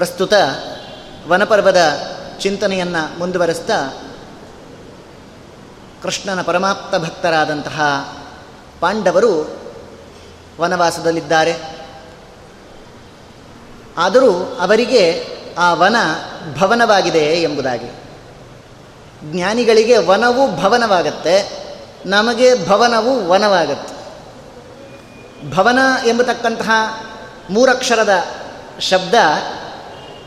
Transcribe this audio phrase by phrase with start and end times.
[0.00, 0.32] ಪ್ರಸ್ತುತ
[1.28, 1.78] ವನಪರ್ವದ
[2.40, 4.02] ಚಿಂತನೆಯನ್ನು ಮುಂದುವರೆಸ್ತಾ
[6.02, 7.80] ಕೃಷ್ಣನ ಪರಮಾಪ್ತ ಭಕ್ತರಾದಂತಹ
[8.80, 9.60] ಪಾಂಡವರು
[10.60, 11.56] ವನವಾಸದಲ್ಲಿದ್ದಾರೆ.
[13.98, 15.26] ಆದರೂ ಅವರಿಗೆ
[15.58, 15.96] ಆ ವನ
[16.58, 17.90] ಭವನವಾಗಿದೆ ಎಂಬುದಾಗಿ.
[19.32, 21.66] ಜ್ಞಾನಿಗಳಿಗೆ ವನವು ಭವನವಾಗತ್ತೆ,
[22.06, 23.94] ನಮಗೆ ಭವನವು ವನವಾಗತ್ತೆ.
[25.50, 26.70] ಭವನ ಎಂಬತಕ್ಕಂತಹ
[27.50, 28.24] ಮೂರಕ್ಷರದ
[28.80, 29.14] ಶಬ್ದ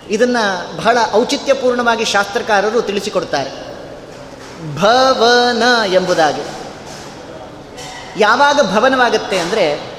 [0.10, 3.52] ಇದನ್ನು ಬಹಳ ಔಚಿತ್ಯಪೂರ್ಣವಾಗಿ ಶಾಸ್ತ್ರಕಾರರು ತಿಳಿಸಿಕೊಡ್ತಾರೆ.
[4.76, 6.42] ಭವನ ಎಂಬುದಾಗಿ.
[8.20, 9.94] ಯಾವಾಗ ಭವನವಾಗುತ್ತೆ ಅಂದರೆ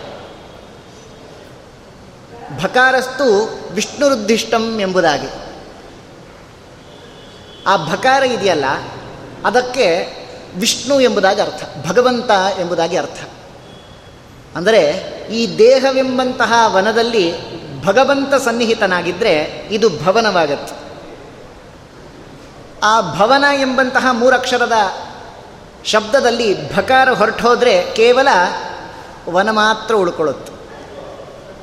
[2.63, 5.29] ಭಕಾರಸ್ತು ವಿಷ್ಣುರುದ್ದಿಷ್ಟಂ ಎಂಬುದಾಗಿ.
[7.67, 8.65] ಆ ಭಕಾರ ಇದೆಯಲ್ಲ,
[9.45, 9.87] ಅದಕ್ಕೆ
[10.57, 13.21] ವಿಷ್ಣು ಎಂಬುದಾಗಿ ಅರ್ಥ, ಭಗವಂತ ಎಂಬುದಾಗಿ ಅರ್ಥ.
[14.57, 14.81] ಅಂದರೆ
[15.33, 17.33] ಈ ದೇಹವೆಂಬಂತಹ ವನದಲ್ಲಿ
[17.87, 20.85] ಭಗವಂತ ಸನ್ನಿಹಿತನಾಗಿದ್ದರೆ ಇದು ಭವನವಾಗತ್ತೆ.
[22.83, 24.73] ಆ ಭವನ ಎಂಬಂತಹ ಮೂರಕ್ಷರದ
[25.85, 28.29] ಶಬ್ದದಲ್ಲಿ ಭಕಾರ ಹೊರಟೋದ್ರೆ ಕೇವಲ
[29.31, 30.53] ವನ ಮಾತ್ರ ಉಳ್ಕೊಳ್ಳುತ್ತೆ.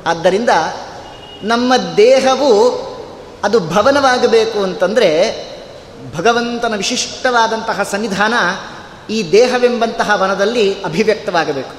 [0.07, 0.49] ಆದ್ದರಿಂದ
[1.43, 2.81] ನಮ್ಮ ದೇಹವು
[3.43, 5.35] ಅದು ಭವನವಾಗಬೇಕು ಅಂತಂದರೆ
[6.17, 8.33] ಭಗವಂತನ ವಿಶಿಷ್ಟವಾದಂತಹ ಸನ್ನಿಧಾನ
[9.09, 11.73] ಈ ದೇಹವೆಂಬಂತಹ ವನದಲ್ಲಿ ಅಭಿವ್ಯಕ್ತವಾಗಬೇಕು.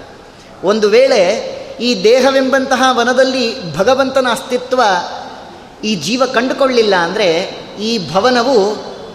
[0.66, 4.82] ಒಂದು ವೇಳೆ ಈ ದೇಹವೆಂಬಂತಹ ವನದಲ್ಲಿ ಭಗವಂತನ ಅಸ್ತಿತ್ವ
[5.84, 7.28] ಈ ಜೀವ ಕಂಡುಕೊಳ್ಳಿಲ್ಲ ಅಂದರೆ
[7.80, 8.56] ಈ ಭವನವು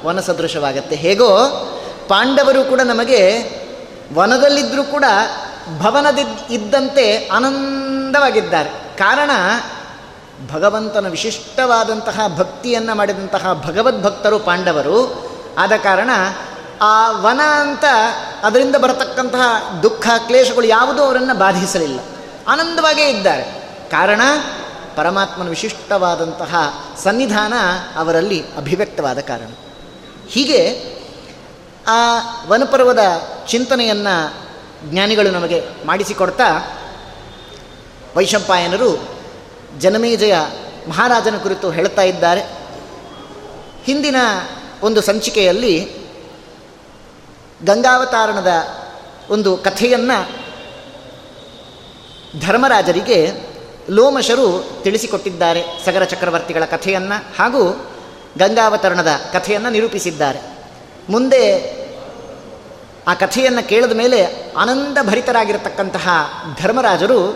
[0.06, 1.30] ವನ ಸದೃಶವಾಗತ್ತೆ ಹೇಗೋ
[2.08, 3.22] ಪಾಂಡವರು ಕೂಡ ನಮಗೆ
[4.14, 5.04] ವನದಲ್ಲಿದ್ದರೂ ಕೂಡ
[5.80, 8.70] ಭವನದ ಇದ್ದಂತೆ ಆನಂದವಾಗಿದ್ದಾರೆ.
[8.98, 9.32] ಕಾರಣ
[10.54, 14.98] ಭಗವಂತನ ವಿಶಿಷ್ಟವಾದಂತಹ ಭಕ್ತಿಯನ್ನು ಮಾಡಿದಂತಹ ಭಗವದ್ಭಕ್ತರು ಪಾಂಡವರು.
[15.58, 16.10] ಆದ ಕಾರಣ
[16.82, 17.84] ಆ ವನ ಅಂತ
[18.44, 22.00] ಅದರಿಂದ ಬರತಕ್ಕಂತಹ ದುಃಖ, ಕ್ಲೇಶಗಳು ಯಾವುದೂ ಅವರನ್ನು ಬಾಧಿಸಲಿಲ್ಲ.
[22.48, 23.44] ಆನಂದವಾಗೇ ಇದ್ದಾರೆ.
[23.92, 24.22] ಕಾರಣ,
[24.96, 26.56] ಪರಮಾತ್ಮನ ವಿಶಿಷ್ಟವಾದಂತಹ
[27.04, 27.54] ಸನ್ನಿಧಾನ
[27.96, 29.48] ಅವರಲ್ಲಿ ಅಭಿವ್ಯಕ್ತವಾದ ಕಾರಣ.
[30.30, 30.84] ಹೀಗೆ,
[31.88, 33.00] ಆ ವನಪರ್ವದ
[33.48, 34.34] ಚಿಂತನೆಯನ್ನು
[34.92, 36.78] ಜ್ಞಾನಿಗಳು ನಮಗೆ ಮಾಡಿಸಿಕೊಡ್ತಾ,
[38.16, 39.10] ವೈಶಂಪಾಯನರು
[39.80, 40.36] ಜನಮೇಜಯ
[40.90, 42.42] ಮಹಾರಾಜನ ಕುರಿತು ಹೇಳ್ತಾ ಇದ್ದಾರೆ.
[43.84, 44.16] ಹಿಂದಿನ
[44.84, 45.92] ಒಂದು ಸಂಚಿಕೆಯಲ್ಲಿ
[47.66, 48.52] ಗಂಗಾವತಾರಣದ
[49.30, 50.47] ಒಂದು ಕಥೆಯನ್ನು
[52.40, 53.32] ಧರ್ಮರಾಜರಿಗೆ
[53.90, 57.92] ಲೋಮಶರು ತಿಳಿಸಿಕೊಟ್ಟಿದ್ದಾರೆ ಸಗರ ಚಕ್ರವರ್ತಿಗಳ ಕಥೆಯನ್ನು ಹಾಗೂ
[58.38, 60.40] ಗಂಗಾವತರಣದ ಕಥೆಯನ್ನು ನಿರೂಪಿಸಿದ್ದಾರೆ.
[61.10, 61.78] ಮುಂದೆ
[63.08, 66.10] ಆ ಕಥೆಯನ್ನು ಕೇಳಿದ ಮೇಲೆ ಆನಂದ ಭರಿತರಾಗಿರತಕ್ಕಂತಹ
[66.62, 67.32] ಧರ್ಮರಾಜರು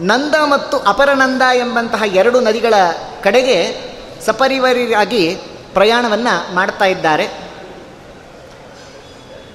[0.00, 2.74] ನಂದ ಮತ್ತು ಅಪರನಂದ ಎಂಬಂತಹ ಎರಡು ನದಿಗಳ
[3.22, 3.90] ಕಡೆಗೆ
[4.26, 5.36] ಸಪರಿವರಿಯಾಗಿ
[5.74, 7.30] ಪ್ರಯಾಣವನ್ನು ಮಾಡ್ತಾ ಇದ್ದಾರೆ.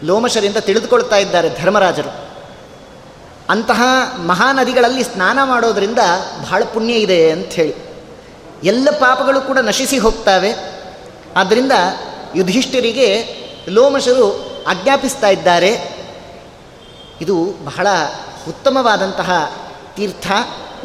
[0.04, 2.25] ಲೋಮಶರಿಂದ ತಿಳಿದುಕೊಳ್ತಾ ಇದ್ದಾರೆ ಧರ್ಮರಾಜರು.
[3.50, 3.82] ಅಂತಹ
[4.26, 6.00] ಮಹಾನದಿಗಳಲ್ಲಿ ಸ್ನಾನ ಮಾಡೋದರಿಂದ
[6.42, 7.76] ಬಹಳ ಪುಣ್ಯ ಇದೆ ಅಂಥೇಳಿ
[8.64, 10.56] ಎಲ್ಲ ಪಾಪಗಳು ಕೂಡ ನಶಿಸಿ ಹೋಗ್ತವೆ.
[11.36, 11.72] ಆದ್ದರಿಂದ
[12.36, 13.36] ಯುಧಿಷ್ಠಿರಿಗೆ
[13.70, 15.96] ಲೋಮಶರು ಆಜ್ಞಾಪಿಸ್ತಾ ಇದ್ದಾರೆ.
[17.22, 17.88] ಇದು ಬಹಳ
[18.48, 19.56] ಉತ್ತಮವಾದಂತಹ
[19.96, 20.32] ತೀರ್ಥ,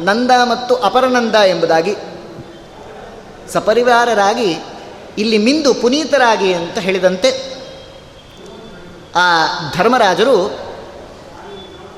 [0.01, 1.95] ನಂದ ಮತ್ತು ಅಪರನಂದ ಎಂಬುದಾಗಿ.
[3.53, 4.57] ಸಪರಿವಾರರಾಗಿ
[5.17, 7.55] ಇಲ್ಲಿ ಮಿಂದು ಪುನೀತರಾಗಿ ಅಂತ ಹೇಳಿದಂತೆ
[9.15, 9.45] ಆ
[9.77, 10.60] ಧರ್ಮರಾಜರು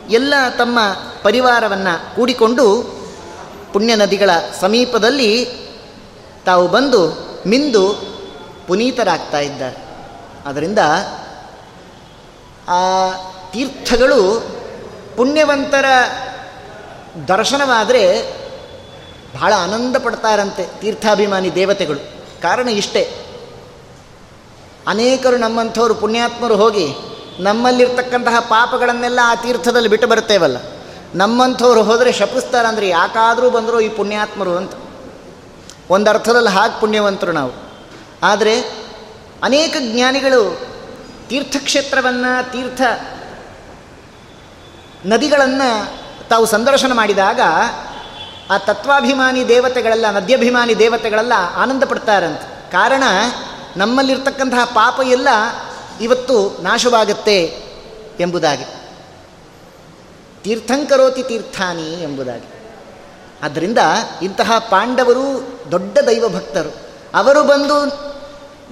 [0.10, 0.80] ಎಲ್ಲ ತಮ್ಮ
[1.24, 2.84] ಪರಿವಾರವನ್ನು ಕೂಡಿಕೊಂಡು
[3.74, 4.30] ಪುಣ್ಯ ನದಿಗಳ
[4.62, 5.46] ಸಮೀಪದಲ್ಲಿ
[6.46, 7.10] ತಾವು ಬಂದು
[7.48, 7.96] ಮಿಂದು
[8.68, 9.78] ಪುನೀತರಾಗ್ತಾ ಇದ್ದಾರೆ.
[10.46, 10.80] ಅದರಿಂದ
[12.68, 12.80] ಆ
[13.52, 14.48] ತೀರ್ಥಗಳು
[15.18, 15.86] ಪುಣ್ಯವಂತರ
[17.28, 18.34] ದರ್ಶನವಾದರೆ
[19.36, 22.00] ಬಹಳ ಆನಂದ ಪಡ್ತಾರಂತೆ ತೀರ್ಥಾಭಿಮಾನಿ ದೇವತೆಗಳು.
[22.42, 23.18] ಕಾರಣ ಇಷ್ಟೇ.
[24.88, 26.96] ಅನೇಕರು ನಮ್ಮಂಥವರು ಪುಣ್ಯಾತ್ಮರು ಹೋಗಿ
[27.40, 30.58] ನಮ್ಮಲ್ಲಿರ್ತಕ್ಕಂತಹ ಪಾಪಗಳನ್ನೆಲ್ಲ ಆ ತೀರ್ಥದಲ್ಲಿ ಬಿಟ್ಟು ಬರ್ತೇವಲ್ಲ
[31.16, 34.74] ನಮ್ಮಂಥವ್ರು ಹೋದರೆ ಶಪಿಸ್ತಾರೆ ಅಂದರೆ ಯಾಕಾದರೂ ಬಂದರೂ ಈ ಪುಣ್ಯಾತ್ಮರು ಅಂತ.
[35.90, 37.52] ಒಂದು ಅರ್ಥದಲ್ಲಿ ಹಾಗೆ ಪುಣ್ಯವಂತರು ನಾವು.
[38.24, 38.60] ಆದರೆ
[39.44, 40.60] ಅನೇಕ ಜ್ಞಾನಿಗಳು
[41.30, 42.82] ತೀರ್ಥಕ್ಷೇತ್ರವನ್ನು, ತೀರ್ಥ
[45.06, 45.94] ನದಿಗಳನ್ನು
[46.30, 47.42] ತಾವು ಸಂದರ್ಶನ ಮಾಡಿದಾಗ
[48.50, 53.04] ಆ ತತ್ವಾಭಿಮಾನಿ ದೇವತೆಗಳೆಲ್ಲ, ನದ್ಯಾಭಿಮಾನಿ ದೇವತೆಗಳೆಲ್ಲ ಆನಂದ ಪಡ್ತಾರಂತೆ ಕಾರಣ
[53.78, 55.28] ನಮ್ಮಲ್ಲಿರ್ತಕ್ಕಂತಹ ಪಾಪ ಎಲ್ಲ
[56.02, 57.58] ಇವತ್ತು ನಾಶವಾಗತ್ತೆ
[58.20, 58.64] ಎಂಬುದಾಗಿ.
[60.44, 62.48] ತೀರ್ಥಂಕರೋತಿ ತೀರ್ಥಾನಿ ಎಂಬುದಾಗಿ.
[63.44, 63.78] ಆದ್ದರಿಂದ
[64.22, 66.76] ಇಂತಹ ಪಾಂಡವರು ದೊಡ್ಡ ದೈವ ಭಕ್ತರು
[67.14, 67.86] ಅವರು ಬಂದು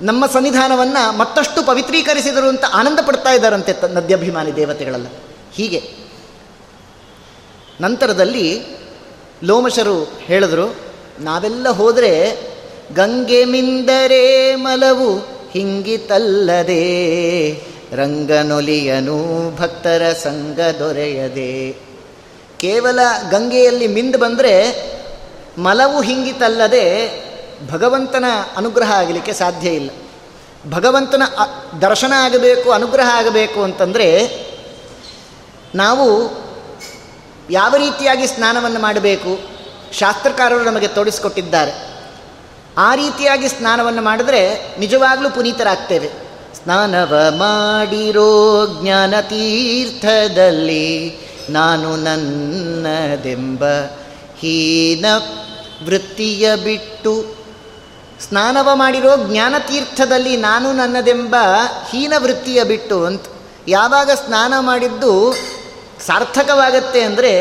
[0.05, 5.07] ನಮ್ಮ ಸನ್ನಿಧಾನವನ್ನು ಮತ್ತಷ್ಟು ಪವಿತ್ರೀಕರಿಸಿದರು ಅಂತ ಆನಂದ ಪಡ್ತಾ ಇದ್ದಾರಂತೆ ನದ್ಯಾಭಿಮಾನಿ ದೇವತೆಗಳೆಲ್ಲ.
[5.53, 5.93] ಹೀಗೆ.
[7.81, 8.65] ನಂತರದಲ್ಲಿ
[9.43, 10.75] ಲೋಮಶರು ಹೇಳಿದ್ರು,
[11.19, 12.37] ನಾವೆಲ್ಲ ಹೋದರೆ
[12.95, 16.83] ಗಂಗೆ ಮಿಂದರೆ ಮಲವು ಹಿಂಗಿತಲ್ಲದೆ
[17.95, 19.17] ರಂಗನೊಲಿಯನು
[19.57, 21.71] ಭಕ್ತರ ಸಂಗ ದೊರೆಯದೆ.
[22.59, 22.99] ಕೇವಲ
[23.31, 24.53] ಗಂಗೆಯಲ್ಲಿ ಮಿಂದು ಬಂದರೆ
[25.57, 26.85] ಮಲವು ಹಿಂಗಿತಲ್ಲದೆ
[27.71, 28.25] ಭಗವಂತನ
[28.57, 29.89] ಅನುಗ್ರಹ ಆಗಲಿಕ್ಕೆ ಸಾಧ್ಯ ಇಲ್ಲ.
[30.69, 31.23] ಭಗವಂತನ
[31.81, 34.07] ದರ್ಶನ ಆಗಬೇಕು, ಅನುಗ್ರಹ ಆಗಬೇಕು ಅಂತಂದರೆ
[35.75, 36.07] ನಾವು
[37.49, 39.39] ಯಾವ ರೀತಿಯಾಗಿ ಸ್ನಾನವನ್ನು ಮಾಡಬೇಕು?
[39.91, 41.90] ಶಾಸ್ತ್ರಕಾರರು ನಮಗೆ ತೋಡಿಸಿಕೊಟ್ಟಿದ್ದಾರೆ
[42.81, 44.41] ಆ ರೀತಿಯಾಗಿ ಸ್ನಾನವನ್ನು ಮಾಡಿದ್ರೆ
[44.79, 46.09] ನಿಜವಾಗಲೂ ಪುನೀತರಾಗ್ತೇವೆ.
[46.63, 48.29] ಸ್ನಾನವ ಮಾಡಿರೋ
[48.81, 50.85] ಜ್ಞಾನ ತೀರ್ಥದಲ್ಲಿ
[51.49, 53.63] ನಾನು ನನ್ನದೆಂಬ
[54.39, 55.05] ಹೀನ
[55.85, 57.13] ವೃತ್ತಿಯ ಬಿಟ್ಟು
[58.29, 61.35] ಸ್ನಾನವ ಮಾಡಿರೋ ಜ್ಞಾನತೀರ್ಥದಲ್ಲಿ ನಾನು ನನ್ನದೆಂಬ
[61.89, 63.25] ಹೀನ ವೃತ್ತಿಯ ಬಿಟ್ಟು ಅಂತ
[63.67, 65.11] ಯಾವಾಗ ಸ್ನಾನ ಮಾಡಿದ್ದು
[66.05, 67.33] ಸಾರ್ಥಕವಾಗತ್ತೆ ಅಂದರೆ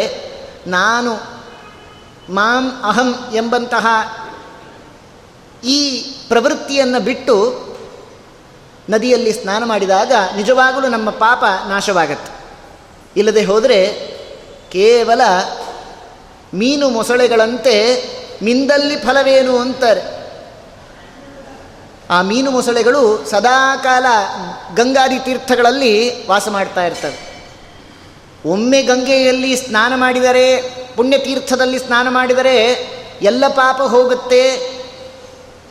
[0.66, 1.12] ನಾನು
[2.32, 3.86] ಮಾಂ ಅಹಂ ಎಂಬಂತಹ
[5.64, 7.70] ಈ ಪ್ರವೃತ್ತಿಯನ್ನು ಬಿಟ್ಟು
[8.90, 12.32] ನದಿಯಲ್ಲಿ ಸ್ನಾನ ಮಾಡಿದಾಗ ನಿಜವಾಗಲೂ ನಮ್ಮ ಪಾಪ ನಾಶವಾಗತ್ತೆ.
[13.16, 13.86] ಇಲ್ಲದೆ ಹೋದರೆ
[14.72, 15.20] ಕೇವಲ
[16.54, 18.04] ಮೀನು ಮೊಸಳೆಗಳಂತೆ
[18.42, 20.20] ಮಿಂದಲ್ಲಿ ಫಲವೇನು ಅಂತಾರೆ.
[22.10, 24.06] ಆ ಮೀನು ಮೊಸಳೆಗಳು ಸದಾಕಾಲ
[24.76, 27.30] ಗಂಗಾದಿ ತೀರ್ಥಗಳಲ್ಲಿ ವಾಸ ಮಾಡ್ತಾ ಇರ್ತವೆ.
[28.46, 32.66] ಒಮ್ಮೆ ಗಂಗೆಯಲ್ಲಿ ಸ್ನಾನ ಮಾಡಿದರೆ, ಪುಣ್ಯತೀರ್ಥದಲ್ಲಿ ಸ್ನಾನ ಮಾಡಿದರೆ
[33.22, 34.79] ಎಲ್ಲ ಪಾಪ ಹೋಗುತ್ತೆ.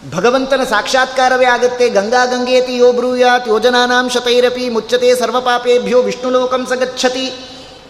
[0.08, 1.90] ಭಗವಂತನ ಸಾಕ್ಷಾತ್ಕಾರವೇ ಆಗುತ್ತೆ.
[1.90, 7.34] ಗಂಗಾ ಗಂಗೇತಿ ಯೋ ಬ್ರೂಯಾತ್, ಯೋಜನಾನಾಂ ಶತೈರಪಿ, ಮುಚ್ಚತೆ ಸರ್ವಪಾಪೇಭ್ಯೋ, ವಿಷ್ಣುಲೋಕಂ ಸಗಚ್ಛತಿ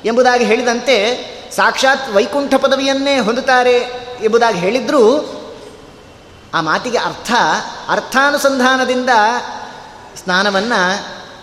[0.06, 0.96] ಎಂಬುದಾಗಿ ಹೇಳಿದಂತೆ
[1.56, 3.76] ಸಾಕ್ಷಾತ್ ವೈಕುಂಠ ಪದವಿಯನ್ನೇ ಹೊಂದುತ್ತಾರೆ
[4.22, 5.36] ಎಂಬುದಾಗಿ ಹೇಳಿದ್ರೂ
[6.54, 7.32] ಆ ಮಾತಿಗೆ ಅರ್ಥ,
[7.90, 9.10] ಅರ್ಥಾನುಸಂಧಾನದಿಂದ
[10.24, 10.82] ಸ್ನಾನವನ್ನು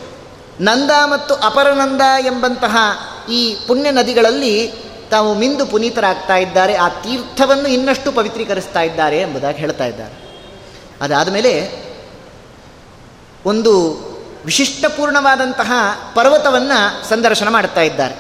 [0.62, 2.78] ನಂದ ಮತ್ತು ಅಪರನಂದ ಎಂಬಂತಹ
[3.32, 4.72] ಈ ಪುಣ್ಯ ನದಿಗಳಲ್ಲಿ
[5.12, 6.76] ತಾವು ಮಿಂದು ಪುನೀತರಾಗ್ತಾ ಇದ್ದಾರೆ.
[6.76, 10.46] ಆ ತೀರ್ಥವನ್ನು ಇನ್ನಷ್ಟು ಪವಿತ್ರೀಕರಿಸ್ತಾ ಇದ್ದಾರೆ ಎಂಬುದಾಗಿ ಹೇಳ್ತಾ ಇದ್ದಾರೆ.
[11.02, 11.72] ಅದಾದ ಮೇಲೆ
[13.46, 13.92] ಒಂದು
[14.46, 15.72] ವಿಶಿಷ್ಟಪೂರ್ಣವಾದಂತಹ
[16.16, 18.16] ಪರ್ವತವನ್ನು ಸಂದರ್ಶನ ಮಾಡ್ತಾ ಇದ್ದಾರೆ.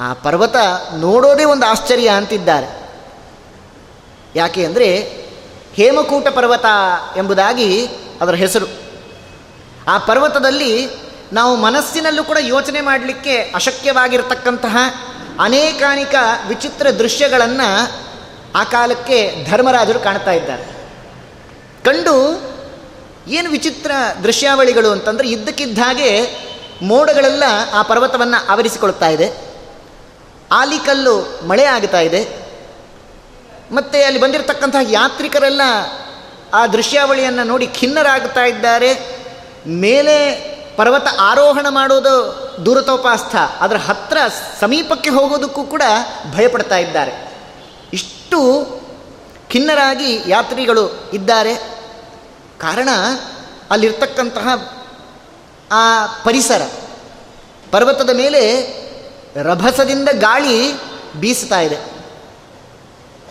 [0.00, 0.56] ಆ ಪರ್ವತ
[0.96, 2.92] ನೋಡೋದೇ ಒಂದು ಆಶ್ಚರ್ಯ ಅಂತಿದ್ದಾರೆ.
[4.36, 4.96] ಯಾಕೆ ಅಂದರೆ
[5.74, 6.64] ಹೇಮಕೂಟ ಪರ್ವತ
[7.16, 7.86] ಎಂಬುದಾಗಿ
[8.20, 8.91] ಅದರ ಹೆಸರು.
[9.88, 10.88] ಆ ಪರ್ವತದಲ್ಲಿ
[11.32, 14.76] ನಾವು ಮನಸ್ಸಿನಲ್ಲೂ ಕೂಡ ಯೋಚನೆ ಮಾಡಲಿಕ್ಕೆ ಅಶಕ್ಯವಾಗಿರತಕ್ಕಂತಹ
[15.40, 16.14] ಅನೇಕಾನೇಕ
[16.48, 17.90] ವಿಚಿತ್ರ ದೃಶ್ಯಗಳನ್ನು
[18.54, 20.62] ಆ ಕಾಲಕ್ಕೆ ಧರ್ಮರಾಜರು ಕಾಣ್ತಾ ಇದ್ದಾರೆ.
[21.84, 22.42] ಕಂಡು
[23.28, 23.90] ಏನು ವಿಚಿತ್ರ
[24.22, 26.36] ದೃಶ್ಯಾವಳಿಗಳು ಅಂತಂದರೆ ಇದ್ದಕ್ಕಿದ್ದ ಹಾಗೆ
[26.82, 29.54] ಮೋಡಗಳೆಲ್ಲ ಆ ಪರ್ವತವನ್ನು ಆವರಿಸಿಕೊಳ್ತಾ ಇದೆ.
[30.52, 32.28] ಆಲಿಕಲ್ಲು ಮಳೆ ಆಗ್ತಾ ಇದೆ.
[33.72, 35.60] ಮತ್ತು ಅಲ್ಲಿ ಬಂದಿರತಕ್ಕಂತಹ ಯಾತ್ರಿಕರೆಲ್ಲ
[36.54, 39.21] ಆ ದೃಶ್ಯಾವಳಿಯನ್ನು ನೋಡಿ ಖಿನ್ನರಾಗ್ತಾ ಇದ್ದಾರೆ.
[39.66, 40.34] ಮೇಲೆ
[40.76, 44.16] ಪರ್ವತ ಆರೋಹಣ ಮಾಡೋದು ದೂರತೋಪಾಸ್ಥ ಅದರ ಹತ್ರ
[44.60, 45.82] ಸಮೀಪಕ್ಕೆ ಹೋಗೋದಕ್ಕೂ ಕೂಡ
[46.34, 47.34] ಭಯಪಡ್ತಾ ಇದ್ದಾರೆ.
[47.92, 48.66] ಇಷ್ಟು
[49.50, 51.54] ಖಿನ್ನರಾಗಿ ಯಾತ್ರಿಗಳು ಇದ್ದಾರೆ.
[52.58, 52.88] ಕಾರಣ
[53.70, 54.76] ಅಲ್ಲಿರ್ತಕ್ಕಂತಹ
[55.72, 56.70] ಆ ಪರಿಸರ,
[57.70, 58.42] ಪರ್ವತದ ಮೇಲೆ
[59.42, 60.72] ರಭಸದಿಂದ ಗಾಳಿ
[61.20, 61.78] ಬೀಸ್ತಾ ಇದೆ.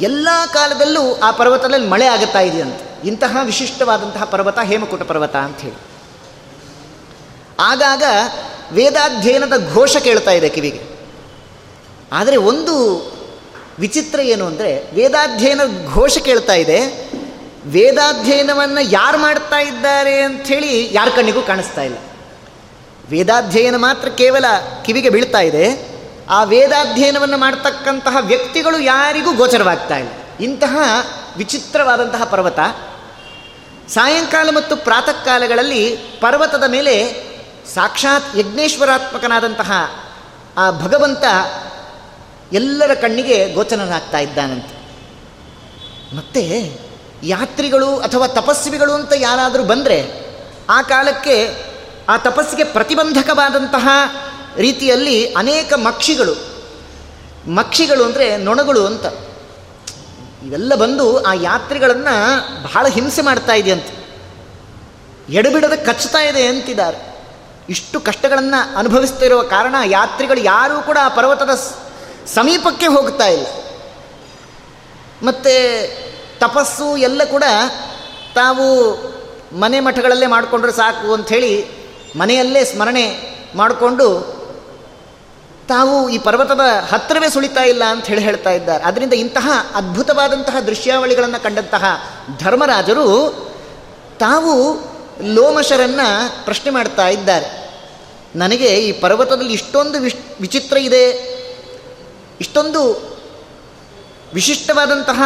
[0.01, 3.07] ಎಲ್ಲ ಕಾಲದಲ್ಲೂ ಆ ಪರ್ವತದಲ್ಲಿ ಮಳೆ ಆಗುತ್ತಾ ಇದೆಯಂತೆ.
[3.07, 5.90] ಇಂತಹ ವಿಶಿಷ್ಟವಾದಂತಹ ಪರ್ವತ ಹೇಮಕೂಟ ಪರ್ವತ ಅಂಥೇಳಿ
[7.69, 8.03] ಆಗಾಗ
[8.77, 10.81] ವೇದಾಧ್ಯಯನದ ಘೋಷ ಕೇಳ್ತಾ ಇದೆ ಕಿವಿಗೆ.
[12.19, 12.75] ಆದರೆ ಒಂದು
[13.79, 15.63] ವಿಚಿತ್ರ ಏನು ಅಂದರೆ ವೇದಾಧ್ಯಯನ
[15.93, 16.79] ಘೋಷ ಕೇಳ್ತಾ ಇದೆ,
[17.75, 21.97] ವೇದಾಧ್ಯಯನವನ್ನು ಯಾರು ಮಾಡ್ತಾ ಇದ್ದಾರೆ ಅಂಥೇಳಿ ಯಾರ ಕಣ್ಣಿಗೂ ಕಾಣಿಸ್ತಾ ಇಲ್ಲ.
[23.11, 24.45] ವೇದಾಧ್ಯಯನ ಮಾತ್ರ ಕೇವಲ
[24.85, 25.65] ಕಿವಿಗೆ ಬೀಳ್ತಾ ಇದೆ,
[26.29, 30.13] ಆ ವೇದಾಧ್ಯಯನವನ್ನು ಮಾಡ್ತಕ್ಕಂತಹ ವ್ಯಕ್ತಿಗಳು ಯಾರಿಗೂ ಗೋಚರವಾಗ್ತಾ ಇಲ್ಲ.
[30.39, 30.75] ಇಂತಹ
[31.37, 32.59] ವಿಚಿತ್ರವಾದಂತಹ ಪರ್ವತ,
[33.95, 35.83] ಸಾಯಂಕಾಲ ಮತ್ತು ಪ್ರಾತಃ ಕಾಲಗಳಲ್ಲಿ
[36.21, 36.95] ಪರ್ವತದ ಮೇಲೆ
[37.75, 39.71] ಸಾಕ್ಷಾತ್ ಯಜ್ಞೇಶ್ವರಾತ್ಮಕನಾದಂತಹ
[40.57, 41.23] ಆ ಭಗವಂತ
[42.53, 44.81] ಎಲ್ಲರ ಕಣ್ಣಿಗೆ ಗೋಚರನಾಗ್ತಾ ಇದ್ದಾನಂತೆ.
[46.15, 46.77] ಮತ್ತೆ
[47.23, 50.11] ಯಾತ್ರಿಗಳು ಅಥವಾ ತಪಸ್ವಿಗಳು ಅಂತ ಯಾರಾದರೂ ಬಂದರೆ
[50.69, 51.65] ಆ ಕಾಲಕ್ಕೆ
[52.09, 53.87] ಆ ತಪಸ್ಸಿಗೆ ಪ್ರತಿಬಂಧಕವಾದಂತಹ
[54.57, 56.35] ರೀತಿಯಲ್ಲಿ ಅನೇಕ ಮಕ್ಷಿಗಳು.
[57.51, 59.05] ಮಕ್ಷಿಗಳು ಅಂದರೆ ನೊಣಗಳು ಅಂತ.
[60.45, 64.01] ಇವೆಲ್ಲ ಬಂದು ಆ ಯಾತ್ರಿಗಳನ್ನು ಬಹಳ ಹಿಂಸೆ ಮಾಡ್ತಾ ಇದೆಯಂತೆ.
[65.33, 67.10] ಎಡಬಿಡದೆ ಕಚ್ಚುತ್ತಾ ಇದೆ ಅಂತಿದ್ದಾರೆ.
[67.69, 71.49] ಇಷ್ಟು ಕಷ್ಟಗಳನ್ನು ಅನುಭವಿಸ್ತಿರುವ ಕಾರಣ ಯಾತ್ರಿಗಳು ಯಾರೂ ಕೂಡ ಆ ಪರ್ವತದ
[72.27, 73.45] ಸಮೀಪಕ್ಕೆ ಹೋಗ್ತಾ ಇಲ್ಲ.
[75.23, 75.53] ಮತ್ತು
[76.39, 77.43] ತಪಸ್ಸು ಎಲ್ಲ ಕೂಡ
[78.35, 78.95] ತಾವು
[79.59, 81.67] ಮನೆ ಮಠಗಳಲ್ಲೇ ಮಾಡಿಕೊಂಡ್ರೆ ಸಾಕು ಅಂಥೇಳಿ
[82.15, 84.41] ಮನೆಯಲ್ಲೇ ಸ್ಮರಣೆ ಮಾಡಿಕೊಂಡು
[85.67, 86.59] ತಾವು ಈ ಪರ್ವತದ
[86.93, 88.83] ಹತ್ತಿರವೇ ಸುಳಿತಾ ಇಲ್ಲ ಅಂತ ಹೇಳಿ ಹೇಳ್ತಾ ಇದ್ದಾರೆ.
[88.83, 91.83] ಅದರಿಂದ ಇಂತಹ ಅದ್ಭುತವಾದಂತಹ ದೃಶ್ಯಾವಳಿಗಳನ್ನು ಕಂಡಂತಹ
[92.37, 93.29] ಧರ್ಮರಾಜರು
[94.19, 94.73] ತಾವು
[95.21, 97.61] ಲೋಮಶರನ್ನು ಪ್ರಶ್ನೆ ಮಾಡ್ತಾ ಇದ್ದಾರೆ.
[98.35, 101.09] ನನಗೆ ಈ ಪರ್ವತದಲ್ಲಿ ಇಷ್ಟೊಂದು ವಿಶ್, ವಿಚಿತ್ರ ಇದೆ.
[102.41, 103.11] ಇಷ್ಟೊಂದು
[104.33, 105.23] ವಿಶಿಷ್ಟವಾದಂತಹ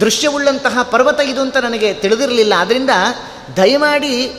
[0.00, 2.54] ದೃಶ್ಯವುಳ್ಳಂತಹ ಪರ್ವತ ಇದು ಅಂತ ನನಗೆ ತಿಳಿದಿರಲಿಲ್ಲ.
[2.58, 2.90] ಆದ್ದರಿಂದ
[3.56, 4.32] ದಯಮಾಡಿ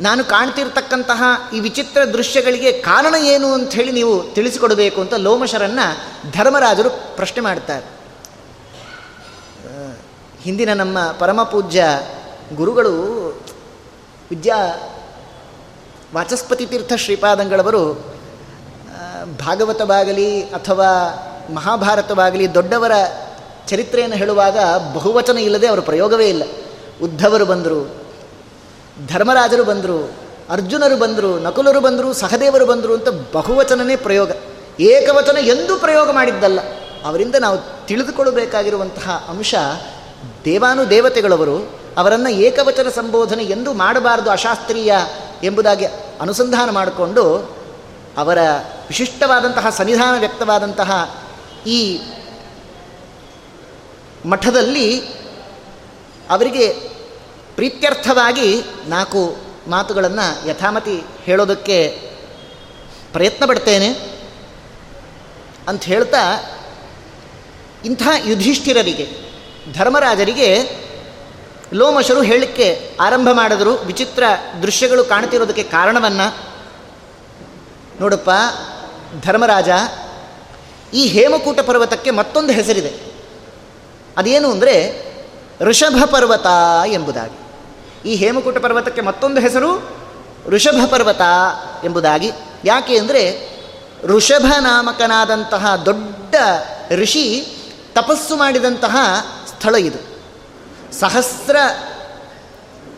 [0.00, 1.22] ನಾನು ಕಾಣ್ತಿರ್ತಕ್ಕಂತಹ
[1.54, 8.02] ಈ ವಿಚಿತ್ರ ದೃಶ್ಯಗಳಿಗೆ ಕಾರಣ ಏನು ಅಂತ ಹೇಳಿ ನೀವು ತಿಳಿಸಿಕೊಡಬೇಕು ಅಂತ ಲೋಮಶರನ್ನು ಧರ್ಮರಾಜರು ಪ್ರಶ್ನೆ ಮಾಡ್ತಾರೆ.
[10.42, 11.84] ಹಿಂದಿನ ನಮ್ಮ ಪರಮಪೂಜ್ಯ
[12.54, 13.21] ಗುರುಗಳು
[14.32, 14.88] ವಿದ್ಯಾ
[16.14, 18.14] ವಾಚಸ್ಪತಿ ತೀರ್ಥ ಶ್ರೀಪಾದಂಗಳವರು
[19.38, 20.88] ಭಾಗವತವಾಗಲಿ ಅಥವಾ
[21.54, 22.92] ಮಹಾಭಾರತವಾಗಲಿ ದೊಡ್ಡವರ
[23.66, 24.58] ಚರಿತ್ರೆಯನ್ನು ಹೇಳುವಾಗ
[24.94, 26.42] ಬಹುವಚನ ಇಲ್ಲದೆ ಅವರ ಪ್ರಯೋಗವೇ ಇಲ್ಲ.
[27.02, 28.04] ಉದ್ಧವರು ಬಂದರು,
[29.08, 30.12] ಧರ್ಮರಾಜರು ಬಂದರು,
[30.50, 34.30] ಅರ್ಜುನರು ಬಂದರು, ನಕುಲರು ಬಂದರು, ಸಹದೇವರು ಬಂದರು ಅಂತ ಬಹುವಚನನೇ ಪ್ರಯೋಗ.
[34.80, 36.58] ಏಕವಚನ ಎಂದೂ ಪ್ರಯೋಗ ಮಾಡಿದ್ದಲ್ಲ.
[37.04, 39.54] ಅವರಿಂದ ನಾವು ತಿಳಿದುಕೊಳ್ಳಬೇಕಾಗಿರುವಂತಹ ಅಂಶ
[40.44, 44.94] ದೇವಾನು ದೇವತೆಗಳವರು ಅವರನ್ನು ಏಕವಚನ ಸಂಬೋಧನೆ ಎಂದು ಮಾಡಬಾರದು ಅಶಾಸ್ತ್ರೀಯ
[45.42, 45.84] ಎಂಬುದಾಗಿ
[46.20, 47.22] ಅನುಸಂಧಾನ ಮಾಡಿಕೊಂಡು
[48.16, 48.38] ಅವರ
[48.88, 51.22] ವಿಶಿಷ್ಟವಾದಂತಹ ಸನ್ನಿಧಾನ ವ್ಯಕ್ತವಾದಂತಹ
[51.66, 52.00] ಈ
[54.26, 55.00] ಮಠದಲ್ಲಿ
[56.30, 56.68] ಅವರಿಗೆ
[57.54, 59.36] ಪ್ರೀತ್ಯರ್ಥವಾಗಿ ನಾಲ್ಕು
[59.68, 61.88] ಮಾತುಗಳನ್ನು ಯಥಾಮತಿ ಹೇಳೋದಕ್ಕೆ
[63.12, 63.88] ಪ್ರಯತ್ನ ಪಡ್ತೇನೆ
[65.68, 66.50] ಅಂತ ಹೇಳ್ತಾ
[67.84, 69.08] ಇಂಥ ಯುಧಿಷ್ಠಿರರಿಗೆ,
[69.72, 70.82] ಧರ್ಮರಾಜರಿಗೆ
[71.72, 73.74] ಲೋಮಶರು ಹೇಳಕ್ಕೆ ಆರಂಭ ಮಾಡಿದ್ರು.
[73.74, 74.22] ವಿಚಿತ್ರ
[74.62, 76.36] ದೃಶ್ಯಗಳು ಕಾಣ್ತಿರೋದಕ್ಕೆ ಕಾರಣವನ್ನು
[78.00, 78.30] ನೋಡಪ್ಪ,
[79.22, 79.68] ಧರ್ಮರಾಜ,
[80.94, 82.92] ಈ ಹೇಮಕೂಟ ಪರ್ವತಕ್ಕೆ ಮತ್ತೊಂದು ಹೆಸರಿದೆ.
[84.16, 85.04] ಅದೇನು ಅಂದರೆ
[85.60, 86.46] ಋಷಭ ಪರ್ವತ
[86.86, 87.42] ಎಂಬುದಾಗಿ.
[88.10, 89.96] ಈ ಹೇಮಕೂಟ ಪರ್ವತಕ್ಕೆ ಮತ್ತೊಂದು ಹೆಸರು
[90.46, 91.20] ಋಷಭ ಪರ್ವತ
[91.84, 92.30] ಎಂಬುದಾಗಿ.
[92.64, 93.52] ಯಾಕೆ ಅಂದರೆ
[94.04, 96.34] ಋಷಭ ನಾಮಕನಾದಂತಹ ದೊಡ್ಡ
[96.90, 97.46] ಋಷಿ
[97.94, 98.96] ತಪಸ್ಸು ಮಾಡಿದಂತಹ
[99.46, 100.11] ಸ್ಥಳ ಇದು.
[101.00, 101.56] ಸಹಸ್ರ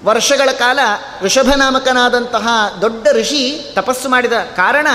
[0.05, 0.79] ವರ್ಷಗಳ ಕಾಲ
[1.23, 2.49] ಋಷಭನಾಮಕನಾದಂತಹ
[2.81, 4.87] ದೊಡ್ಡ ಋಷಿ ತಪಸ್ಸು ಮಾಡಿದ ಕಾರಣ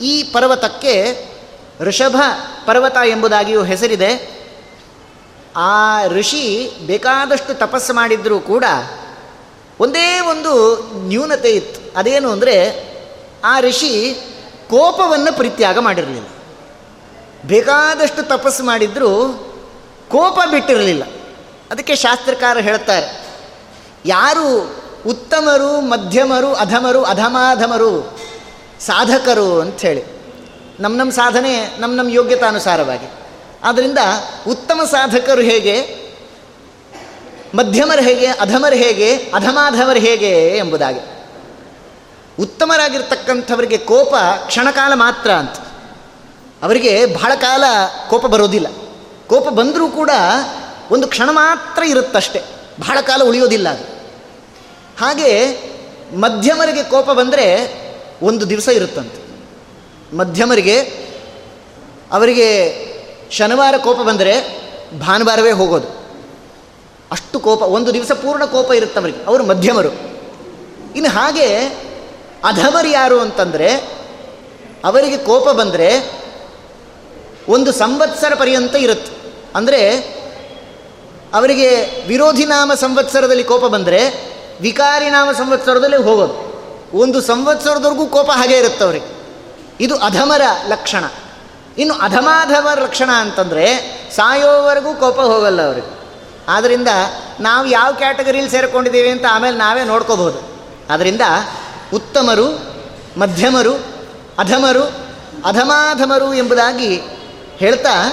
[0.00, 1.26] ಈ ಪರ್ವತಕ್ಕೆ
[1.80, 2.16] ಋಷಭ
[2.66, 4.38] ಪರ್ವತ ಎಂಬುದಾಗಿಯೂ ಹೆಸರಿದೆ.
[5.56, 8.64] ಆ ಋಷಿ ಬೇಕಾದಷ್ಟು ತಪಸ್ಸು ಮಾಡಿದ್ರೂ ಕೂಡ
[9.80, 11.98] ಒಂದೇ ಒಂದು ನ್ಯೂನತೆ ಇತ್ತು.
[11.98, 12.88] ಅದೇನು ಅಂದರೆ
[13.44, 14.14] ಆ ಋಷಿ
[14.70, 16.26] ಕೋಪವನ್ನು ಪರಿತ್ಯಾಗ ಮಾಡಿರಲಿಲ್ಲ.
[17.46, 19.28] ಬೇಕಾದಷ್ಟು ತಪಸ್ಸು ಮಾಡಿದ್ರೂ
[20.08, 21.02] ಕೋಪ ಬಿಟ್ಟಿರಲಿಲ್ಲ.
[21.70, 23.26] ಅದಕ್ಕೆ ಶಾಸ್ತ್ರಕಾರ ಹೇಳ್ತಾರೆ,
[24.04, 28.20] ಯಾರು ಉತ್ತಮರು, ಮಧ್ಯಮರು, ಅಧಮರು, ಅಧಮಾಧಮರು,
[28.80, 30.02] ಸಾಧಕರು ಅಂಥೇಳಿ
[30.80, 33.06] ನಮ್ಮ ನಮ್ಮ ಸಾಧನೆ ನಮ್ಮ ನಮ್ಮ ಯೋಗ್ಯತಾನುಸಾರವಾಗಿ.
[33.64, 33.98] ಆದ್ದರಿಂದ
[34.48, 35.76] ಉತ್ತಮ ಸಾಧಕರು ಹೇಗೆ,
[37.54, 41.00] ಮಧ್ಯಮರು ಹೇಗೆ, ಅಧಮರು ಹೇಗೆ, ಅಧಮಾಧಮರು ಹೇಗೆ ಎಂಬುದಾಗಿ.
[42.42, 44.14] ಉತ್ತಮರಾಗಿರ್ತಕ್ಕಂಥವರಿಗೆ ಕೋಪ
[44.46, 45.56] ಕ್ಷಣಕಾಲ ಮಾತ್ರ ಅಂತ.
[46.62, 47.64] ಅವರಿಗೆ ಬಹಳ ಕಾಲ
[48.10, 48.66] ಕೋಪ ಬರೋದಿಲ್ಲ.
[49.26, 50.10] ಕೋಪ ಬಂದರೂ ಕೂಡ
[50.90, 52.42] ಒಂದು ಕ್ಷಣ ಮಾತ್ರ ಇರುತ್ತಷ್ಟೆ.
[52.80, 53.84] ಬಹಳ ಕಾಲ ಉಳಿಯೋದಿಲ್ಲ ಅದು.
[55.00, 55.58] ಹಾಗೆ
[56.16, 57.78] ಮಧ್ಯಮರಿಗೆ ಕೋಪ ಬಂದರೆ
[58.22, 59.28] ಒಂದು ದಿವಸ ಇರುತ್ತಂತೆ.
[60.16, 60.80] ಮಧ್ಯಮರಿಗೆ,
[62.12, 62.78] ಅವರಿಗೆ
[63.30, 64.60] ಶನಿವಾರ ಕೋಪ ಬಂದರೆ
[65.00, 65.86] ಭಾನುವಾರವೇ ಹೋಗೋದು.
[67.12, 69.88] ಅಷ್ಟು ಕೋಪ, ಒಂದು ದಿವಸ ಪೂರ್ಣ ಕೋಪ ಇರುತ್ತೆ ಅವರಿಗೆ ಅವರು ಮಧ್ಯಮರು.
[70.96, 71.56] ಇನ್ನು ಹಾಗೆ
[72.44, 73.74] ಅಧಮರು ಯಾರು ಅಂತಂದರೆ,
[74.84, 76.10] ಅವರಿಗೆ ಕೋಪ ಬಂದರೆ
[77.48, 79.32] ಒಂದು ಸಂವತ್ಸರ ಪರ್ಯಂತ ಇರುತ್ತೆ.
[79.54, 80.17] ಅಂದರೆ
[81.34, 84.08] ಅವರಿಗೆ ವಿರೋಧಿ ನಾಮ ಸಂವತ್ಸರದಲ್ಲಿ ಕೋಪ ಬಂದರೆ,
[84.60, 86.48] ವಿಕಾರಿ ನಾಮ ಸಂವತ್ಸರದಲ್ಲಿ ಹೋಗೋದು.
[86.94, 89.18] ಒಂದು ಸಂವತ್ಸರದವರೆಗೂ ಕೋಪ ಹಾಗೆ ಇರುತ್ತೆ ಅವರಿಗೆ.
[89.80, 91.04] ಇದು ಅಧಮರ ಲಕ್ಷಣ.
[91.78, 93.76] ಇನ್ನು ಅಧಮಾಧಮರ ಲಕ್ಷಣ ಅಂತಂದರೆ,
[94.16, 95.98] ಸಾಯೋವರೆಗೂ ಕೋಪ ಹೋಗಲ್ಲ ಅವರಿಗೆ.
[96.48, 96.88] ಆದ್ದರಿಂದ
[97.40, 100.38] ನಾವು ಯಾವ ಕ್ಯಾಟಗರಿಯಲ್ಲಿ ಸೇರಿಕೊಂಡಿದ್ದೀವಿ ಅಂತ ಆಮೇಲೆ ನಾವೇ ನೋಡ್ಕೋಬಹುದು.
[100.90, 101.20] ಆದ್ದರಿಂದ
[101.94, 102.46] ಉತ್ತಮರು,
[103.20, 103.74] ಮಧ್ಯಮರು,
[104.38, 104.82] ಅಧಮರು,
[105.44, 107.00] ಅಧಮಾಧಮರು ಎಂಬುದಾಗಿ
[107.56, 108.12] ಹೇಳ್ತಾ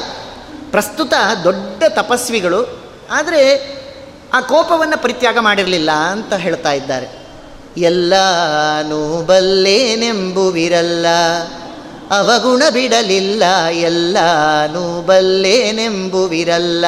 [0.72, 3.76] ಪ್ರಸ್ತುತ ದೊಡ್ಡ ತಪಸ್ವಿಗಳು ಆದರೆ
[4.34, 7.26] ಆ ಕೋಪವನ್ನು ಪರಿತ್ಯಾಗ ಮಾಡಿರಲಿಲ್ಲ ಅಂತ ಹೇಳ್ತಾ ಇದ್ದಾರೆ.
[7.78, 11.06] ಎಲ್ಲಾನು ಬಲ್ಲೇನೆಂಬುವಿರಲ್ಲ,
[12.12, 16.86] ಅವಗುಣ ಬಿಡಲಿಲ್ಲ, ಎಲ್ಲಾನು ಬಲ್ಲೇನೆಂಬುವಿರಲ್ಲ.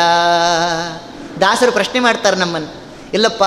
[1.41, 2.73] ದಾಸರು ಪ್ರಶ್ನೆ ಮಾಡ್ತಾರೆ ನಮ್ಮನ್ನು,
[3.13, 3.43] ಇಲ್ಲಪ್ಪ,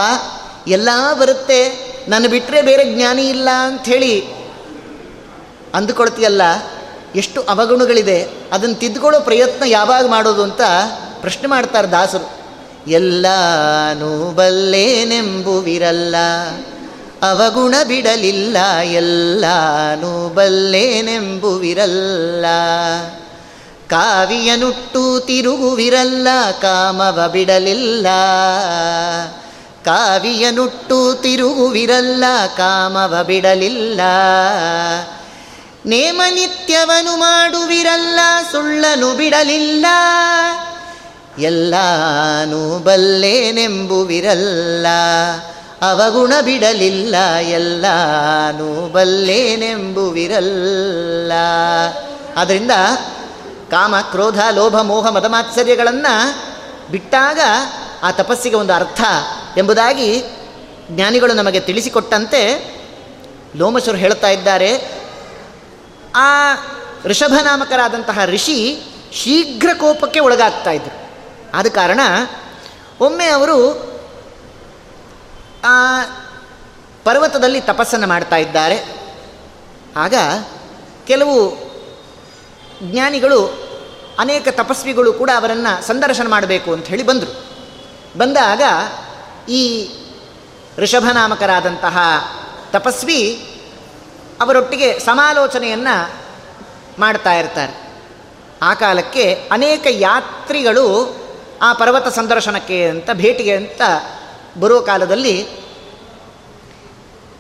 [0.69, 0.89] ಎಲ್ಲ
[1.21, 4.21] ಬರುತ್ತೆ ನನ್ನ ಬಿಟ್ಟರೆ ಬೇರೆ ಜ್ಞಾನಿ ಇಲ್ಲ ಅಂಥೇಳಿ
[5.75, 6.43] ಅಂದುಕೊಳ್ತೀಯಲ್ಲ,
[7.17, 10.61] ಎಷ್ಟು ಅವಗುಣಗಳಿದೆ, ಅದನ್ನು ತಿದ್ದುಕೊಳ್ಳೋ ಪ್ರಯತ್ನ ಯಾವಾಗ ಮಾಡೋದು ಅಂತ
[11.21, 12.40] ಪ್ರಶ್ನೆ ಮಾಡ್ತಾರೆ ದಾಸರು.
[12.89, 16.17] ಎಲ್ಲಾನು ಬಲ್ಲೇನೆಂಬುವಿರಲ್ಲ
[17.23, 22.47] ಅವಗುಣ ಬಿಡಲಿಲ್ಲ ಎಲ್ಲಾನು ಬಲ್ಲೇನೆಂಬುವಿರಲ್ಲ
[23.91, 26.29] ಕಾವಿಯನುಟ್ಟು ತಿರುಗುವಿರಲ್ಲ,
[26.63, 28.07] ಕಾಮವ ಬಿಡಲಿಲ್ಲ.
[29.85, 32.25] ಕಾವಿಯನುಟ್ಟು ತಿರುಗುವಿರಲ್ಲ,
[32.57, 34.01] ಕಾಮವ ಬಿಡಲಿಲ್ಲ.
[35.87, 38.21] ನೇಮನಿತ್ಯವನು ಮಾಡುವಿರಲ್ಲ,
[38.53, 39.87] ಸುಳ್ಳನು ಬಿಡಲಿಲ್ಲ.
[41.41, 44.87] ಎಲ್ಲಾನು ಬಲ್ಲೇನೆಂಬುವಿರಲ್ಲ.
[45.83, 51.33] ಅವಗುಣ ಬಿಡಲಿಲ್ಲ ಎಲ್ಲಾನು ಬಲ್ಲೇನೆಂಬುವಿರಲ್ಲ.
[52.37, 52.71] ಆದ್ದರಿಂದ
[53.71, 56.39] ಕಾಮ, ಕ್ರೋಧ, ಲೋಭ, ಮೋಹ ಮದಮಾತ್ಸರ್ಯಗಳನ್ನು
[56.91, 57.41] ಬಿಟ್ಟಾಗ
[58.03, 59.01] ಆ ತಪಸ್ಸಿಗೆ ಒಂದು ಅರ್ಥ
[59.57, 60.23] ಎಂಬುದಾಗಿ
[60.91, 62.75] ಜ್ಞಾನಿಗಳು ನಮಗೆ ತಿಳಿಸಿಕೊಟ್ಟಂತೆ
[63.57, 64.89] ಲೋಮಶರು ಹೇಳ್ತಾ ಇದ್ದಾರೆ.
[66.15, 66.55] ಆ
[67.05, 68.83] ಋಷಭನಾಮಕರಾದಂತಹ ಋಷಿ
[69.13, 71.10] ಶೀಘ್ರ ಕೋಪಕ್ಕೆ ಒಳಗಾಗ್ತಾ ಇದ್ರು.
[71.55, 72.01] ಆದ ಕಾರಣ
[73.01, 73.91] ಒಮ್ಮೆ ಅವರು
[75.65, 76.03] ಆ
[77.05, 78.85] ಪರ್ವತದಲ್ಲಿ ತಪಸ್ಸನ್ನು ಮಾಡ್ತಾ ಇದ್ದಾರೆ.
[79.97, 80.15] ಆಗ
[81.07, 81.57] ಕೆಲವು
[82.83, 83.71] ಜ್ಞಾನಿಗಳು,
[84.19, 87.45] ಅನೇಕ ತಪಸ್ವಿಗಳು ಕೂಡ ಅವರನ್ನು ಸಂದರ್ಶನ ಮಾಡಬೇಕು ಅಂತ ಹೇಳಿ ಬಂದರು.
[88.19, 88.63] ಬಂದಾಗ
[89.51, 89.91] ಈ
[90.79, 91.99] ಋಷಭನಾಮಕರಾದಂತಹ
[92.73, 93.47] ತಪಸ್ವಿ
[94.41, 96.11] ಅವರೊಟ್ಟಿಗೆ ಸಮಾಲೋಚನೆಯನ್ನು
[96.99, 97.91] ಮಾಡ್ತಾ ಇರ್ತಾರೆ.
[98.63, 101.20] ಆ ಕಾಲಕ್ಕೆ ಅನೇಕ ಯಾತ್ರಿಗಳು
[101.63, 103.83] ಆ ಪರ್ವತ ಸಂದರ್ಶನಕ್ಕೆ ಅಂತ ಭೇಟಿಗೆ ಅಂತ
[104.61, 105.49] ಬರುವ ಕಾಲದಲ್ಲಿ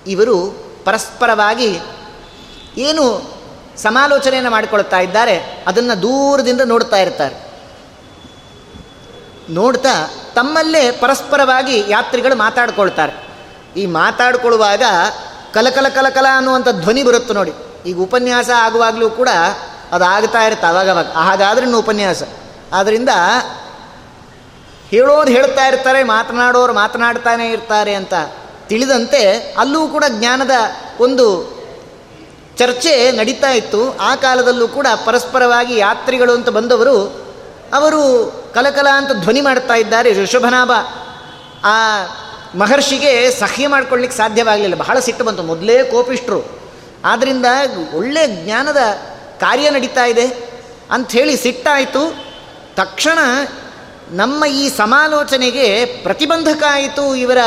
[0.06, 1.78] ಇವರು ಪರಸ್ಪರವಾಗಿ
[2.76, 3.34] ಏನು
[3.76, 7.50] ಸಮಾಲೋಚನೆಯನ್ನು ಮಾಡಿಕೊಳ್ತಾ ಇದ್ದಾರೆ, ಅದನ್ನು ದೂರದಿಂದ ನೋಡ್ತಾ ಇರ್ತಾರೆ.
[9.50, 13.30] ನೋಡ್ತಾ ತಮ್ಮಲ್ಲೇ ಪರಸ್ಪರವಾಗಿ ಯಾತ್ರಿಗಳು ಮಾತಾಡ್ಕೊಳ್ತಾರೆ.
[13.76, 14.82] ಈ ಮಾತಾಡ್ಕೊಳ್ಳುವಾಗ
[15.54, 17.52] ಕಲಕಲ ಕಲಕಲ ಅನ್ನುವಂಥ ಧ್ವನಿ ಬರುತ್ತೆ ನೋಡಿ.
[17.86, 19.28] ಈಗ ಉಪನ್ಯಾಸ ಆಗುವಾಗಲೂ ಕೂಡ
[19.92, 21.06] ಅದು ಆಗ್ತಾ ಇರುತ್ತೆ ಅವಾಗವಾಗ.
[21.06, 22.22] ಹಾಗಾದ್ರೆ ಉಪನ್ಯಾಸ.
[22.72, 23.08] ಆದ್ದರಿಂದ
[24.90, 28.14] ಹೇಳೋರು ಹೇಳ್ತಾ ಇರ್ತಾರೆ, ಮಾತನಾಡೋರು ಮಾತನಾಡ್ತಾನೆ ಇರ್ತಾರೆ ಅಂತ
[28.68, 30.50] ತಿಳಿದಂತೆ ಅಲ್ಲೂ ಕೂಡ ಜ್ಞಾನದ
[31.00, 31.60] ಒಂದು
[32.58, 33.98] ಚರ್ಚೆ ನಡೀತಾ ಇತ್ತು.
[34.00, 36.96] ಆ ಕಾಲದಲ್ಲೂ ಕೂಡ ಪರಸ್ಪರವಾಗಿ ಯಾತ್ರಿಗಳು ಅಂತ ಬಂದವರು,
[37.74, 38.00] ಅವರು
[38.54, 40.12] ಕಲಕಲ ಅಂತ ಧ್ವನಿ ಮಾಡ್ತಾ ಇದ್ದಾರೆ.
[40.12, 40.72] ಋಷಭನಾಭ
[41.64, 41.76] ಆ
[42.58, 44.74] ಮಹರ್ಷಿಗೆ ಸಹ್ಯ ಮಾಡ್ಕೊಳ್ಳಿಕ್ಕೆ ಸಾಧ್ಯವಾಗಲಿಲ್ಲ.
[44.74, 45.42] ಬಹಳ ಸಿಟ್ಟು ಬಂತು.
[45.42, 46.60] ಮೊದಲೇ ಕೋಪಿಷ್ಟ್ರು.
[47.04, 47.46] ಆದ್ದರಿಂದ
[47.94, 48.76] ಒಳ್ಳೆ ಜ್ಞಾನದ
[49.40, 50.26] ಕಾರ್ಯ ನಡೀತಾ ಇದೆ
[50.90, 52.16] ಅಂಥೇಳಿ ಸಿಟ್ಟಾಯಿತು.
[52.76, 53.18] ತಕ್ಷಣ
[54.10, 57.38] ನಮ್ಮ ಈ ಸಮಾಲೋಚನೆಗೆ ಪ್ರತಿಬಂಧಕ ಆಯಿತು ಇವರ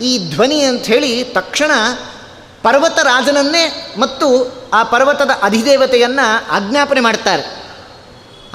[0.00, 1.70] ಈ ಧ್ವನಿ ಅಂಥೇಳಿ ತಕ್ಷಣ
[2.62, 7.42] ಪರ್ವತ ರಾಜನನ್ನೇ ಮತ್ತು ಆ ಪರ್ವತದ ಅಧಿದೇವತೆಯನ್ನು ಆಜ್ಞಾಪನೆ ಮಾಡ್ತಾರೆ.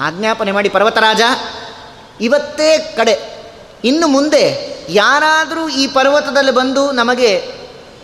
[0.00, 1.20] ಆಜ್ಞಾಪನೆ ಮಾಡಿ, ಪರ್ವತರಾಜ,
[2.20, 3.42] ಇವತ್ತೇ ಕಡೆ,
[3.84, 7.50] ಇನ್ನು ಮುಂದೆ ಯಾರಾದರೂ ಈ ಪರ್ವತದಲ್ಲಿ ಬಂದು ನಮಗೆ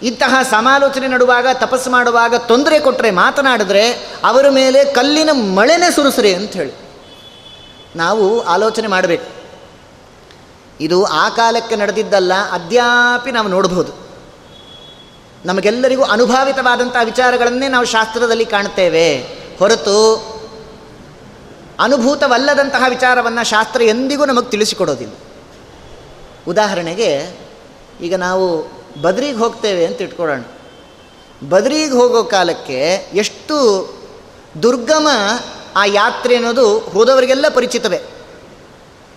[0.02, 3.90] ಇಂತಹ ಸಮಾಲೋಚನೆ ನಡುವಾಗ, ತಪಸ್ಸು ಮಾಡುವಾಗ ತೊಂದರೆ ಕೊಟ್ಟರೆ ಮಾತನಾಡಿದ್ರೆ,
[4.24, 6.91] ಅವರ ಮೇಲೆ ಕಲ್ಲಿನ ಮಳೆನೇ ಸುರಿಸ್ರಿ ಅಂಥೇಳಿ.
[7.96, 9.42] ನಾವು ಆಲೋಚನೆ ಮಾಡಬೇಕು.
[10.80, 13.92] ಇದು ಆ ಕಾಲಕ್ಕೆ ನಡೆದಿದ್ದಲ್ಲ, ಅದ್ಯಾಪಿ ನಾವು ನೋಡಬಹುದು.
[15.44, 19.16] ನಮಗೆಲ್ಲರಿಗೂ ಅನುಭಾವಿತವಾದಂಥ ವಿಚಾರಗಳನ್ನೇ ನಾವು ಶಾಸ್ತ್ರದಲ್ಲಿ ಕಾಣ್ತೇವೆ
[19.58, 20.32] ಹೊರತು
[21.80, 25.12] ಅನುಭೂತವಲ್ಲದಂತಹ ವಿಚಾರವನ್ನು ಶಾಸ್ತ್ರ ಎಂದಿಗೂ ನಮಗೆ ತಿಳಿಸಿಕೊಡೋದಿಲ್ಲ.
[26.48, 27.38] ಉದಾಹರಣೆಗೆ,
[28.00, 30.42] ಈಗ ನಾವು ಬದ್ರಿಗೆ ಹೋಗ್ತೇವೆ ಅಂತ ಇಟ್ಕೊಳ್ಳೋಣ.
[31.48, 33.88] ಬದ್ರಿಗೆ ಹೋಗೋ ಕಾಲಕ್ಕೆ ಎಷ್ಟು
[34.62, 35.08] ದುರ್ಗಮ
[35.76, 38.00] ಆ ಯಾತ್ರೆ ಅನ್ನೋದು ಹೋದವರಿಗೆಲ್ಲ ಪರಿಚಿತವೇ.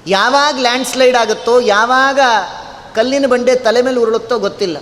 [0.08, 2.20] ಯಾವಾಗ ಲ್ಯಾಂಡ್ ಸ್ಲೈಡ್ ಆಗುತ್ತೋ, ಯಾವಾಗ
[2.96, 4.78] ಕಲ್ಲಿನ ಬಂಡೆ ತಲೆ ಮೇಲೆ ಉರುಳುತ್ತೋ ಗೊತ್ತಿಲ್ಲ.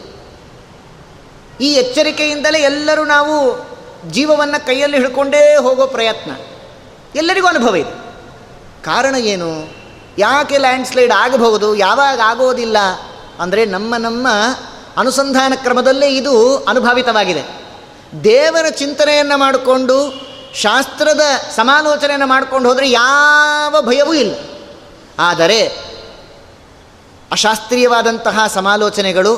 [1.61, 3.67] ಈ ಎಚ್ಚರಿಕೆಯಿಂದಲೇ ಎಲ್ಲರೂ ನಾವು
[4.11, 6.31] ಜೀವವನ್ನು ಕೈಯಲ್ಲಿ ಹಿಡ್ಕೊಂಡೇ ಹೋಗೋ ಪ್ರಯತ್ನ.
[7.15, 7.89] ಎಲ್ಲರಿಗೂ ಅನುಭವ ಇದೆ.
[8.83, 9.69] ಕಾರಣ ಏನು?
[10.17, 11.75] ಯಾಕೆ ಲ್ಯಾಂಡ್ ಸ್ಲೈಡ್ ಆಗಬಹುದು?
[11.75, 12.77] ಯಾವಾಗ ಆಗೋದಿಲ್ಲ?
[13.39, 14.27] ಅಂದರೆ ನಮ್ಮ ನಮ್ಮ
[14.97, 17.43] ಅನುಸಂಧಾನ ಕ್ರಮದಲ್ಲೇ ಇದು ಅನುಭಾವಿತವಾಗಿದೆ.
[18.23, 20.22] ದೇವರ ಚಿಂತನೆಯನ್ನು ಮಾಡಿಕೊಂಡು
[20.53, 21.21] ಶಾಸ್ತ್ರದ
[21.55, 24.35] ಸಮಾಲೋಚನೆಯನ್ನು ಮಾಡ್ಕೊಂಡು ಹೋದರೆ ಯಾವ ಭಯವೂ ಇಲ್ಲ.
[25.19, 25.59] ಆದರೆ
[27.31, 29.33] ಅಶಾಸ್ತ್ರೀಯವಾದಂತಹ ಸಮಾಲೋಚನೆಗಳು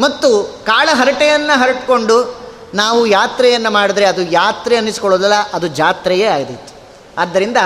[0.00, 0.28] ಮತ್ತು
[0.66, 2.40] ಕಾಳ ಹರಟೆಯನ್ನು ಹರಟ್ಕೊಂಡು
[2.74, 6.74] ನಾವು ಯಾತ್ರೆಯನ್ನು ಮಾಡಿದ್ರೆ ಅದು ಯಾತ್ರೆ ಅನ್ನಿಸ್ಕೊಳ್ಳೋದಲ್ಲ, ಅದು ಜಾತ್ರೆಯೇ ಆಗಿತ್ತು
[7.20, 7.56] ಆದ್ದರಿಂದ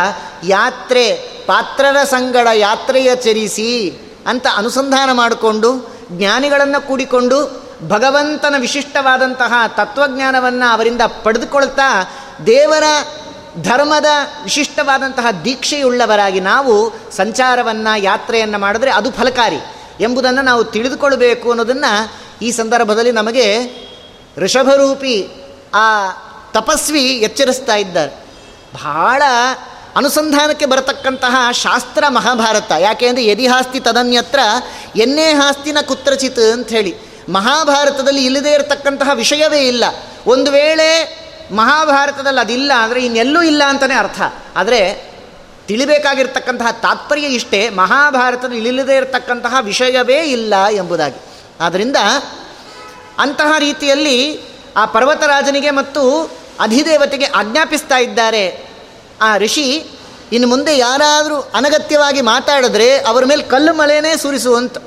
[0.45, 1.13] ಯಾತ್ರೆ
[1.47, 3.91] ಪಾತ್ರರ ಸಂಗಡ ಯಾತ್ರೆಯ ಚರಿಸಿ
[4.27, 5.71] ಅಂತ ಅನುಸಂಧಾನ ಮಾಡಿಕೊಂಡು,
[6.13, 11.89] ಜ್ಞಾನಿಗಳನ್ನು ಕೂಡಿಕೊಂಡು ಭಗವಂತನ ವಿಶಿಷ್ಟವಾದಂತಹ ತತ್ವಜ್ಞಾನವನ್ನು ಅವರಿಂದ ಪಡೆದುಕೊಳ್ತಾ
[12.47, 12.85] ದೇವರ
[13.63, 14.05] ಧರ್ಮದ
[14.45, 19.59] ವಿಶಿಷ್ಟವಾದಂತಹ ದೀಕ್ಷೆಯುಳ್ಳವರಾಗಿ ನಾವು ಸಂಚಾರವನ್ನು, ಯಾತ್ರೆಯನ್ನು ಮಾಡಿದ್ರೆ ಅದು ಫಲಕಾರಿ
[20.01, 23.47] ಎಂಬುದನ್ನು ನಾವು ತಿಳಿದುಕೊಳ್ಬೇಕು ಅನ್ನೋದನ್ನು ಈ ಸಂದರ್ಭದಲ್ಲಿ ನಮಗೆ
[24.37, 25.29] ಋಷಭರೂಪಿ
[25.75, 26.11] ಆ
[26.53, 28.13] ತಪಸ್ವಿ ಎಚ್ಚರಿಸ್ತಾ ಇದ್ದಾರೆ.
[28.75, 29.23] ಬಹಳ
[29.97, 34.39] ಅನುಸಂಧಾನಕ್ಕೆ ಬರತಕ್ಕಂತಹ ಶಾಸ್ತ್ರ ಮಹಾಭಾರತ, ಯಾಕೆ ಅಂದರೆ ಯದಿಹಾಸ್ತಿ ತದನ್ಯತ್ರ
[34.97, 36.97] ಎನ್ನೇ ಹಾಸ್ತಿನ ಕುತ್ರಚಿತ್ ಅಂತ ಹೇಳಿ.
[37.29, 39.85] ಮಹಾಭಾರತದಲ್ಲಿ ಇಲ್ಲದೇ ಇರತಕ್ಕಂತಹ ವಿಷಯವೇ ಇಲ್ಲ.
[40.27, 44.21] ಒಂದು ವೇಳೆ ಮಹಾಭಾರತದಲ್ಲಿ ಅದಿಲ್ಲ ಅಂದರೆ ಇನ್ನೆಲ್ಲೂ ಇಲ್ಲ ಅಂತಲೇ ಅರ್ಥ.
[44.57, 45.15] ಆದರೆ
[45.67, 51.21] ತಿಳಿಬೇಕಾಗಿರ್ತಕ್ಕಂತಹ ತಾತ್ಪರ್ಯ ಇಷ್ಟೇ, ಮಹಾಭಾರತದಲ್ಲಿ ಇಲ್ಲದೇ ಇರತಕ್ಕಂತಹ ವಿಷಯವೇ ಇಲ್ಲ ಎಂಬುದಾಗಿ.
[51.61, 51.97] ಆದ್ದರಿಂದ
[53.19, 54.41] ಅಂತಹ ರೀತಿಯಲ್ಲಿ
[54.77, 56.31] ಆ ಪರ್ವತರಾಜನಿಗೆ ಮತ್ತು
[56.61, 58.67] ಅಧಿದೇವತೆಗೆ ಆಜ್ಞಾಪಿಸ್ತಾ ಇದ್ದಾರೆ.
[59.23, 59.87] ಆ ಋಷಿ,
[60.33, 64.79] ಇನ್ನು ಮುಂದೆ ಯಾರಾದರೂ ಅನಗತ್ಯವಾಗಿ ಮಾತಾಡಿದ್ರೆ ಅವರ ಮೇಲೆ ಕಲ್ಲು ಮಳೆನೇ ಸುರಿಸುವಂತ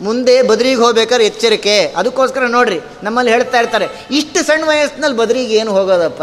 [0.00, 1.94] ಮುಂದೆ ಬದ್ರಿಗೆ ಹೋಗ್ಬೇಕಾದ್ರೆ ಎಚ್ಚರಿಕೆ.
[1.96, 6.22] ಅದಕ್ಕೋಸ್ಕರ ನೋಡ್ರಿ, ನಮ್ಮಲ್ಲಿ ಹೇಳ್ತಾ ಇರ್ತಾರೆ, ಇಷ್ಟು ಸಣ್ಣ ವಯಸ್ಸಿನಲ್ಲಿ ಬದ್ರಿಗೆ ಏನು ಹೋಗೋದಪ್ಪ?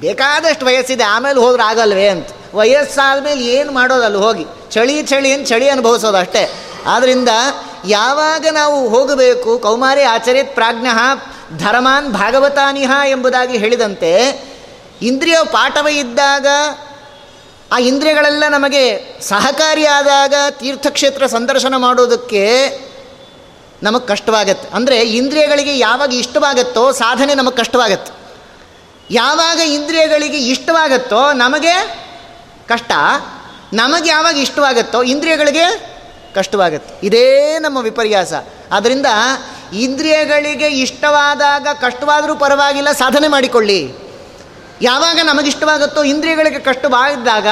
[0.00, 2.28] ಬೇಕಾದಷ್ಟು ವಯಸ್ಸಿದೆ, ಆಮೇಲೆ ಹೋದ್ರೆ ಆಗಲ್ವೇ ಅಂತ.
[2.54, 4.46] ವಯಸ್ಸಾದ ಮೇಲೆ ಏನು ಮಾಡೋದಲ್ಲ ಹೋಗಿ?
[4.70, 6.44] ಚಳಿ ಚಳಿ ಅಂತ ಚಳಿ ಅನುಭವಿಸೋದು ಅಷ್ಟೇ.
[6.86, 7.28] ಆದ್ದರಿಂದ
[7.88, 10.86] ಯಾವಾಗ ನಾವು ಹೋಗಬೇಕು, ಕೌಮಾರಿ ಆಚರಿತ್ ಪ್ರಾಜ್ಞ
[11.58, 14.12] ಧರ್ಮಾನ್ ಭಾಗವತಾನಿಹ ಎಂಬುದಾಗಿ ಹೇಳಿದಂತೆ,
[15.02, 16.46] ಇಂದ್ರಿಯ ಪಾಠವೇ ಇದ್ದಾಗ
[17.72, 22.70] ಆ ಇಂದ್ರಿಯಗಳೆಲ್ಲ ನಮಗೆ ಸಹಕಾರಿಯಾದಾಗ ತೀರ್ಥಕ್ಷೇತ್ರ ಸಂದರ್ಶನ ಮಾಡೋದಕ್ಕೆ
[23.82, 24.68] ನಮಗೆ ಕಷ್ಟವಾಗತ್ತೆ.
[24.74, 28.12] ಅಂದರೆ ಇಂದ್ರಿಯಗಳಿಗೆ ಯಾವಾಗ ಇಷ್ಟವಾಗತ್ತೋ ಸಾಧನೆ ನಮಗೆ ಕಷ್ಟವಾಗತ್ತೆ.
[29.10, 32.06] ಯಾವಾಗ ಇಂದ್ರಿಯಗಳಿಗೆ ಇಷ್ಟವಾಗತ್ತೋ ನಮಗೆ
[32.68, 32.92] ಕಷ್ಟ.
[33.72, 35.98] ನಮಗೆ ಯಾವಾಗ ಇಷ್ಟವಾಗತ್ತೋ ಇಂದ್ರಿಯಗಳಿಗೆ
[36.34, 37.06] ಕಷ್ಟವಾಗತ್ತೆ.
[37.06, 38.32] ಇದೇ ನಮ್ಮ ವಿಪರ್ಯಾಸ.
[38.72, 39.06] ಆದ್ದರಿಂದ
[39.72, 44.07] ಇಂದ್ರಿಯಗಳಿಗೆ ಇಷ್ಟವಾದಾಗ ಕಷ್ಟವಾದರೂ ಪರವಾಗಿಲ್ಲ, ಸಾಧನೆ ಮಾಡಿಕೊಳ್ಳಿ.
[44.82, 47.46] ಯಾವಾಗ ನಮಗಿಷ್ಟವಾಗುತ್ತೋ ಇಂದ್ರಿಯಗಳಿಗೆ ಕಷ್ಟವಾಗಿದ್ದಾಗ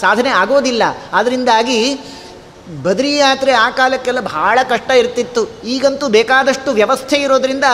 [0.00, 0.82] ಸಾಧನೆ ಆಗೋದಿಲ್ಲ.
[1.12, 1.98] ಅದರಿಂದಾಗಿ
[2.82, 5.62] ಬದ್ರಿ ಯಾತ್ರೆ ಆ ಕಾಲಕ್ಕೆಲ್ಲ ಬಹಳ ಕಷ್ಟ ಇರ್ತಿತ್ತು.
[5.64, 7.64] ಈಗಂತೂ ಬೇಕಾದಷ್ಟು ವ್ಯವಸ್ಥೆ ಇರೋದರಿಂದ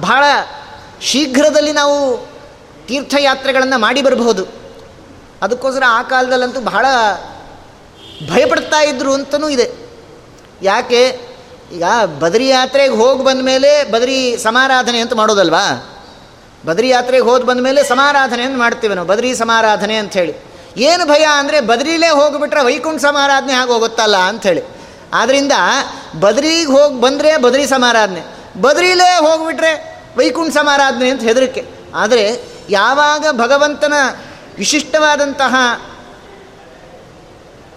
[0.00, 0.24] ಬಹಳ
[1.00, 2.26] ಶೀಘ್ರದಲ್ಲಿ ನಾವು
[2.86, 4.46] ತೀರ್ಥಯಾತ್ರೆಗಳನ್ನು ಮಾಡಿ ಬರಬಹುದು.
[5.42, 6.86] ಅದಕ್ಕೋಸ್ಕರ ಆ ಕಾಲದಲ್ಲಂತೂ ಬಹಳ
[8.30, 9.70] ಭಯಪಡ್ತಾ ಇದ್ರು ಅಂತಲೂ ಇದೆ.
[10.62, 11.20] ಯಾಕೆ?
[11.72, 11.82] ಈಗ
[12.18, 15.93] ಬದರಿ ಯಾತ್ರೆಗೆ ಹೋಗಿ ಬಂದ ಮೇಲೆ ಬದರಿ ಸಮಾರಾಧನೆ ಅಂತ ಮಾಡೋದಲ್ವಾ?
[16.64, 20.34] ಬದರಿ ಯಾತ್ರೆಗೆ ಹೋದ್ ಬಂದ ಮೇಲೆ ಸಮಾರಾಧನೆಯನ್ನು ಮಾಡ್ತೀವಿ ನಾವು, ಬದ್ರಿ ಸಮಾರಾಧನೆ ಅಂಥೇಳಿ
[20.76, 24.62] ಏನು ಭಯ ಅಂದರೆ ಬದ್ರಿಲೇ ಹೋಗಿಬಿಟ್ರೆ ವೈಕುಂಠ ಸಮಾರಾಧನೆ ಹಾಗೆ ಹೋಗುತ್ತಲ್ಲ ಅಂಥೇಳಿ
[25.12, 25.52] ಆದ್ದರಿಂದ
[26.20, 28.22] ಬದ್ರಿಗೆ ಹೋಗಿ ಬಂದರೆ ಬದ್ರಿ ಸಮಾರಾಧನೆ,
[28.60, 29.72] ಬದ್ರಿಲೇ ಹೋಗಿಬಿಟ್ರೆ
[30.16, 31.64] ವೈಕುಂಠ ಸಮಾರಾಧನೆ ಅಂತ ಹೆದರಿಕೆ.
[31.94, 32.24] ಆದರೆ
[32.70, 33.92] ಯಾವಾಗ ಭಗವಂತನ
[34.56, 35.54] ವಿಶಿಷ್ಟವಾದಂತಹ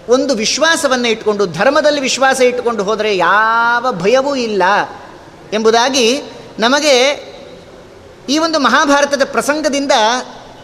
[0.10, 4.64] ಒಂದು ವಿಶ್ವಾಸವನ್ನು ಇಟ್ಕೊಂಡು, ಧರ್ಮದಲ್ಲಿ ವಿಶ್ವಾಸ ಇಟ್ಟುಕೊಂಡು ಹೋದರೆ ಯಾವ ಭಯವೂ ಇಲ್ಲ
[5.54, 6.22] ಎಂಬುದಾಗಿ
[6.60, 6.94] ನಮಗೆ
[8.30, 9.92] ಈ ಒಂದು ಮಹಾಭಾರತದ ಪ್ರಸಂಗದಿಂದ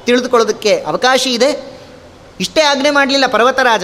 [0.05, 1.49] ತಿಳಿದುಕೊಳ್ಳೋದಕ್ಕೆ ಅವಕಾಶ ಇದೆ.
[2.39, 3.83] ಇಷ್ಟೇ ಆಜ್ಞೆ ಮಾಡಲಿಲ್ಲ ಪರ್ವತರಾಜ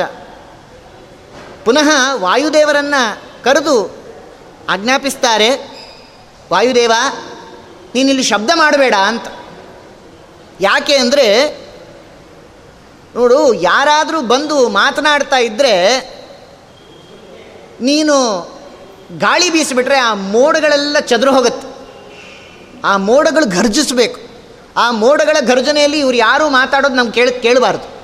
[1.65, 3.01] ಪುನಃ ವಾಯುದೇವರನ್ನು
[3.43, 3.75] ಕರೆದು
[4.69, 5.49] ಆಜ್ಞಾಪಿಸ್ತಾರೆ,
[6.51, 6.91] ವಾಯುದೇವ,
[7.95, 9.27] ನೀನಿಲ್ಲಿ ಶಬ್ದ ಮಾಡಬೇಡ ಅಂತ.
[10.61, 11.27] ಯಾಕೆ ಅಂದರೆ,
[13.15, 15.73] ನೋಡು, ಯಾರಾದರೂ ಬಂದು ಮಾತನಾಡ್ತಾ ಇದ್ದರೆ
[17.81, 18.15] ನೀನು
[19.17, 21.68] ಗಾಳಿ ಬೀಸಿಬಿಟ್ರೆ ಆ ಮೋಡಗಳೆಲ್ಲ ಚದುರು ಹೋಗುತ್ತೆ.
[22.83, 24.29] ಆ ಮೋಡಗಳು ಘರ್ಜಿಸಬೇಕು.
[24.77, 27.99] ಆ ಮೋಡಗಳ ಘರ್ಜನೆಯಲ್ಲಿ ಇವ್ರು ಯಾರೂ ಮಾತಾಡೋದು ನಮ್ಗೆ ಕೇಳಿ, ಕೇಳಬಾರ್ದು.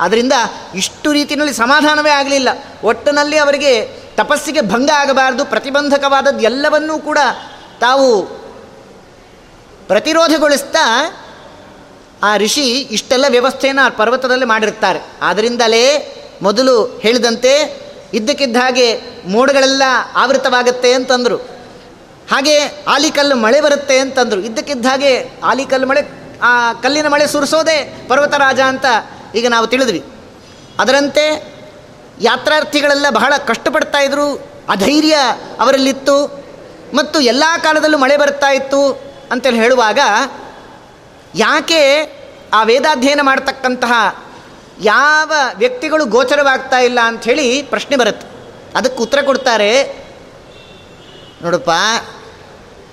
[0.00, 0.32] ಆದ್ದರಿಂದ
[0.74, 2.48] ಇಷ್ಟು ರೀತಿಯಲ್ಲಿ ಸಮಾಧಾನವೇ ಆಗಲಿಲ್ಲ.
[2.84, 7.18] ಒಟ್ಟಿನಲ್ಲಿ ಅವರಿಗೆ ತಪಸ್ಸಿಗೆ ಭಂಗ ಆಗಬಾರ್ದು, ಪ್ರತಿಬಂಧಕವಾದದ್ದು ಎಲ್ಲವನ್ನೂ ಕೂಡ
[7.80, 8.26] ತಾವು
[9.86, 11.12] ಪ್ರತಿರೋಧಗೊಳಿಸ್ತಾ
[12.22, 15.00] ಆ ಋಷಿ ಇಷ್ಟೆಲ್ಲ ವ್ಯವಸ್ಥೆಯನ್ನು ಆ ಪರ್ವತದಲ್ಲಿ ಮಾಡಿರ್ತಾರೆ.
[15.22, 17.80] ಆದ್ದರಿಂದಲೇ ಮೊದಲು ಹೇಳಿದಂತೆ
[18.14, 19.82] ಇದ್ದಕ್ಕಿದ್ದ ಹಾಗೆ ಮೋಡಗಳೆಲ್ಲ
[20.14, 21.57] ಆವೃತವಾಗುತ್ತೆ ಅಂತಂದರು.
[22.30, 24.40] ಹಾಗೆ ಆಲಿಕಲ್ಲು ಮಳೆ ಬರುತ್ತೆ ಅಂತಂದರು.
[24.40, 26.00] ಇದ್ದಕ್ಕಿದ್ದ ಹಾಗೆ ಆಲಿಕಲ್ಲು ಮಳೆ,
[26.42, 28.84] ಆ, ಕಲ್ಲಿನ ಮಳೆ ಸುರಿಸೋದೇ ಪರ್ವತರಾಜ ಅಂತ
[29.34, 30.04] ಈಗ ನಾವು ತಿಳಿದ್ವಿ.
[30.78, 31.54] ಅದರಂತೆ
[32.20, 35.18] ಯಾತ್ರಾರ್ಥಿಗಳೆಲ್ಲ ಬಹಳ ಕಷ್ಟಪಡ್ತಾ ಇದ್ದರು ಅಧೈರ್ಯ
[35.60, 36.44] ಅವರಲ್ಲಿತ್ತು.
[36.94, 38.92] ಮತ್ತು ಎಲ್ಲ ಕಾಲದಲ್ಲೂ ಮಳೆ ಬರ್ತಾ ಇತ್ತು
[39.30, 39.98] ಅಂತೇಳಿ ಹೇಳುವಾಗ
[41.34, 42.12] ಯಾಕೆ
[42.54, 43.92] ಆ ವೇದಾಧ್ಯಯನ ಮಾಡ್ತಕ್ಕಂತಹ
[44.80, 48.26] ಯಾವ ವ್ಯಕ್ತಿಗಳು ಗೋಚರವಾಗ್ತಾ ಇಲ್ಲ ಅಂಥೇಳಿ ಪ್ರಶ್ನೆ ಬರುತ್ತೆ.
[48.78, 49.82] ಅದಕ್ಕೆ ಉತ್ತರ ಕೊಡ್ತಾರೆ.
[51.42, 51.70] ನೋಡಪ್ಪ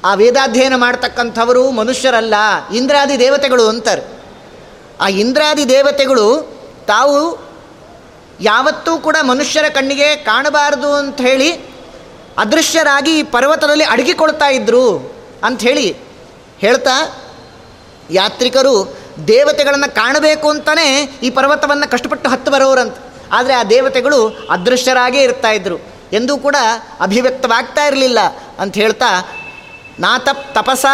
[0.06, 2.36] ಆ ವೇದಾಧ್ಯಯನ ಮಾಡ್ತಕ್ಕಂಥವರು ಮನುಷ್ಯರಲ್ಲ,
[2.74, 4.04] ಇಂದ್ರಾದಿ ದೇವತೆಗಳು ಅಂತಾರೆ.
[5.02, 6.26] ಆ ಇಂದ್ರಾದಿ ದೇವತೆಗಳು
[6.88, 7.18] ತಾವು
[8.42, 11.50] ಯಾವತ್ತೂ ಕೂಡ ಮನುಷ್ಯರ ಕಣ್ಣಿಗೆ ಕಾಣಬಾರದು ಅಂತ ಹೇಳಿ
[12.38, 14.86] ಅದೃಶ್ಯರಾಗಿ ಈ ಪರ್ವತದಲ್ಲಿ ಅಡಗಿಕೊಳ್ತಾ ಇದ್ದರು
[15.44, 15.88] ಅಂಥೇಳಿ
[16.60, 16.96] ಹೇಳ್ತಾ,
[18.12, 18.76] ಯಾತ್ರಿಕರು
[19.28, 20.88] ದೇವತೆಗಳನ್ನು ಕಾಣಬೇಕು ಅಂತಲೇ
[21.24, 22.98] ಈ ಪರ್ವತವನ್ನು ಕಷ್ಟಪಟ್ಟು ಹತ್ತು ಬರೋರಂತ.
[23.32, 25.78] ಆದರೆ ಆ ದೇವತೆಗಳು ಅದೃಶ್ಯರಾಗೇ ಇರ್ತಾ ಇದ್ದರು
[26.14, 26.56] ಎಂದೂ ಕೂಡ
[27.02, 28.20] ಅಭಿವ್ಯಕ್ತವಾಗ್ತಾ ಇರಲಿಲ್ಲ
[28.60, 29.10] ಅಂತ ಹೇಳ್ತಾ
[30.04, 30.86] ನಾತಪ್ ತಪಸ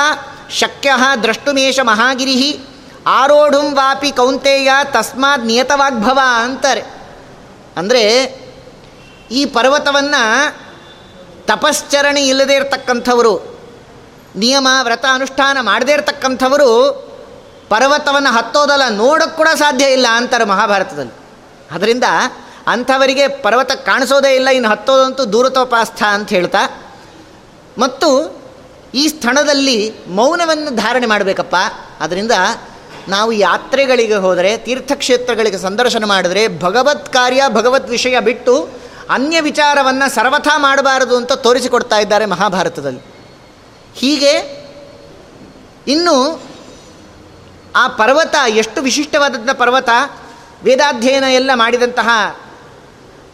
[0.62, 0.92] ಶಕ್ಯ
[1.24, 2.36] ದ್ರಷ್ಟುಮೇಷ ಮಹಾಗಿರಿ
[3.20, 6.84] ಆರೋಢುಂ ವಾಪಿ ಕೌಂತೆಯ ತಸ್ಮಾತ್ ನಿಯತವಾಗ್ಭವ ಅಂತಾರೆ.
[7.78, 8.04] ಅಂದರೆ
[9.32, 10.24] ಈ ಪರ್ವತವನ್ನು
[11.48, 13.32] ತಪಶ್ಚರಣೆ ಇಲ್ಲದೇ ಇರತಕ್ಕಂಥವರು,
[14.36, 16.70] ನಿಯಮ, ವ್ರತ, ಅನುಷ್ಠಾನ ಮಾಡದೇ ಇರತಕ್ಕಂಥವರು
[17.70, 21.16] ಪರ್ವತವನ್ನು ಹತ್ತೋದಲ್ಲ ನೋಡೋಕ್ಕೆ ಕೂಡ ಸಾಧ್ಯ ಇಲ್ಲ ಅಂತಾರೆ ಮಹಾಭಾರತದಲ್ಲಿ.
[21.72, 22.08] ಅದರಿಂದ
[22.68, 26.64] ಅಂಥವರಿಗೆ ಪರ್ವತ ಕಾಣಿಸೋದೇ ಇಲ್ಲ, ಇನ್ನು ಹತ್ತೋದಂತೂ ದೂರತೋಪಾಸ್ಥ ಅಂತ ಹೇಳ್ತಾ,
[27.78, 28.10] ಮತ್ತು
[28.94, 31.56] ಈ ಸ್ಥಳದಲ್ಲಿ ಮೌನವನ್ನು ಧಾರಣೆ ಮಾಡಬೇಕಪ್ಪ.
[32.00, 32.32] ಅದರಿಂದ
[33.08, 38.70] ನಾವು ಯಾತ್ರೆಗಳಿಗೆ ಹೋದರೆ, ತೀರ್ಥಕ್ಷೇತ್ರಗಳಿಗೆ ಸಂದರ್ಶನ ಮಾಡಿದ್ರೆ, ಭಗವತ್ ಕಾರ್ಯ, ಭಗವತ್ ವಿಷಯ ಬಿಟ್ಟು
[39.10, 43.00] ಅನ್ಯ ವಿಚಾರವನ್ನು ಸರ್ವಥಾ ಮಾಡಬಾರದು ಅಂತ ತೋರಿಸಿಕೊಡ್ತಾ ಇದ್ದಾರೆ ಮಹಾಭಾರತದಲ್ಲಿ.
[43.96, 44.62] ಹೀಗೆ
[45.88, 46.42] ಇನ್ನು
[47.76, 49.90] ಆ ಪರ್ವತ, ಎಷ್ಟು ವಿಶಿಷ್ಟವಾದಂಥ ಪರ್ವತ,
[50.64, 52.40] ವೇದಾಧ್ಯಯನ ಎಲ್ಲ ಮಾಡಿದಂತಹ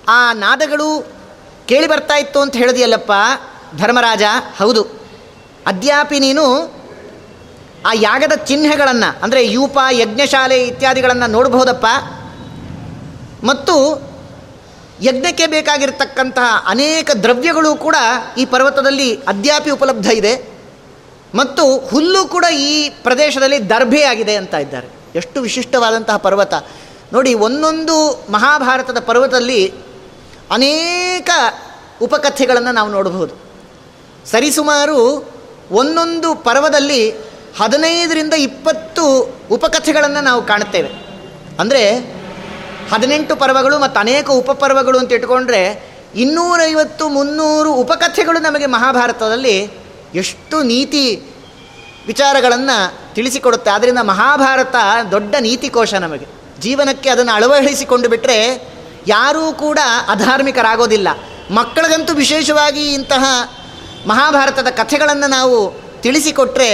[0.07, 1.07] ಆ ನಾದಗಳು
[1.67, 3.11] ಕೇಳಿ ಬರ್ತಾ ಇತ್ತು ಅಂತ ಹೇಳಿದೆಯಲ್ಲಪ್ಪ
[3.77, 4.23] ಧರ್ಮರಾಜ?
[4.57, 4.96] ಹೌದು.
[5.67, 6.43] ಅದ್ಯಾಪಿ ನೀನು
[7.85, 11.85] ಆ ಯಾಗದ ಚಿಹ್ನೆಗಳನ್ನು, ಅಂದರೆ ಯೂಪ, ಯಜ್ಞಶಾಲೆ ಇತ್ಯಾದಿಗಳನ್ನು ನೋಡಬಹುದಪ್ಪ.
[13.43, 13.75] ಮತ್ತು
[15.01, 17.95] ಯಜ್ಞಕ್ಕೆ ಬೇಕಾಗಿರ್ತಕ್ಕಂತಹ ಅನೇಕ ದ್ರವ್ಯಗಳು ಕೂಡ
[18.37, 20.33] ಈ ಪರ್ವತದಲ್ಲಿ ಅದ್ಯಾಪಿ ಉಪಲಬ್ಧ ಇದೆ.
[21.35, 24.87] ಮತ್ತು ಹುಲ್ಲು ಕೂಡ ಈ ಪ್ರದೇಶದಲ್ಲಿ ದರ್ಭೆಯಾಗಿದೆ ಅಂತ ಇದ್ದಾರೆ.
[25.15, 26.53] ಎಷ್ಟು ವಿಶಿಷ್ಟವಾದಂತಹ ಪರ್ವತ.
[27.13, 29.73] ನೋಡಿ, ಒಂದೊಂದು ಮಹಾಭಾರತದ ಪರ್ವತದಲ್ಲಿ
[30.51, 31.29] ಅನೇಕ
[32.01, 33.33] ಉಪಕಥೆಗಳನ್ನು ನಾವು ನೋಡಬಹುದು.
[34.31, 34.99] ಸರಿಸುಮಾರು
[35.71, 37.11] ಒಂದೊಂದು ಪರ್ವದಲ್ಲಿ
[37.59, 40.89] ಹದಿನೈದರಿಂದ ಇಪ್ಪತ್ತು ಉಪಕಥೆಗಳನ್ನು ನಾವು ಕಾಣುತ್ತೇವೆ.
[41.59, 41.95] ಅಂದರೆ
[42.93, 49.71] ಹದಿನೆಂಟು ಪರ್ವಗಳು ಮತ್ತು ಅನೇಕ ಉಪಪರ್ವಗಳು ಅಂತ ಇಟ್ಕೊಂಡ್ರೆ ಇನ್ನೂರೈವತ್ತು, ಮುನ್ನೂರು ಉಪಕಥೆಗಳು ನಮಗೆ ಮಹಾಭಾರತದಲ್ಲಿ
[50.15, 51.33] ಎಷ್ಟು ನೀತಿ
[52.07, 53.69] ವಿಚಾರಗಳನ್ನು ತಿಳಿಸಿಕೊಡುತ್ತೆ.
[53.69, 54.75] ಆದ್ದರಿಂದ ಮಹಾಭಾರತ
[55.11, 56.25] ದೊಡ್ಡ ನೀತಿಕೋಶ ನಮಗೆ.
[56.59, 58.39] ಜೀವನಕ್ಕೆ ಅದನ್ನು ಅಳವಡಿಸಿಕೊಂಡು ಬಿಟ್ಟರೆ
[59.07, 61.07] ಯಾರೂ ಕೂಡ ಅಧಾರ್ಮಿಕರಾಗೋದಿಲ್ಲ.
[61.51, 63.23] ಮಕ್ಕಳಿಗಂತೂ ವಿಶೇಷವಾಗಿ ಇಂತಹ
[64.07, 65.57] ಮಹಾಭಾರತದ ಕಥೆಗಳನ್ನು ನಾವು
[66.01, 66.69] ತಿಳಿಸಿಕೊಟ್ಟರೆ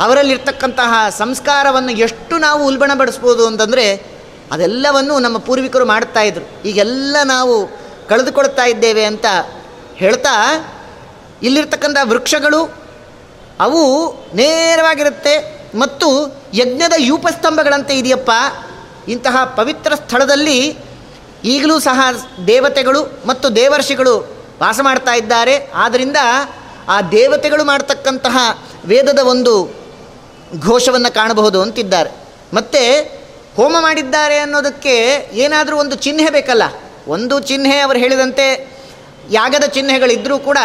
[0.00, 4.16] ಅವರಲ್ಲಿರ್ತಕ್ಕಂತಹ ಸಂಸ್ಕಾರವನ್ನು ಎಷ್ಟು ನಾವು ಉಲ್ಬಣಪಡಿಸ್ಬೋದು ಅಂತಂದರೆ
[4.52, 6.62] ಅದೆಲ್ಲವನ್ನು ನಮ್ಮ ಪೂರ್ವಿಕರು ಮಾಡ್ತಾ ಇದ್ರು.
[6.62, 7.54] ಈಗೆಲ್ಲ ನಾವು
[8.08, 9.26] ಕಳೆದುಕೊಳ್ತಾ ಇದ್ದೇವೆ ಅಂತ
[9.94, 10.34] ಹೇಳ್ತಾ
[11.42, 12.60] ಇಲ್ಲಿರ್ತಕ್ಕಂಥ ವೃಕ್ಷಗಳು
[13.60, 13.82] ಅವು
[14.34, 15.34] ನೇರವಾಗಿರುತ್ತೆ
[15.78, 16.08] ಮತ್ತು
[16.54, 18.30] ಯಜ್ಞದ ಯೂಪಸ್ತಂಭಗಳಂತೆ ಇದೆಯಪ್ಪ.
[19.08, 20.78] ಇಂತಹ ಪವಿತ್ರ ಸ್ಥಳದಲ್ಲಿ
[21.44, 22.00] ಈಗಲೂ ಸಹ
[22.46, 24.14] ದೇವತೆಗಳು ಮತ್ತು ದೇವರ್ಷಿಗಳು
[24.60, 25.70] ವಾಸ ಮಾಡ್ತಾ ಇದ್ದಾರೆ.
[25.74, 26.16] ಆದ್ದರಿಂದ
[26.88, 28.36] ಆ ದೇವತೆಗಳು ಮಾಡ್ತಕ್ಕಂತಹ
[28.84, 29.52] ವೇದದ ಒಂದು
[30.60, 32.10] ಘೋಷವನ್ನು ಕಾಣಬಹುದು ಅಂತಿದ್ದಾರೆ.
[32.54, 32.82] ಮತ್ತು
[33.56, 36.62] ಹೋಮ ಮಾಡಿದ್ದಾರೆ ಅನ್ನೋದಕ್ಕೆ ಏನಾದರೂ ಒಂದು ಚಿಹ್ನೆ ಬೇಕಲ್ಲ?
[37.08, 38.76] ಒಂದು ಚಿಹ್ನೆ ಅವರು ಹೇಳಿದಂತೆ
[39.30, 40.58] ಯಾಗದ ಚಿಹ್ನೆಗಳಿದ್ದರೂ ಕೂಡ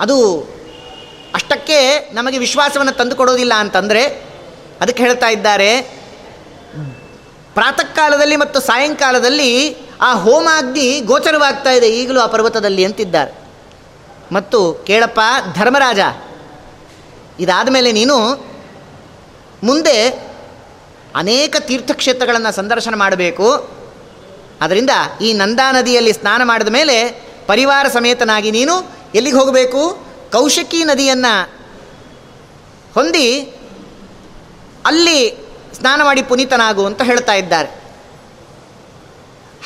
[0.00, 0.40] ಅದು
[1.34, 4.02] ಅಷ್ಟಕ್ಕೆ ನಮಗೆ ವಿಶ್ವಾಸವನ್ನು ತಂದು ಕೊಡೋದಿಲ್ಲ ಅಂತಂದರೆ
[4.80, 5.80] ಅದಕ್ಕೆ ಹೇಳ್ತಾ ಇದ್ದಾರೆ
[7.54, 13.41] ಪ್ರಾತಃ ಕಾಲದಲ್ಲಿ ಮತ್ತು ಸಾಯಂಕಾಲದಲ್ಲಿ ಆ ಹೋಮಾಗ್ನಿ ಗೋಚರವಾಗ್ತಾ ಇದೆ ಈಗಲೂ ಆ ಪರ್ವತದಲ್ಲಿ ಅಂತಿದ್ದಾರೆ.
[14.32, 15.20] ಮತ್ತು ಕೇಳಪ್ಪ,
[15.54, 15.98] ಧರ್ಮರಾಜ
[17.40, 18.16] ಇದಾದ ಮೇಲೆ ನೀನು
[19.64, 20.08] ಮುಂದೆ
[21.16, 23.48] ಅನೇಕ ತೀರ್ಥಕ್ಷೇತ್ರಗಳನ್ನು ಸಂದರ್ಶನ ಮಾಡಬೇಕು.
[24.60, 24.90] ಅದರಿಂದ
[25.20, 26.96] ಈ ನಂದಾ ನದಿಯಲ್ಲಿ ಸ್ನಾನ ಮಾಡಿದ ಮೇಲೆ
[27.46, 28.74] ಪರಿವಾರ ಸಮೇತನಾಗಿ ನೀನು
[29.14, 30.06] ಎಲ್ಲಿಗೆ ಹೋಗಬೇಕು?
[30.32, 31.52] ಕೌಶಿಕಿ ನದಿಯನ್ನು
[32.94, 33.40] ಹೊಂದಿ
[34.86, 35.18] ಅಲ್ಲಿ
[35.74, 37.68] ಸ್ನಾನ ಮಾಡಿ ಪುನೀತನಾಗು ಅಂತ ಹೇಳ್ತಾ ಇದ್ದಾರೆ.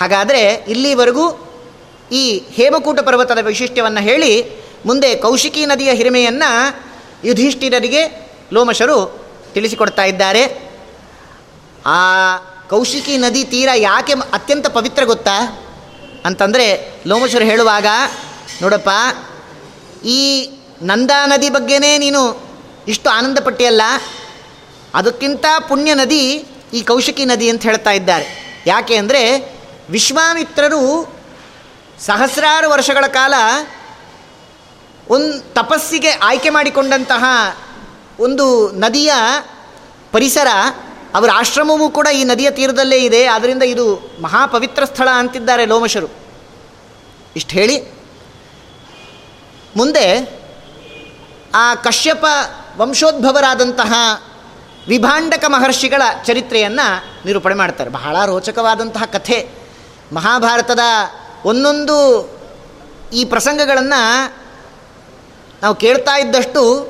[0.00, 1.45] ಹಾಗಾದರೆ ಇಲ್ಲಿವರೆಗೂ
[2.12, 4.44] ಈ ಹೇಮಕೂಟ ಪರ್ವತದ ವೈಶಿಷ್ಟ್ಯವನ್ನು ಹೇಳಿ
[4.86, 6.50] ಮುಂದೆ ಕೌಶಿಕಿ ನದಿಯ ಹಿರಿಮೆಯನ್ನು
[7.24, 10.72] ಯುಧಿಷ್ಠಿರರಿಗೆ ಲೋಮಶರು ತಿಳಿಸಿಕೊಡ್ತಾ ಇದ್ದಾರೆ.
[11.86, 12.00] ಆ
[12.70, 15.64] ಕೌಶಿಕಿ ನದಿ ತೀರ ಯಾಕೆ ಅತ್ಯಂತ ಪವಿತ್ರ ಗೊತ್ತಾ?
[16.24, 17.86] ಅಂತಂದರೆ ಲೋಮಶರು ಹೇಳುವಾಗ,
[18.62, 18.88] ನೋಡಪ್ಪ,
[20.04, 20.50] ಈ
[20.82, 22.46] ನಂದಾ ನದಿ ಬಗ್ಗೆನೇ ನೀನು
[22.88, 23.82] ಇಷ್ಟು ಆನಂದ ಪಟ್ಟಿಯಲ್ಲ
[24.94, 26.22] ಅದಕ್ಕಿಂತ ಪುಣ್ಯ ನದಿ
[26.72, 28.26] ಈ ಕೌಶಿಕಿ ನದಿ ಅಂತ ಹೇಳ್ತಾ ಇದ್ದಾರೆ.
[28.66, 29.22] ಯಾಕೆ ಅಂದರೆ
[29.90, 30.80] ವಿಶ್ವಾಮಿತ್ರರು
[32.00, 33.35] ಸಹಸ್ರಾರು ವರ್ಷಗಳ ಕಾಲ
[35.09, 37.24] ಒಂದು ತಪಸ್ಸಿಗೆ ಆಯ್ಕೆ ಮಾಡಿಕೊಂಡಂತಹ
[38.20, 39.12] ಒಂದು ನದಿಯ
[40.12, 40.46] ಪರಿಸರ,
[41.14, 43.26] ಅವರ ಆಶ್ರಮವೂ ಕೂಡ ಈ ನದಿಯ ತೀರದಲ್ಲೇ ಇದೆ.
[43.26, 46.06] ಆದ್ದರಿಂದ ಇದು ಮಹಾಪವಿತ್ರ ಸ್ಥಳ ಅಂತಿದ್ದಾರೆ ಲೋಮಶರು.
[47.37, 47.92] ಇಷ್ಟು ಹೇಳಿ.
[49.76, 50.40] ಮುಂದೆ
[51.54, 52.24] ಆ ಕಶ್ಯಪ
[52.76, 53.92] ವಂಶೋದ್ಭವರಾದಂತಹ
[54.88, 57.90] ವಿಭಾಂಡಕ ಮಹರ್ಷಿಗಳ ಚರಿತ್ರೆಯನ್ನು ನಿರೂಪಣೆ ಮಾಡ್ತಾರೆ.
[57.90, 59.50] ಬಹಳ ರೋಚಕವಾದಂತಹ ಕಥೆ.
[60.12, 60.80] ಮಹಾಭಾರತದ
[61.46, 62.28] ಒಂದೊಂದು
[63.12, 64.35] ಈ ಪ್ರಸಂಗಗಳನ್ನು
[65.62, 66.88] ನಾವು ಕೇಳ್ತಾ ಇದ್ದಷ್ಟು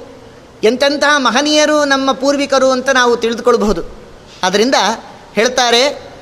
[0.65, 3.83] ಎಂತೆಂತಹ ಮಹನೀಯರು ನಮ್ಮ ಪೂರ್ವಿಕರು ಅಂತ ನಾವು ತಿಳಿದುಕೊಳ್ಬಹುದು.
[4.43, 4.75] ಆದ್ದರಿಂದ
[5.35, 6.13] ಹೇಳ್ತಾರೆ,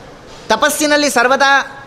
[0.49, 1.85] ತಪಸ್ಸಿನಲ್ಲಿ ಸರ್ವದಾ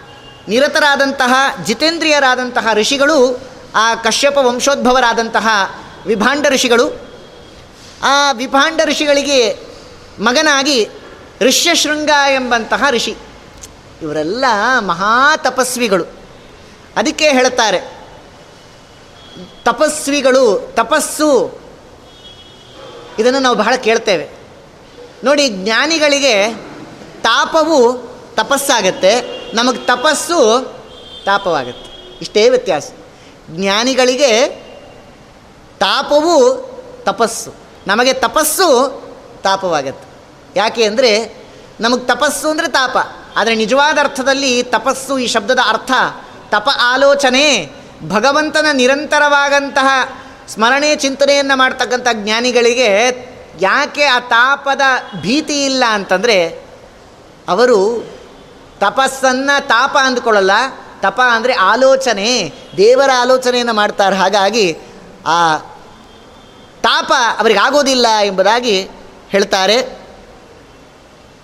[0.47, 1.33] ನಿರತರಾದಂತಹ,
[1.63, 3.39] ಜಿತೇಂದ್ರಿಯರಾದಂತಹ ಋಷಿಗಳು,
[3.75, 5.47] ಆ ಕಶ್ಯಪ ವಂಶೋದ್ಭವರಾದಂತಹ
[6.05, 7.09] ವಿಭಾಂಡ ಋಷಿಗಳು,
[8.03, 9.59] ಆ ವಿಭಾಂಡ ಋಷಿಗಳಿಗೆ
[10.19, 10.89] ಮಗನಾಗಿ
[11.41, 13.15] ಋಷ್ಯಶೃಂಗ ಎಂಬಂತಹ ಋಷಿ.
[14.01, 14.45] ಇವರೆಲ್ಲ
[14.79, 16.16] ಮಹಾ ತಪಸ್ವಿಗಳು.
[16.97, 17.97] ಅದಕ್ಕೆ ಹೇಳ್ತಾರೆ
[19.63, 21.59] ತಪಸ್ವಿಗಳು, ತಪಸ್ಸು,
[23.19, 24.29] ಇದನ್ನು ನಾವು ಬಹಳ ಕೇಳ್ತೇವೆ.
[25.23, 26.53] ನೋಡಿ, ಜ್ಞಾನಿಗಳಿಗೆ
[27.21, 27.77] ತಾಪವು
[28.35, 29.13] ತಪಸ್ಸಾಗತ್ತೆ,
[29.55, 30.39] ನಮಗೆ ತಪಸ್ಸು
[31.25, 32.17] ತಾಪವಾಗತ್ತೆ.
[32.21, 32.91] ಇಷ್ಟೇ ವ್ಯತ್ಯಾಸ.
[33.51, 34.47] ಜ್ಞಾನಿಗಳಿಗೆ
[35.79, 36.35] ತಾಪವು
[37.03, 37.53] ತಪಸ್ಸು,
[37.87, 38.67] ನಮಗೆ ತಪಸ್ಸು
[39.43, 40.07] ತಾಪವಾಗತ್ತೆ.
[40.59, 41.11] ಯಾಕೆ ಅಂದರೆ,
[41.79, 42.97] ನಮಗೆ ತಪಸ್ಸು ಅಂದರೆ ತಾಪ.
[43.35, 45.91] ಆದರೆ ನಿಜವಾದ ಅರ್ಥದಲ್ಲಿ ತಪಸ್ಸು ಈ ಶಬ್ದದ ಅರ್ಥ
[46.51, 47.69] ತಪ ಆಲೋಚನೆ,
[48.07, 49.87] ಭಗವಂತನ ನಿರಂತರವಾದಂತಹ
[50.47, 52.89] ಸ್ಮರಣೆ, ಚಿಂತನೆಯನ್ನು ಮಾಡ್ತಕ್ಕಂಥ ಜ್ಞಾನಿಗಳಿಗೆ
[53.61, 54.81] ಯಾಕೆ ಆ ತಾಪದ
[55.21, 56.65] ಭೀತಿ ಇಲ್ಲ ಅಂತಂದರೆ,
[57.47, 58.07] ಅವರು
[58.79, 60.51] ತಪಸ್ಸನ್ನು ತಾಪ ಅಂದ್ಕೊಳ್ಳಲ್ಲ.
[61.01, 64.15] ತಪ ಅಂದರೆ ಆಲೋಚನೆ, ದೇವರ ಆಲೋಚನೆಯನ್ನು ಮಾಡ್ತಾರೆ.
[64.15, 64.77] ಹಾಗಾಗಿ
[65.25, 65.57] ಆ
[66.83, 68.89] ತಾಪ ಅವರಿಗಾಗೋದಿಲ್ಲ ಎಂಬುದಾಗಿ
[69.29, 69.99] ಹೇಳ್ತಾರೆ.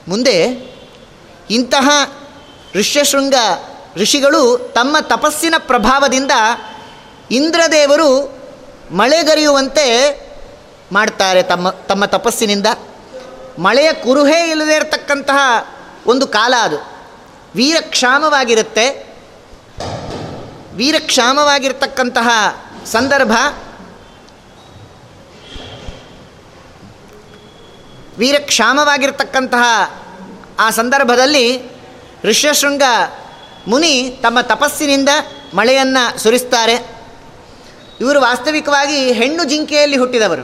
[0.07, 0.37] ಮುಂದೆ
[1.49, 1.89] ಇಂತಹ
[2.75, 3.33] ಋಷ್ಯಶೃಂಗ
[3.97, 6.31] ಋಷಿಗಳು ತಮ್ಮ ತಪಸ್ಸಿನ ಪ್ರಭಾವದಿಂದ
[7.31, 8.37] ಇಂದ್ರದೇವರು
[8.91, 10.19] ಮಳೆಗರಿಯುವಂತೆ
[10.91, 12.67] ಮಾಡ್ತಾರೆ ತಮ್ಮ ತಮ್ಮ ತಪಸ್ಸಿನಿಂದ.
[13.59, 15.67] ಮಳೆಯ ಕುರುಹೇ ಇಲ್ಲದೇ ಇರತಕ್ಕಂತಹ
[16.07, 16.77] ಒಂದು ಕಾಲ ಅದು.
[17.55, 19.15] ವೀರಕ್ಷಾಮವಾಗಿರುತ್ತೆ.
[20.73, 22.29] ವೀರಕ್ಷಾಮವಾಗಿರ್ತಕ್ಕಂತಹ
[22.85, 23.31] ಸಂದರ್ಭ.
[28.17, 29.93] ವೀರಕ್ಷಾಮವಾಗಿರ್ತಕ್ಕಂತಹ
[30.59, 31.71] ಆ ಸಂದರ್ಭದಲ್ಲಿ
[32.23, 32.81] ಋಷ್ಯಶೃಂಗ
[33.67, 35.09] ಮುನಿ ತಮ್ಮ ತಪಸ್ಸಿನಿಂದ
[35.53, 36.75] ಮಳೆಯನ್ನು ಸುರಿಸ್ತಾರೆ.
[38.01, 40.43] ಇವರು ವಾಸ್ತವಿಕವಾಗಿ ಹೆಣ್ಣು ಜಿಂಕೆಯಲ್ಲಿ ಹುಟ್ಟಿದವರು.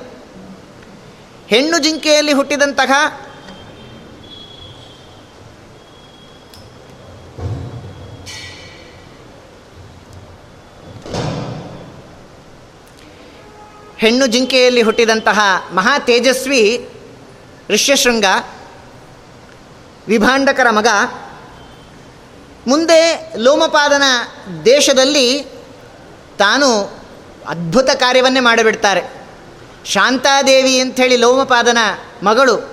[1.48, 2.92] ಹೆಣ್ಣು ಜಿಂಕೆಯಲ್ಲಿ ಹುಟ್ಟಿದಂತಹ
[13.98, 15.40] ಹೆಣ್ಣು ಜಿಂಕೆಯಲ್ಲಿ ಹುಟ್ಟಿದಂತಹ
[15.74, 16.90] ಮಹಾ ತೇಜಸ್ವಿ
[17.70, 18.26] ಋಷ್ಯಶೃಂಗ,
[20.08, 20.88] ವಿಭಾಂಡಕರ ಮಗ
[22.70, 24.04] ಮುಂದೆ ಲೋಮಪಾದನ
[24.66, 25.44] ದೇಶದಲ್ಲಿ
[26.40, 27.00] ತಾನು
[27.48, 29.02] ಅದ್ಭುತ ಕಾರ್ಯವನ್ನೇ ಮಾಡಿಬಿಡ್ತಾರೆ.
[29.86, 31.78] ಶಾಂತಾದೇವಿ ಅಂಥೇಳಿ ಲೋಮಪಾದನ
[32.24, 32.70] ಮಗಳು,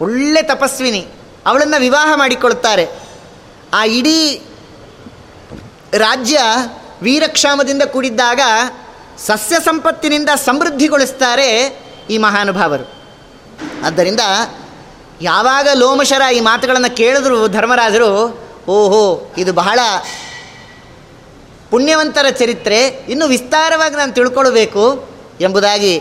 [0.00, 1.06] ಒಳ್ಳೆ ತಪಸ್ವಿನಿ,
[1.46, 2.88] ಅವಳನ್ನು ವಿವಾಹ ಮಾಡಿಕೊಳ್ತಾರೆ.
[3.74, 4.42] ಆ ಇಡೀ
[5.92, 6.38] ರಾಜ್ಯ
[7.02, 8.40] ವೀರಕ್ಷಾಮದಿಂದ ಕೂಡಿದ್ದಾಗ
[9.26, 11.78] ಸಸ್ಯ ಸಂಪತ್ತಿನಿಂದ ಸಮೃದ್ಧಿಗೊಳಿಸ್ತಾರೆ
[12.10, 12.92] ಈ ಮಹಾನುಭಾವರು.
[13.86, 14.20] ಆದ್ದರಿಂದ
[15.22, 19.78] ಯಾವಾಗ ಲೋಮಶರ ಈ ಮಾತುಗಳನ್ನು ಕೇಳಿದ್ರು ಧರ್ಮರಾಜರು ಓಹೋ, ಇದು ಬಹಳ
[21.70, 22.86] ಪುಣ್ಯವಂತರ ಚರಿತ್ರೆ.
[22.86, 25.08] ಇನ್ನು ವಿಸ್ತಾರವಾಗಿ ನಾನು ತಿಳ್ಕೊಳ್ಬೇಕು
[25.40, 26.00] ಎಂಬುದಾಗಿ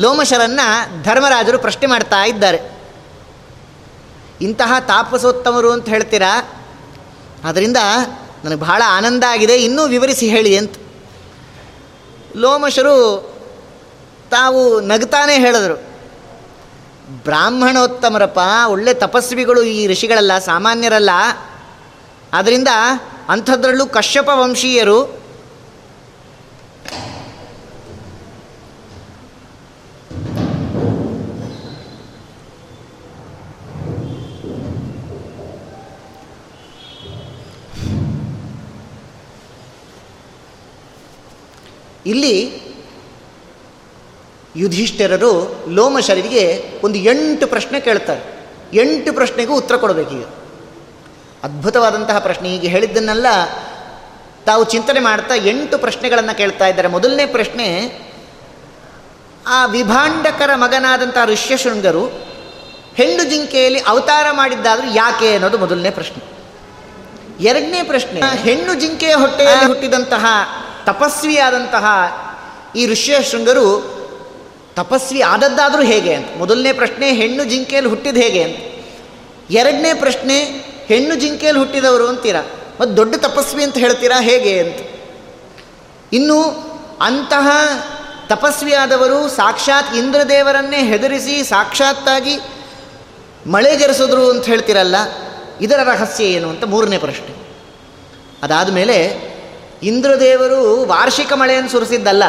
[0.00, 2.60] ಲೋಮಶರನ್ನು ಧರ್ಮರಾಜರು ಪ್ರಶ್ನೆ ಮಾಡ್ತಾ ಇದ್ದಾರೆ.
[4.40, 6.64] ಇಂತಹ ತಾಪಸೋತ್ತಮರು ಅಂತ ಹೇಳ್ತೀರಾ?
[7.44, 7.76] ಅದರಿಂದ
[8.44, 9.64] ನನಗೆ ಬಹಳ ಆನಂದ ಆಗಿದೆ.
[9.64, 10.74] ಇನ್ನೂ ವಿವರಿಸಿ ಹೇಳಿ ಅಂತ.
[12.36, 13.32] ಲೋಮಶರು
[14.30, 15.74] ತಾವು ನಗ್ತಾನೆ ಹೇಳಿದರು.
[17.24, 21.10] ಬ್ರಾಹ್ಮಣೋತ್ತಮರಪ್ಪ, ಒಳ್ಳೆ ತಪಸ್ವಿಗಳು ಈ ಋಷಿಗಳಲ್ಲ, ಸಾಮಾನ್ಯರಲ್ಲ.
[22.32, 22.68] ಆದ್ದರಿಂದ
[23.28, 25.26] ಅಂಥದ್ರಲ್ಲೂ ಕಶ್ಯಪ ವಂಶೀಯರು
[42.06, 42.66] ಇಲ್ಲಿ
[44.56, 48.48] ಯುಧಿಷ್ಠಿರರು ಲೋಮಶರಿಗೆ ಒಂದು ಎಂಟು ಪ್ರಶ್ನೆ ಕೇಳ್ತಾರೆ.
[48.72, 50.24] ಎಂಟು ಪ್ರಶ್ನೆಗೂ ಉತ್ತರ ಕೊಡಬೇಕೀಗ
[51.46, 52.48] ಅದ್ಭುತವಾದಂತಹ ಪ್ರಶ್ನೆ.
[52.48, 53.26] ಹೀಗೆ ಹೇಳಿದ್ದನ್ನೆಲ್ಲ
[54.46, 56.88] ತಾವು ಚಿಂತನೆ ಮಾಡ್ತಾ ಎಂಟು ಪ್ರಶ್ನೆಗಳನ್ನು ಕೇಳ್ತಾ ಇದ್ದಾರೆ.
[56.88, 57.66] ಮೊದಲನೇ ಪ್ರಶ್ನೆ,
[59.46, 62.04] ಆ ವಿಭಾಂಡಕರ ಮಗನಾದಂಥ ಋಷ್ಯಶೃಂಗರು
[62.96, 66.22] ಹೆಣ್ಣು ಜಿಂಕೆಯಲ್ಲಿ ಅವತಾರ ಮಾಡಿದ್ದಾದರೂ ಯಾಕೆ ಅನ್ನೋದು ಮೊದಲನೇ ಪ್ರಶ್ನೆ.
[67.40, 70.26] ಎರಡನೇ ಪ್ರಶ್ನೆ, ಹೆಣ್ಣು ಜಿಂಕೆಯ ಹೊಟ್ಟೆಯಲ್ಲಿ ಹುಟ್ಟಿದಂತಹ
[70.86, 71.86] ತಪಸ್ವಿಯಾದಂತಹ
[72.76, 73.66] ಈ ಋಷ್ಯಶೃಂಗರು
[74.76, 76.28] ತಪಸ್ವಿ ಆದದ್ದಾದರೂ ಹೇಗೆ ಅಂತ.
[76.38, 78.56] ಮೊದಲನೇ ಪ್ರಶ್ನೆ, ಹೆಣ್ಣು ಜಿಂಕೆಯಲ್ಲಿ ಹುಟ್ಟಿದ ಹೇಗೆ ಅಂತ.
[79.50, 82.42] ಎರಡನೇ ಪ್ರಶ್ನೆ ಹೆಣ್ಣು ಜಿಂಕೆಯಲ್ಲಿ ಹುಟ್ಟಿದವರು ಅಂತೀರಾ?
[82.80, 84.20] ಮತ್ತು ದೊಡ್ಡ ತಪಸ್ವಿ ಅಂತ ಹೇಳ್ತೀರಾ?
[84.20, 84.78] ಹೇಗೆ ಅಂತ.
[86.12, 86.38] ಇನ್ನು
[87.00, 87.48] ಅಂತಹ
[88.28, 92.36] ತಪಸ್ವಿಯಾದವರು ಸಾಕ್ಷಾತ್ ಇಂದ್ರದೇವರನ್ನೇ ಹೆದರಿಸಿ ಸಾಕ್ಷಾತ್ತಾಗಿ
[93.46, 94.96] ಮಳೆಗೆರೆಸಿದ್ರು ಅಂತ ಹೇಳ್ತಿರಲ್ಲ,
[95.60, 97.32] ಇದರ ರಹಸ್ಯ ಏನು ಅಂತ ಮೂರನೇ ಪ್ರಶ್ನೆ.
[98.42, 98.96] ಅದಾದ ಮೇಲೆ
[99.82, 102.24] ಇಂದ್ರದೇವರು ವಾರ್ಷಿಕ ಮಳೆಯನ್ನು ಸುರಿಸಿದ್ದಲ್ಲ.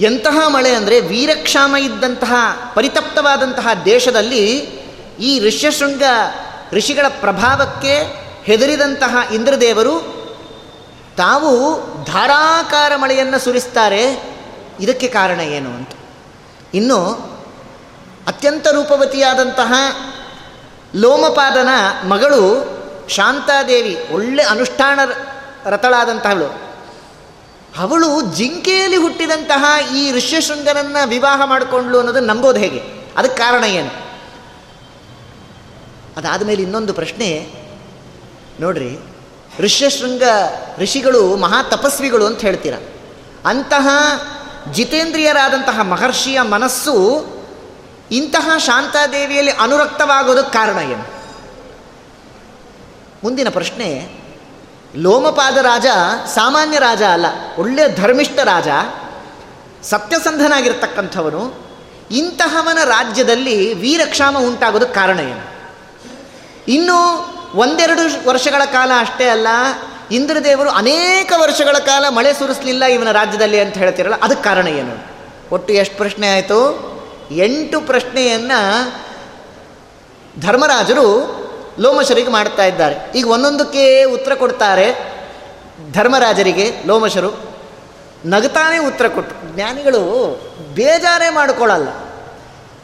[0.00, 2.34] ಎಂತಹ ಮಳೆ ಅಂದರೆ ವೀರಕ್ಷಾಮ ಇದ್ದಂತಹ
[2.74, 4.44] ಪರಿತಪ್ತವಾದಂತಹ ದೇಶದಲ್ಲಿ
[5.20, 6.02] ಈ ಋಷ್ಯಶೃಂಗ
[6.72, 7.98] ಋಷಿಗಳ ಪ್ರಭಾವಕ್ಕೆ
[8.44, 10.22] ಹೆದರಿದಂತಹ ಇಂದ್ರದೇವರು
[11.16, 14.32] ತಾವು ಧಾರಾಕಾರ ಮಳೆಯನ್ನು ಸುರಿಸ್ತಾರೆ.
[14.80, 15.88] ಇದಕ್ಕೆ ಕಾರಣ ಏನು ಅಂತ.
[16.74, 17.04] ಇನ್ನು
[18.28, 19.72] ಅತ್ಯಂತ ರೂಪವತಿಯಾದಂತಹ
[20.94, 21.68] ಲೋಮಪಾದನ
[22.08, 22.72] ಮಗಳು
[23.08, 25.00] ಶಾಂತಾದೇವಿ, ಒಳ್ಳೆ ಅನುಷ್ಠಾನ
[25.64, 26.46] ರಥಳಾದಂತಹಳು
[27.78, 32.82] ಅವಳು ಜಿಂಕೆಯಲ್ಲಿ ಹುಟ್ಟಿದಂತಹ ಈ ಋಷ್ಯಶೃಂಗನನ್ನು ವಿವಾಹ ಮಾಡಿಕೊಂಡ್ಲು ಅನ್ನೋದು ನಂಬೋದು ಹೇಗೆ?
[33.16, 34.01] ಅದಕ್ಕೆ ಕಾರಣ ಏನು?
[36.16, 37.52] ಅದಾದ ಮೇಲೆ ಇನ್ನೊಂದು ಪ್ರಶ್ನೆ.
[38.60, 38.98] ನೋಡ್ರಿ,
[39.58, 40.22] ಋಷ್ಯಶೃಂಗ
[40.78, 42.74] ಋಷಿಗಳು ಮಹಾ ತಪಸ್ವಿಗಳು ಅಂತ ಹೇಳ್ತೀರ.
[43.46, 43.88] ಅಂತಹ
[44.72, 47.26] ಜಿತೇಂದ್ರಿಯರಾದಂತಹ ಮಹರ್ಷಿಯ ಮನಸ್ಸು
[48.10, 51.06] ಇಂತಹ ಶಾಂತಾದೇವಿಯಲ್ಲಿ ಅನುರಕ್ತವಾಗೋದಕ್ಕೆ ಕಾರಣ ಏನು?
[53.24, 54.08] ಮುಂದಿನ ಪ್ರಶ್ನೆ,
[54.96, 55.86] ಲೋಮಪಾದ ರಾಜ
[56.34, 57.26] ಸಾಮಾನ್ಯ ರಾಜ ಅಲ್ಲ
[57.58, 58.68] ಒಳ್ಳೆಯ ಧರ್ಮಿಷ್ಠ ರಾಜ
[59.84, 61.54] ಸತ್ಯಸಂಧನಾಗಿರ್ತಕ್ಕಂಥವನು
[62.10, 65.51] ಇಂತಹವನ ರಾಜ್ಯದಲ್ಲಿ ವೀರಕ್ಷಾಮ ಉಂಟಾಗೋದಕ್ಕೆ ಕಾರಣ ಏನು?
[66.68, 66.98] ಇನ್ನು
[67.54, 69.46] ಒಂದೆರಡು ವರ್ಷಗಳ ಕಾಲ ಅಷ್ಟೇ ಅಲ್ಲ,
[70.10, 75.12] ಇಂದ್ರದೇವರು ಅನೇಕ ವರ್ಷಗಳ ಕಾಲ ಮಳೆ ಸುರಿಸಲಿಲ್ಲ ಇವನ ರಾಜ್ಯದಲ್ಲಿ ಅಂತ ಹೇಳ್ತಿರಲ್ಲ, ಅದಕ್ಕೆ ಕಾರಣ ಏನು?
[75.54, 76.92] ಒಟ್ಟು ಎಷ್ಟು ಪ್ರಶ್ನೆ ಆಯಿತು?
[77.30, 78.60] ಎಂಟು ಪ್ರಶ್ನೆಯನ್ನು
[80.40, 81.06] ಧರ್ಮರಾಜರು
[81.78, 83.18] ಲೋಮಶರಿಗೆ ಮಾಡ್ತಾ ಇದ್ದಾರೆ.
[83.18, 85.12] ಈಗ ಒಂದೊಂದಕ್ಕೆ ಉತ್ತರ ಕೊಡ್ತಾರೆ
[85.92, 87.52] ಧರ್ಮರಾಜರಿಗೆ, ಲೋಮಶರು.
[88.26, 90.00] ನಗತಾನೇ ಉತ್ತರ ಕೊಟ್ಟರು ಜ್ಞಾನಿಗಳು
[90.74, 91.88] ಬೇಜಾರೇ ಮಾಡಿಕೊಳ್ಳಲ್ಲ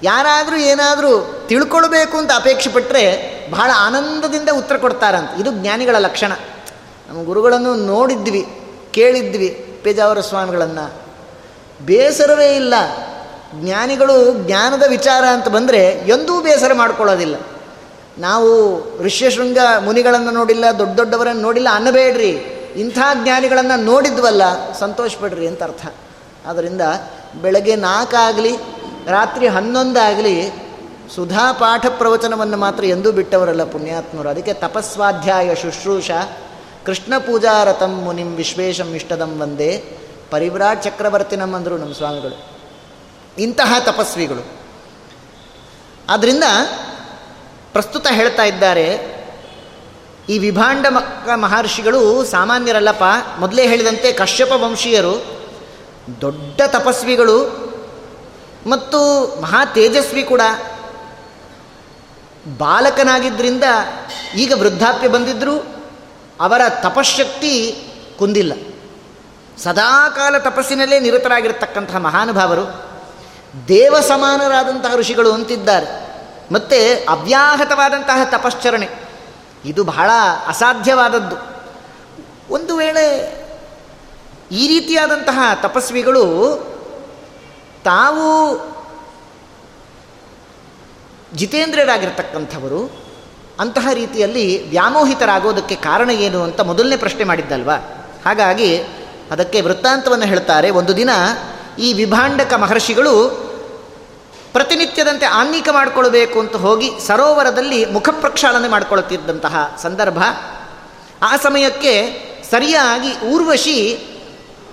[0.02, 5.40] ಯಾರಾದರೂ ಏನಾದರೂ ತಿಳ್ಕೊಳ್ಬೇಕು ಅಂತ ಅಪೇಕ್ಷೆ ಪಟ್ಟರೆ ಬಹಳ ಆನಂದದಿಂದ ಉತ್ತರ ಕೊಡ್ತಾರಂತ.
[5.40, 6.32] ಇದು ಜ್ಞಾನಿಗಳ ಲಕ್ಷಣ.
[7.08, 10.92] ನಮ್ಮ ಗುರುಗಳನ್ನು ನೋಡಿದ್ವಿ, ಕೇಳಿದ್ವಿ ಪೇಜಾವರ ಸ್ವಾಮಿಗಳನ್ನು.
[11.86, 12.74] ಬೇಸರವೇ ಇಲ್ಲ.
[13.54, 17.34] ಜ್ಞಾನಿಗಳು ಜ್ಞಾನದ ವಿಚಾರ ಅಂತ ಬಂದರೆ ಎಂದೂ ಬೇಸರ ಮಾಡ್ಕೊಳ್ಳೋದಿಲ್ಲ.
[18.18, 22.30] ನಾವು ಋಷ್ಯಶೃಂಗ ಮುನಿಗಳನ್ನು ನೋಡಿಲ್ಲ, ದೊಡ್ಡ ದೊಡ್ಡವರನ್ನು ನೋಡಿಲ್ಲ ಅನ್ನಬೇಡ್ರಿ.
[22.76, 25.86] ಇಂಥ ಜ್ಞಾನಿಗಳನ್ನು ನೋಡಿದ್ವಲ್ಲ ಸಂತೋಷಪಡ್ರಿ ಅಂತ ಅರ್ಥ.
[26.46, 26.80] ಆದ್ದರಿಂದ
[27.42, 28.56] ಬೆಳಗ್ಗೆ ನಾಲ್ಕಾಗಲಿ
[29.08, 30.50] ರಾತ್ರಿ ಹನ್ನೊಂದಾಗಲಿ
[31.14, 34.28] ಸುಧಾ ಪಾಠ ಪ್ರವಚನವನ್ನು ಮಾತ್ರ ಎಂದೂ ಬಿಟ್ಟವರಲ್ಲ ಪುಣ್ಯಾತ್ಮರು.
[34.28, 36.10] ಅದಕ್ಕೆ ತಪಸ್ವಾಧ್ಯಾಯ ಶುಶ್ರೂಷ,
[36.86, 39.98] ಕೃಷ್ಣ ಪೂಜಾರತಂ ಮುನಿಂ ವಿಶ್ವೇಶಂ ಇಷ್ಟದಂ ಒಂದೇ
[40.30, 42.58] ಪರಿವ್ರಾಟ್ ಚಕ್ರವರ್ತಿನಂ ಅಂದರು ನಮ್ಮ ಸ್ವಾಮಿಗಳು.
[43.38, 44.46] ಇಂತಹ ತಪಸ್ವಿಗಳು.
[46.08, 46.44] ಆದ್ದರಿಂದ
[47.72, 49.18] ಪ್ರಸ್ತುತ ಹೇಳ್ತಾ ಇದ್ದಾರೆ,
[50.28, 53.04] ಈ ವಿಭಾಂಡ ಮಕ್ಕ ಮಹರ್ಷಿಗಳು ಸಾಮಾನ್ಯರಲ್ಲಪ್ಪ,
[53.38, 55.14] ಮೊದಲೇ ಹೇಳಿದಂತೆ ಕಶ್ಯಪ ವಂಶೀಯರು,
[56.20, 57.67] ದೊಡ್ಡ ತಪಸ್ವಿಗಳು
[58.68, 59.00] ಮತ್ತು
[59.40, 60.40] ಮಹಾ ತೇಜಸ್ವಿ ಕೂಡ.
[62.58, 63.64] ಬಾಲಕನಾಗಿದ್ದರಿಂದ
[64.36, 65.66] ಈಗ ವೃದ್ಧಾಪ್ಯ ಬಂದಿದ್ದರೂ
[66.40, 67.76] ಅವರ ತಪಶಕ್ತಿ
[68.18, 68.52] ಕುಂದಿಲ್ಲ.
[69.62, 72.64] ಸದಾಕಾಲ ತಪಸ್ಸಿನಲ್ಲೇ ನಿರತರಾಗಿರ್ತಕ್ಕಂತಹ ಮಹಾನುಭಾವರು
[73.68, 76.08] ದೇವ ಸಮಾನರಾದಂತಹ ಋಷಿಗಳು ಅಂತಿದ್ದಾರೆ.
[76.52, 78.88] ಮತ್ತು ಅವ್ಯಾಹತವಾದಂತಹ ತಪಶ್ಚರಣೆ,
[79.64, 80.10] ಇದು ಬಹಳ
[80.46, 81.36] ಅಸಾಧ್ಯವಾದದ್ದು.
[82.54, 83.38] ಒಂದು ವೇಳೆ
[84.52, 86.24] ಈ ರೀತಿಯಾದಂತಹ ತಪಸ್ವಿಗಳು
[87.84, 88.58] ತಾವು
[91.34, 93.08] ಜಿತೇಂದ್ರರಾಗಿರ್ತಕ್ಕಂಥವರು
[93.60, 97.70] ಅಂತಹ ರೀತಿಯಲ್ಲಿ ವ್ಯಾಮೋಹಿತರಾಗೋದಕ್ಕೆ ಕಾರಣ ಏನು ಅಂತ ಮೊದಲನೇ ಪ್ರಶ್ನೆ ಮಾಡಿದ್ದಲ್ವ?
[98.24, 98.76] ಹಾಗಾಗಿ
[99.30, 100.70] ಅದಕ್ಕೆ ವೃತ್ತಾಂತವನ್ನು ಹೇಳ್ತಾರೆ.
[100.70, 101.10] ಒಂದು ದಿನ
[101.78, 103.48] ಈ ವಿಭಾಂಡಕ ಮಹರ್ಷಿಗಳು
[104.52, 110.18] ಪ್ರತಿನಿತ್ಯದಂತೆ ಆನ್ಮೀಕ ಮಾಡಿಕೊಳ್ಬೇಕು ಅಂತ ಹೋಗಿ ಸರೋವರದಲ್ಲಿ ಮುಖ ಪ್ರಕ್ಷಾಳನೆ ಮಾಡಿಕೊಳ್ಳುತ್ತಿದ್ದಂತಹ ಸಂದರ್ಭ.
[111.22, 111.94] ಆ ಸಮಯಕ್ಕೆ
[112.50, 113.98] ಸರಿಯಾಗಿ ಊರ್ವಶಿ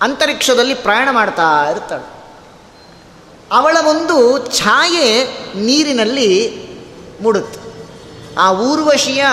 [0.01, 2.14] ಅಂತರಿಕ್ಷದಲ್ಲಿ ಪ್ರಯಾಣ ಮಾಡ್ತಾ ಇರ್ತಾಳೆ.
[3.51, 5.23] ಅವಳ ಒಂದು ಛಾಯೆ
[5.55, 6.59] ನೀರಿನಲ್ಲಿ
[7.21, 7.59] ಮೂಡುತ್ತೆ.
[8.37, 9.25] ಆ ಊರ್ವಶಿಯ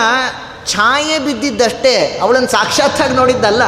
[0.67, 3.61] ಛಾಯೆ ಬಿದ್ದಿದ್ದಷ್ಟೇ ಅವಳನ್ನು ಸಾಕ್ಷಾತ್ತಾಗಿ ನೋಡಿದ್ದಲ್ಲ.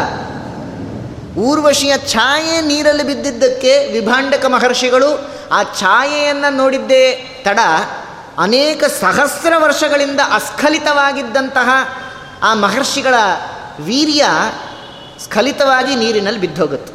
[1.39, 7.13] ಊರ್ವಶಿಯ ಛಾಯೆ ನೀರಲ್ಲಿ ಬಿದ್ದಿದ್ದಕ್ಕೆ ವಿಭಾಂಡಕ ಮಹರ್ಷಿಗಳು ಆ ಛಾಯೆಯನ್ನು ನೋಡಿದ್ದೇ
[7.45, 7.59] ತಡ
[8.37, 11.69] ಅನೇಕ ಸಹಸ್ರ ವರ್ಷಗಳಿಂದ ಅಸ್ಖಲಿತವಾಗಿದ್ದಂತಹ
[12.43, 13.13] ಆ ಮಹರ್ಷಿಗಳ
[13.79, 14.25] ವೀರ್ಯ
[15.23, 16.93] ಸ್ಖಲಿತವಾಗಿ ನೀರಿನಲ್ಲಿ ಬಿದ್ದೋಗುತ್ತೆ.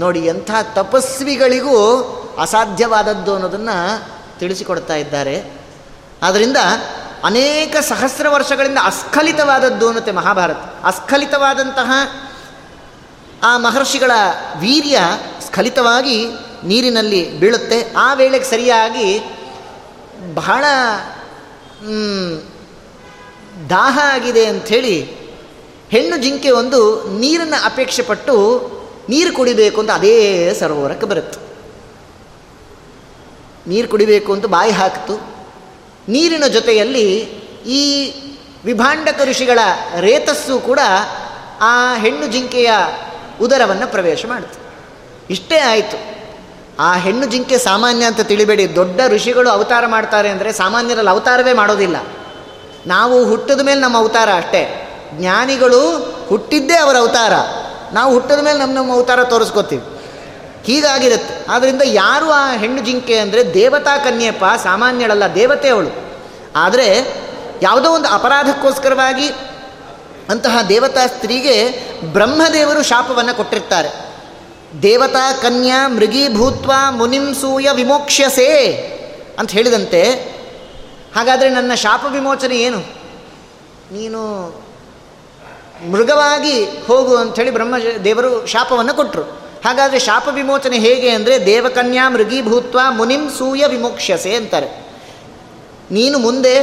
[0.00, 1.78] ನೋಡಿ ಎಂಥ ತಪಸ್ವಿಗಳಿಗೂ
[2.38, 4.08] ಅಸಾಧ್ಯವಾದದ್ದು ಅನ್ನೋದನ್ನು
[4.38, 5.52] ತಿಳಿಸಿಕೊಡ್ತಾ ಇದ್ದಾರೆ.
[6.22, 6.56] ಆದ್ದರಿಂದ
[7.24, 10.56] ಅನೇಕ ಸಹಸ್ರ ವರ್ಷಗಳಿಂದ ಅಸ್ಖಲಿತವಾದದ್ದು ಅನ್ನತ್ತೆ ಮಹಾಭಾರತ.
[10.84, 11.92] ಅಸ್ಖಲಿತವಾದಂತಹ
[13.42, 14.10] ಆ ಮಹರ್ಷಿಗಳ
[14.58, 15.00] ವೀರ್ಯ
[15.46, 16.26] ಸ್ಖಲಿತವಾಗಿ
[16.64, 17.92] ನೀರಿನಲ್ಲಿ ಬೀಳುತ್ತೆ.
[17.96, 19.20] ಆ ವೇಳೆಗೆ ಸರಿಯಾಗಿ
[20.34, 20.64] ಬಹಳ
[23.70, 25.16] ದಾಹ ಆಗಿದೆ ಅಂಥೇಳಿ
[25.90, 28.34] ಹೆಣ್ಣು ಜಿಂಕೆ ಒಂದು ನೀರನ್ನು ಅಪೇಕ್ಷೆ ಪಟ್ಟು
[29.08, 31.47] ನೀರು ಕುಡಿಬೇಕು ಅಂತ ಅದೇ ಸರೋವರಕ್ಕೆ ಬರುತ್ತೆ.
[33.66, 35.20] ನೀರು ಕುಡಿಬೇಕು ಅಂತ ಬಾಯಿ ಹಾಕಿತು.
[36.08, 37.20] ನೀರಿನ ಜೊತೆಯಲ್ಲಿ
[37.66, 38.12] ಈ
[38.64, 39.58] ವಿಭಾಂಡಕ ಋಷಿಗಳ
[40.00, 40.78] ರೇತಸ್ಸು ಕೂಡ
[41.60, 42.70] ಆ ಹೆಣ್ಣು ಜಿಂಕೆಯ
[43.40, 44.60] ಉದರವನ್ನು ಪ್ರವೇಶ ಮಾಡಿತು.
[45.30, 46.18] ಇಷ್ಟೇ ಆಯಿತು.
[46.78, 48.74] ಆ ಹೆಣ್ಣು ಜಿಂಕೆ ಸಾಮಾನ್ಯ ಅಂತ ತಿಳಿಬೇಡಿ.
[48.76, 51.96] ದೊಡ್ಡ ಋಷಿಗಳು ಅವತಾರ ಮಾಡ್ತಾರೆ ಅಂದರೆ ಸಾಮಾನ್ಯರಲ್ಲಿ ಅವತಾರವೇ ಮಾಡೋದಿಲ್ಲ.
[52.86, 54.84] ನಾವು ಹುಟ್ಟಿದ ಮೇಲೆ ನಮ್ಮ ಅವತಾರ ಅಷ್ಟೇ.
[55.12, 57.32] ಜ್ಞಾನಿಗಳು ಹುಟ್ಟಿದ್ದೇ ಅವರ ಅವತಾರ.
[57.92, 59.97] ನಾವು ಹುಟ್ಟಿದ ಮೇಲೆ ನಮ್ಮ ನಮ್ಮ ಅವತಾರ ತೋರಿಸ್ಕೋತೀವಿ.
[60.68, 61.52] ಹೀಗಾಗಿರುತ್ತೆ.
[61.52, 65.90] ಆದ್ದರಿಂದ ಯಾರು ಆ ಹೆಣ್ಣು ಜಿಂಕೆ ಅಂದರೆ ದೇವತಾ ಕನ್ಯಪ್ಪ, ಸಾಮಾನ್ಯಳಲ್ಲ, ದೇವತೆ ಅವಳು.
[66.56, 66.88] ಆದರೆ
[67.62, 69.28] ಯಾವುದೋ ಒಂದು ಅಪರಾಧಕ್ಕೋಸ್ಕರವಾಗಿ
[70.28, 71.56] ಅಂತಹ ದೇವತಾ ಸ್ತ್ರೀಗೆ
[72.12, 73.90] ಬ್ರಹ್ಮದೇವರು ಶಾಪವನ್ನು ಕೊಟ್ಟಿರ್ತಾರೆ.
[74.82, 78.50] ದೇವತಾ ಕನ್ಯಾ ಮೃಗೀಭೂತ್ವ ಮುನಿಂಸೂಯ ವಿಮೋಕ್ಷ್ಯಸೇ
[79.38, 80.02] ಅಂತ ಹೇಳಿದಂತೆ.
[81.16, 82.78] ಹಾಗಾದರೆ ನನ್ನ ಶಾಪ ವಿಮೋಚನೆ ಏನು?
[83.92, 84.22] ನೀನು
[85.90, 93.30] ಮೃಗವಾಗಿ ಹೋಗು ಅಂಥೇಳಿ ಬ್ರಹ್ಮ ದೇವರು ಶಾಪವನ್ನು ಕೊಟ್ಟರು ಹಾಗಾದರೆ ಶಾಪ ವಿಮೋಚನೆ ಹೇಗೆ ಅಂದರೆ ದೇವಕನ್ಯಾ ಮೃಗೀಭೂತ್ವ ಮುನಿಂ
[93.30, 94.68] ಸೂಯ ವಿಮೋಕ್ಷಸೆ ಅಂತಾರೆ.
[95.90, 96.54] ನೀನು ಮುಂದೆ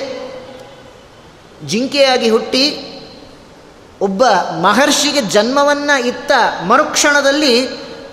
[1.66, 2.66] ಜಿಂಕೆಯಾಗಿ ಹುಟ್ಟಿ
[4.02, 4.24] ಒಬ್ಬ
[4.62, 6.32] ಮಹರ್ಷಿಗೆ ಜನ್ಮವನ್ನು ಇತ್ತ
[6.68, 7.54] ಮರುಕ್ಷಣದಲ್ಲಿ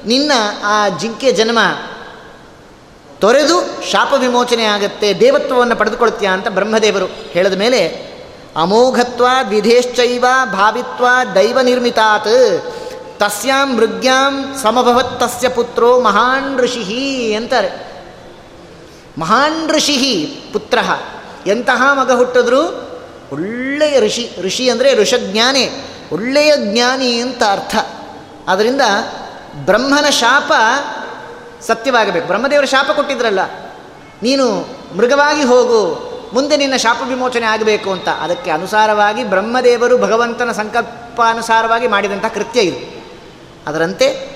[0.07, 0.33] ನಿನ್ನ
[0.65, 1.59] ಆ ಜಿಂಕೆ ಜನ್ಮ
[3.21, 3.57] ತೊರೆದು
[3.91, 7.83] ಶಾಪ ವಿಮೋಚನೆ ಆಗತ್ತೆ, ದೇವತ್ವವನ್ನು ಪಡೆದುಕೊಳ್ತೀಯ ಅಂತ ಬ್ರಹ್ಮದೇವರು ಹೇಳಿದ ಮೇಲೆ,
[8.57, 12.35] ಅಮೋಘತ್ವ ವಿಧೇಶ್ಚೈವ ಭಾವಿತ್ವ ದೈವ ನಿರ್ಮಿತಾತ್
[13.23, 17.71] ತಸ್ಯಾಂ ಮೃಗ್ಯಾಂ ಸಮಭವತ್ ತಸ್ಯ ಪುತ್ರೋ ಮಹಾನ್ ಋಷಿಹಿ ಅಂತಾರೆ
[19.19, 20.15] ಮಹಾನ್ ಋಷಿಹಿ
[20.53, 20.79] ಪುತ್ರ
[21.47, 22.63] ಎಂತಹ ಮಗ ಹುಟ್ಟಿದ್ರು?
[23.33, 25.65] ಒಳ್ಳೆಯ ಋಷಿ ಋಷಿ ಅಂದರೆ ಋಷಜ್ಞಾನೆ,
[26.13, 27.77] ಒಳ್ಳೆಯ ಜ್ಞಾನಿ ಅಂತ ಅರ್ಥ.
[28.49, 28.81] ಆದ್ದರಿಂದ
[29.65, 30.53] ಬ್ರಹ್ಮನ ಶಾಪ
[31.63, 32.27] ಸತ್ಯವಾಗಬೇಕು.
[32.27, 33.43] ಬ್ರಹ್ಮದೇವರ ಶಾಪ ಕೊಟ್ಟಿದ್ರಲ್ಲ,
[34.23, 34.47] ನೀನು
[34.97, 35.83] ಮೃಗವಾಗಿ ಹೋಗು,
[36.33, 38.09] ಮುಂದೆ ನಿನ್ನ ಶಾಪ ವಿಮೋಚನೆ ಆಗಬೇಕು ಅಂತ.
[38.09, 43.02] ಅದಕ್ಕೆ ಅನುಸಾರವಾಗಿ ಬ್ರಹ್ಮದೇವರು ಭಗವಂತನ ಸಂಕಲ್ಪಾನುಸಾರವಾಗಿ ಮಾಡಿದಂಥ ಕೃತ್ಯ ಇದು.
[43.67, 44.33] ಅದರಂತೆ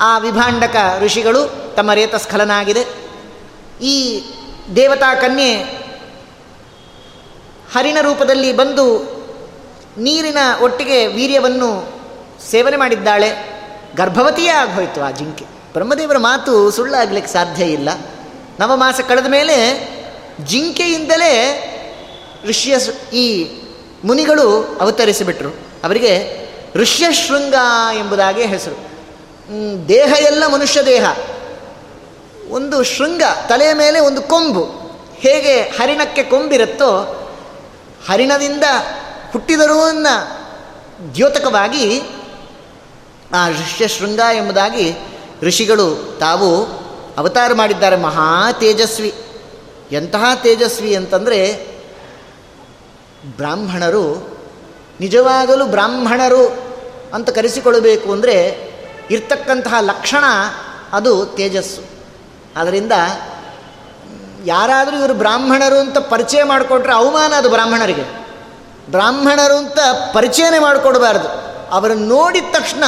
[0.00, 2.86] ಆ ವಿಭಾಂಡಕ ಋಷಿಗಳು ತಮ್ಮ ರೇತಸ್ಖಲನ ಆಗಿದೆ
[3.82, 4.24] ಈ
[4.76, 5.54] ದೇವತಾ ಕನ್ಯೆ
[7.72, 9.18] ಹರಿಣ ರೂಪದಲ್ಲಿ ಬಂದು
[9.98, 12.00] ನೀರಿನ ಒಟ್ಟಿಗೆ ವೀರ್ಯವನ್ನು
[12.50, 13.58] ಸೇವನೆ ಮಾಡಿದ್ದಾಳೆ.
[13.96, 15.44] ಗರ್ಭವತಿಯೇ ಆಗೋಯಿತು ಆ ಜಿಂಕೆ.
[15.44, 17.88] ಬ್ರಹ್ಮದೇವರ ಮಾತು ಸುಳ್ಳಾಗಲಿಕ್ಕೆ ಸಾಧ್ಯ ಇಲ್ಲ.
[18.60, 19.88] ನವ ಮಾಸ ಕಳೆದ ಮೇಲೆ
[20.44, 21.64] ಜಿಂಕೆಯಿಂದಲೇ
[22.48, 22.76] ಋಷಿಯ
[23.12, 23.46] ಈ
[24.04, 25.50] ಮುನಿಗಳು ಅವತರಿಸಿಬಿಟ್ರು.
[25.84, 26.38] ಅವರಿಗೆ
[26.78, 27.54] ಋಷ್ಯಶೃಂಗ
[27.98, 28.88] ಎಂಬುದಾಗಿ ಹೆಸರು.
[29.88, 31.04] ದೇಹ ಎಲ್ಲ ಮನುಷ್ಯ ದೇಹ.
[32.50, 34.62] ಒಂದು ಶೃಂಗ ತಲೆಯ ಮೇಲೆ ಒಂದು ಕೊಂಬು.
[35.14, 37.00] ಹೇಗೆ ಹರಿಣಕ್ಕೆ ಕೊಂಬಿರುತ್ತೋ,
[38.08, 38.62] ಹರಿಣದಿಂದ
[39.32, 40.06] ಹುಟ್ಟಿದರೂ ಅನ್ನ
[41.14, 42.00] ದ್ಯೋತಕವಾಗಿ
[43.34, 44.94] ಆ ಋಷ್ಯಶೃಂಗ ಎಂಬುದಾಗಿ
[45.42, 46.64] ಋಷಿಗಳು ತಾವು
[47.18, 47.96] ಅವತಾರ ಮಾಡಿದ್ದಾರೆ.
[47.96, 49.14] ಮಹಾ ತೇಜಸ್ವಿ.
[49.92, 51.66] ಎಂತಹ ತೇಜಸ್ವಿ ಅಂತಂದರೆ
[53.36, 54.38] ಬ್ರಾಹ್ಮಣರು,
[55.00, 56.67] ನಿಜವಾಗಲೂ ಬ್ರಾಹ್ಮಣರು.
[57.14, 58.68] ಅಂತ ಕರೆಸಿಕೊಳ್ಳಬೇಕು ಅಂದರೆ
[59.10, 60.24] ಇರ್ತಕ್ಕಂತಹ ಲಕ್ಷಣ
[60.92, 61.82] ಅದು ತೇಜಸ್ಸು.
[62.56, 62.92] ಆದ್ದರಿಂದ
[64.44, 68.28] ಯಾರಾದರೂ ಇವರು ಬ್ರಾಹ್ಮಣರು ಅಂತ ಪರಿಚಯ ಮಾಡಿಕೊಟ್ರೆ ಅವಮಾನ ಅದು ಬ್ರಾಹ್ಮಣರಿಗೆ.
[68.90, 69.78] ಬ್ರಾಹ್ಮಣರು ಅಂತ
[70.12, 71.28] ಪರಿಚಯನೇ ಮಾಡಿಕೊಡಬಾರ್ದು.
[71.70, 72.84] ಅವರನ್ನು ನೋಡಿದ ತಕ್ಷಣ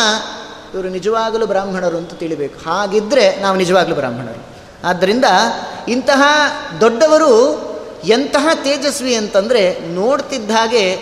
[0.74, 2.70] ಇವರು ನಿಜವಾಗಲೂ ಬ್ರಾಹ್ಮಣರು ಅಂತ ತಿಳಿಬೇಕು.
[2.70, 4.50] ಹಾಗಿದ್ದರೆ ನಾವು ನಿಜವಾಗಲೂ ಬ್ರಾಹ್ಮಣರು.
[4.88, 5.24] ಆದ್ದರಿಂದ
[5.88, 6.22] ಇಂತಹ
[6.80, 7.60] ದೊಡ್ಡವರು
[8.04, 10.92] ಎಂತಹ ತೇಜಸ್ವಿ ಅಂತಂದರೆ ನೋಡ್ತಿದ್ದ ಹಾಗೆ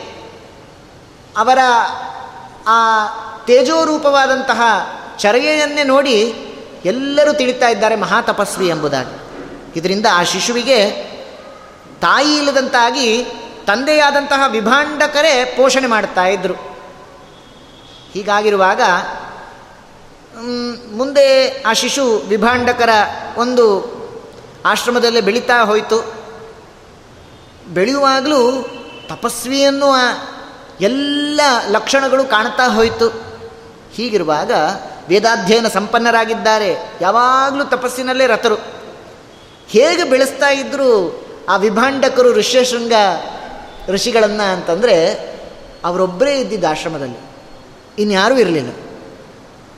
[1.36, 1.58] ಅವರ
[2.68, 3.06] ಆ
[3.46, 4.60] ತೇಜೋರೂಪವಾದಂತಹ
[5.18, 6.16] ಚರಗೆಯನ್ನೇ ನೋಡಿ
[6.84, 9.16] ಎಲ್ಲರೂ ತಿಳಿತಾ ಇದ್ದಾರೆ ಮಹಾತಪಸ್ವಿ ಎಂಬುದಾಗಿ.
[9.78, 10.90] ಇದರಿಂದ ಆ ಶಿಶುವಿಗೆ
[12.00, 13.24] ತಾಯಿ ಇಲ್ಲದಂತಾಗಿ
[13.66, 16.54] ತಂದೆಯಾದಂತಹ ವಿಭಾಂಡಕರೇ ಪೋಷಣೆ ಮಾಡ್ತಾ ಇದ್ದರು
[18.12, 18.82] ಹೀಗಾಗಿರುವಾಗ
[20.96, 22.88] ಮುಂದೆ ಆ ಶಿಶು ವಿಭಾಂಡಕರ
[23.36, 23.64] ಒಂದು
[24.64, 26.14] ಆಶ್ರಮದಲ್ಲಿ ಬೆಳೀತಾ ಹೋಯಿತು.
[27.68, 28.68] ಬೆಳೆಯುವಾಗಲೂ
[29.08, 29.94] ತಪಸ್ವಿ ಎನ್ನುವ
[30.80, 33.08] ಎಲ್ಲ ಲಕ್ಷಣಗಳು ಕಾಣ್ತಾ ಹೋಯಿತು.
[33.92, 34.52] ಹೀಗಿರುವಾಗ
[35.08, 36.76] ವೇದಾಧ್ಯಯನ ಸಂಪನ್ನರಾಗಿದ್ದಾರೆ.
[37.00, 38.54] ಯಾವಾಗಲೂ ತಪಸ್ಸಿನಲ್ಲೇ ರಥರು.
[39.68, 42.92] ಹೇಗೆ ಬೆಳೆಸ್ತಾ ಇದ್ದರು ಆ ವಿಭಾಂಡಕರು ಋಷ್ಯಶೃಂಗ
[43.88, 45.12] ಋಷಿಗಳನ್ನು ಅಂತಂದರೆ
[45.84, 47.18] ಅವರೊಬ್ಬರೇ ಇದ್ದಿದ್ದ ಆಶ್ರಮದಲ್ಲಿ.
[48.02, 48.72] ಇನ್ಯಾರೂ ಇರಲಿಲ್ಲ.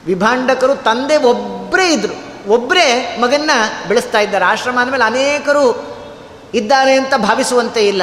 [0.06, 3.50] ವಿಭಾಂಡಕರು ತಂದೆ ಒಬ್ಬರೇ ಇದ್ದರು ಒಬ್ಬರೇ ಮಗನ್ನ
[3.88, 4.44] ಬೆಳೆಸ್ತಾ ಇದ್ದಾರೆ.
[4.44, 5.86] ಆಶ್ರಮ ಅಂದಮೇಲೆ ಅನೇಕರು
[6.54, 8.02] ಇದ್ದಾರೆ ಅಂತ ಭಾವಿಸುವಂತೆ ಇಲ್ಲ.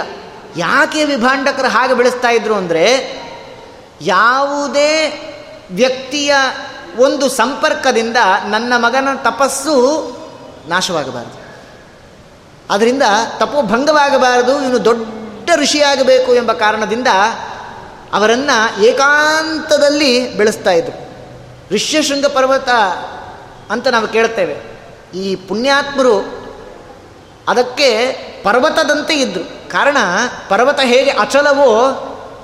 [0.56, 3.18] ಯಾಕೆ ವಿಭಾಂಡಕರು ಹಾಗೆ ಬೆಳೆಸ್ತಾ ಇದ್ರು ಅಂದರೆ
[4.02, 5.24] ಯಾವುದೇ
[5.72, 6.36] ವ್ಯಕ್ತಿಯ
[6.98, 8.18] ಒಂದು ಸಂಪರ್ಕದಿಂದ
[8.48, 10.18] ನನ್ನ ಮಗನ ತಪಸ್ಸು
[10.68, 11.48] ನಾಶವಾಗಬಾರದು.
[12.70, 13.04] ಅದರಿಂದ
[13.38, 17.08] ತಪೋ ಭಂಗವಾಗಬಾರದು, ಇವನು ದೊಡ್ಡ ಋಷಿಯಾಗಬೇಕು ಎಂಬ ಕಾರಣದಿಂದ
[18.14, 21.08] ಅವರನ್ನು ಏಕಾಂತದಲ್ಲಿ ಬೆಳೆಸ್ತಾ ಇದ್ರು.
[21.74, 22.70] ಋಷ್ಯಶೃಂಗ ಪರ್ವತ
[23.72, 24.78] ಅಂತ ನಾವು ಕೇಳ್ತೇವೆ.
[25.18, 26.47] ಈ ಪುಣ್ಯಾತ್ಮರು
[27.48, 28.12] ಅದಕ್ಕೆ
[28.44, 29.98] ಪರ್ವತದಂತೆ ಇದ್ದರು ಕಾರಣ,
[30.50, 31.70] ಪರ್ವತ ಹೇಗೆ ಅಚಲವೋ,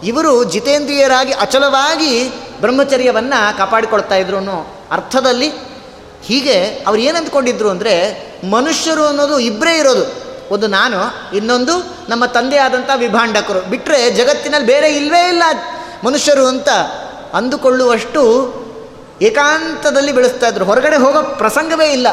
[0.03, 2.29] ಇವರು ಜಿತೇಂದ್ರಿಯರಾಗಿ ಅಚಲವಾಗಿ
[2.61, 5.51] ಬ್ರಹ್ಮಚರ್ಯವನ್ನು ಕಾಪಾಡಿಕೊಳ್ತಾ ಇದ್ರು ಅನ್ನೋ ಅರ್ಥದಲ್ಲಿ
[6.23, 10.23] ಹೀಗೆ ಅವ್ರು ಏನು ಅಂದರೆ, ಮನುಷ್ಯರು ಅನ್ನೋದು ಇಬ್ಬರೇ ಇರೋದು.
[10.53, 10.97] ಒಂದು ನಾನು,
[11.35, 13.61] ಇನ್ನೊಂದು ನಮ್ಮ ತಂದೆ ಆದಂಥ ವಿಭಾಂಡಕರು.
[13.61, 15.43] ಬಿಟ್ಟರೆ ಜಗತ್ತಿನಲ್ಲಿ ಬೇರೆ ಇಲ್ಲವೇ ಇಲ್ಲ
[16.03, 16.69] ಮನುಷ್ಯರು ಅಂತ
[17.33, 18.23] ಅಂದುಕೊಳ್ಳುವಷ್ಟು
[19.21, 20.65] ಏಕಾಂತದಲ್ಲಿ ಬೆಳೆಸ್ತಾ ಇದ್ರು.
[20.65, 22.07] ಹೊರಗಡೆ ಹೋಗೋ ಪ್ರಸಂಗವೇ ಇಲ್ಲ.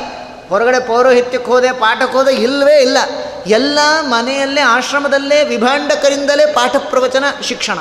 [0.50, 2.98] ಹೊರಗಡೆ ಪೌರೋಹಿತ್ಯಕ್ಕೆ ಹೋದೆ, ಪಾಠಕ್ಕೆ ಹೋದೆ, ಇಲ್ಲವೇ ಇಲ್ಲ.
[3.46, 7.78] ಎಲ್ಲ ಮನೆಯಲ್ಲೇ, ಆಶ್ರಮದಲ್ಲೇ, ವಿಭಾಂಡಕರಿಂದಲೇ ಪಾಠ ಪ್ರವಚನ, ಶಿಕ್ಷಣ.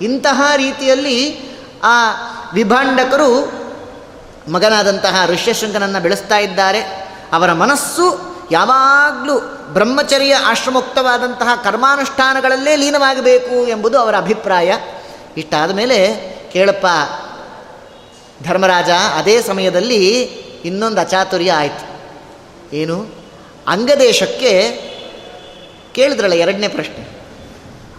[0.00, 1.42] ಇಂತಹ ರೀತಿಯಲ್ಲಿ
[1.82, 2.10] ಆ
[2.54, 3.52] ವಿಭಾಂಡಕರು
[4.52, 6.80] ಮಗನಾದಂತಹ ಋಷ್ಯಶೃಂಗನನ್ನು ಬೆಳೆಸ್ತಾ ಇದ್ದಾರೆ.
[7.32, 9.40] ಅವರ ಮನಸ್ಸು ಯಾವಾಗಲೂ
[9.72, 14.74] ಬ್ರಹ್ಮಚರ್ಯ ಆಶ್ರಮುಕ್ತವಾದಂತಹ ಕರ್ಮಾನುಷ್ಠಾನಗಳಲ್ಲೇ ಲೀನವಾಗಬೇಕು ಎಂಬುದು ಅವರ ಅಭಿಪ್ರಾಯ.
[15.36, 16.14] ಇಷ್ಟಾದ ಮೇಲೆ
[16.52, 16.86] ಕೇಳಪ್ಪ,
[18.48, 20.22] ಧರ್ಮರಾಜ, ಅದೇ ಸಮಯದಲ್ಲಿ
[20.64, 21.91] ಇನ್ನೊಂದು ಅಚಾತುರ್ಯ ಆಯಿತು.
[22.72, 23.06] ಏನು?
[23.68, 24.52] ಅಂಗದೇಶಕ್ಕೆ
[25.94, 27.08] ಕೇಳಿದ್ರಲ್ಲ ಎರಡನೇ ಪ್ರಶ್ನೆ.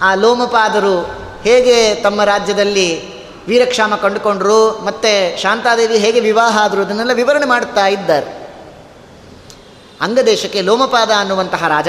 [0.02, 0.96] ಆ ಲೋಮಪಾದರು
[1.44, 2.88] ಹೇಗೆ ತಮ್ಮ ರಾಜ್ಯದಲ್ಲಿ
[3.48, 8.32] ವೀರಕ್ಷಾಮ ಕಂಡುಕೊಂಡ್ರು, ಮತ್ತು ಶಾಂತಾದೇವಿ ಹೇಗೆ ವಿವಾಹ ಆದರು, ಅದನ್ನೆಲ್ಲ ವಿವರಣೆ ಮಾಡುತ್ತಾ ಇದ್ದಾರೆ.
[10.02, 11.88] ಅಂಗದೇಶಕ್ಕೆ ಲೋಮಪಾದ ಅನ್ನುವಂತಹ ರಾಜ,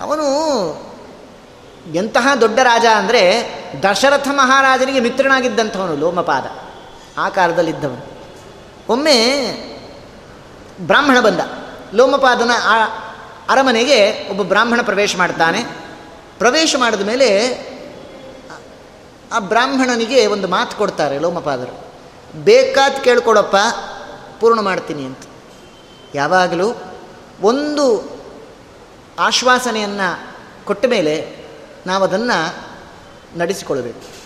[0.00, 0.26] ಅವನು
[1.94, 3.22] ಎಂತಹ ದೊಡ್ಡ ರಾಜ ಅಂದರೆ
[3.82, 6.44] ದಶರಥ ಮಹಾರಾಜನಿಗೆ ಮಿತ್ರನಾಗಿದ್ದಂಥವನು ಲೋಮಪಾದ,
[7.18, 8.04] ಆ ಕಾಲದಲ್ಲಿದ್ದವನು.
[8.88, 9.16] ಒಮ್ಮೆ
[10.80, 11.40] ಬ್ರಾಹ್ಮಣ ಬಂದ.
[11.94, 12.84] ಲೋಮಪಾದನ ಆ
[13.48, 15.64] ಅರಮನೆಗೆ ಒಬ್ಬ ಬ್ರಾಹ್ಮಣ ಪ್ರವೇಶ ಮಾಡ್ತಾನೆ.
[16.38, 17.48] ಪ್ರವೇಶ ಮಾಡಿದ ಮೇಲೆ
[19.32, 21.84] ಆ ಬ್ರಾಹ್ಮಣನಿಗೆ ಒಂದು ಮಾತು ಕೊಡ್ತಾರೆ ಲೋಮಪಾದರು.
[22.44, 23.56] ಬೇಕಾದ ಕೇಳ್ಕೊಡಪ್ಪ,
[24.40, 25.18] ಪೂರ್ಣ ಮಾಡ್ತೀನಿ ಅಂತ.
[26.14, 26.74] ಯಾವಾಗಲೂ
[27.42, 28.10] ಒಂದು
[29.18, 31.36] ಆಶ್ವಾಸನೆಯನ್ನು ಕೊಟ್ಟ ಮೇಲೆ
[31.86, 32.56] ನಾವು ಅದನ್ನು
[33.38, 34.20] ನಡೆಸಿಕೊಳ್ಳಬೇಕು.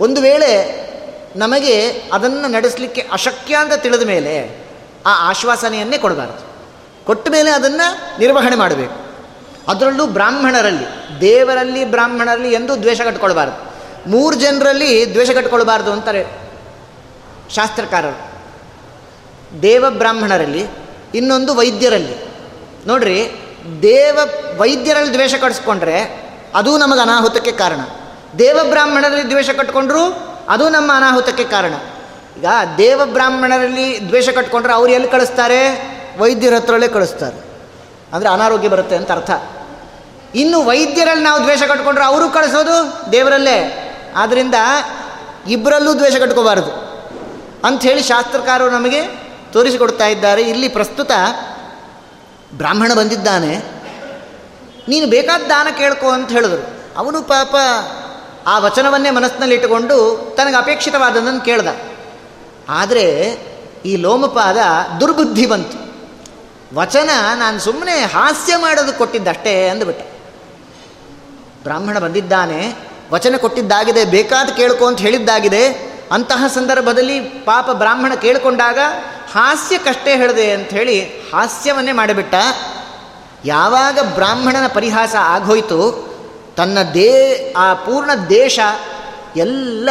[0.00, 0.86] ಒಂದು ವೇಳೆ
[1.36, 4.65] ನಮಗೆ ಅದನ್ನು ನಡೆಸಲಿಕ್ಕೆ ಅಶಕ್ಯ ಅಂತ ತಿಳಿದ ಮೇಲೆ
[5.06, 6.56] ಆ ಆಶ್ವಾಸನೆಯನ್ನೇ ಕೊಡಬಾರದು.
[7.04, 9.06] ಕೊಟ್ಟ ಮೇಲೆ ಅದನ್ನು ನಿರ್ವಹಣೆ ಮಾಡಬೇಕು.
[9.68, 13.76] ಅದರಲ್ಲೂ ಬ್ರಾಹ್ಮಣರಲ್ಲಿ, ದೇವರಲ್ಲಿ ಬ್ರಾಹ್ಮಣರಲ್ಲಿ ಎಂದೂ ದ್ವೇಷ ಕಟ್ಕೊಳ್ಬಾರ್ದು.
[14.10, 16.26] ಮೂರು ಜನರಲ್ಲಿ ದ್ವೇಷ ಕಟ್ಕೊಳ್ಬಾರ್ದು ಅಂತಾರೆ
[17.54, 18.36] ಶಾಸ್ತ್ರಕಾರರು.
[19.62, 20.66] ದೇವ ಬ್ರಾಹ್ಮಣರಲ್ಲಿ,
[21.14, 22.16] ಇನ್ನೊಂದು ವೈದ್ಯರಲ್ಲಿ.
[22.86, 23.32] ನೋಡ್ರಿ,
[23.82, 24.18] ದೇವ
[24.56, 27.80] ವೈದ್ಯರಲ್ಲಿ ದ್ವೇಷ ಕಟ್ಸ್ಕೊಂಡ್ರೆ ಅದು ನಮಗೆ ಅನಾಹುತಕ್ಕೆ ಕಾರಣ.
[28.38, 31.74] ದೇವ ಬ್ರಾಹ್ಮಣರಲ್ಲಿ ದ್ವೇಷ ಕಟ್ಕೊಂಡ್ರೂ ಅದು ನಮ್ಮ ಅನಾಹುತಕ್ಕೆ ಕಾರಣ.
[32.38, 32.46] ಈಗ
[32.78, 35.68] ದೇವ ಬ್ರಾಹ್ಮಣರಲ್ಲಿ ದ್ವೇಷ ಕಟ್ಕೊಂಡ್ರೆ ಅವ್ರು ಎಲ್ಲಿ ಕಳಿಸ್ತಾರೆ?
[36.18, 37.46] ವೈದ್ಯರ ಹತ್ರಲ್ಲೇ ಕಳಿಸ್ತಾರೆ.
[38.12, 39.30] ಅಂದರೆ ಅನಾರೋಗ್ಯ ಬರುತ್ತೆ ಅಂತ ಅರ್ಥ.
[40.34, 43.82] ಇನ್ನು ವೈದ್ಯರಲ್ಲಿ ನಾವು ದ್ವೇಷ ಕಟ್ಕೊಂಡ್ರೆ ಅವರು ಕಳಿಸೋದು ದೇವರಲ್ಲೇ.
[44.16, 44.54] ಆದ್ದರಿಂದ
[45.48, 46.70] ಇಬ್ಬರಲ್ಲೂ ದ್ವೇಷ ಕಟ್ಕೋಬಾರದು.
[47.64, 49.02] ಅಂಥೇಳಿ ಶಾಸ್ತ್ರಕಾರರು ನಮಗೆ
[49.52, 50.42] ತೋರಿಸಿಕೊಡ್ತಾ ಇದ್ದಾರೆ.
[50.42, 51.10] ಇಲ್ಲಿ ಪ್ರಸ್ತುತ
[52.54, 53.56] ಬ್ರಾಹ್ಮಣ ಬಂದಿದ್ದಾನೆ.
[54.88, 56.76] ನೀನು ಬೇಕಾದ ದಾನ ಕೇಳ್ಕೊ ಅಂತ ಹೇಳಿದ್ರು.
[56.96, 57.54] ಅವನು ಪಾಪ
[58.46, 61.66] ಆ ವಚನವನ್ನೇ ಮನಸ್ಸಿನಲ್ಲಿ ಇಟ್ಟುಕೊಂಡು ತನಗೆ ಅಪೇಕ್ಷಿತವಾದದ್ದನ್ನು ಕೇಳ್ದ.
[62.68, 63.38] ಆದರೆ
[63.84, 64.56] ಈ ಲೋಮಪಾದ
[65.00, 65.86] ದುರ್ಬುದ್ಧಿ ಬಂತು.
[66.74, 70.02] ವಚನ ನಾನು ಸುಮ್ಮನೆ ಹಾಸ್ಯ ಮಾಡೋದು ಕೊಟ್ಟಿದ್ದಷ್ಟೇ ಅಂದುಬಿಟ್ಟ.
[71.62, 72.74] ಬ್ರಾಹ್ಮಣ ಬಂದಿದ್ದಾನೆ,
[73.12, 75.68] ವಚನ ಕೊಟ್ಟಿದ್ದಾಗಿದೆ, ಬೇಕಾದ ಕೇಳ್ಕೊ ಅಂತ ಹೇಳಿದ್ದಾಗಿದೆ,
[76.12, 78.78] ಅಂತಹ ಸಂದರ್ಭದಲ್ಲಿ ಪಾಪ ಬ್ರಾಹ್ಮಣ ಕೇಳಿಕೊಂಡಾಗ
[79.32, 82.34] ಹಾಸ್ಯಕ್ಕಷ್ಟೇ ಹೇಳಿದೆ ಹೇಳಿ ಹಾಸ್ಯವನ್ನೇ ಮಾಡಿಬಿಟ್ಟ.
[83.44, 86.08] ಯಾವಾಗ ಬ್ರಾಹ್ಮಣನ ಪರಿಹಾಸ ಆಗೋಯ್ತು,
[86.56, 87.12] ತನ್ನ ದೇ,
[87.56, 88.58] ಆ ಪೂರ್ಣ ದೇಶ
[89.36, 89.90] ಎಲ್ಲ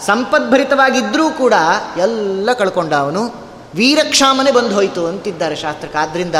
[0.00, 1.54] ಸಂಪದ್ಭರಿತವಾಗಿದ್ದರೂ ಕೂಡ
[1.96, 6.34] ಎಲ್ಲ ಕಳ್ಕೊಂಡ ಅವನು ವೀರಕ್ಷಾಮನೆ ಬಂದು ಹೋಯಿತು ಅಂತಿದ್ದಾರೆ ಶಾಸ್ತ್ರಕ್ಕೆ ಆದ್ದರಿಂದ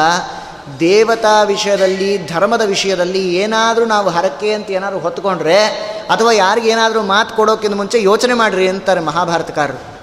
[0.81, 5.67] ದೇವತಾ ವಿಷಯದಲ್ಲಿ, ಧರ್ಮದ ವಿಷಯದಲ್ಲಿ ಏನಾದರೂ ನಾವು ಹರಕೆ ಅಂತ ಏನಾದರೂ ಹೊತ್ಕೊಂಡ್ರೆ,
[6.11, 9.99] ಅಥವಾ ಯಾರಿಗೇನಾದರೂ ಮಾತು ಕೊಡೋಕ್ಕಿಂತ ಮುಂಚೆ ಯೋಚನೆ ಮಾಡಿರಿ ಅಂತಾರೆ ಮಹಾಭಾರತಕಾರರು.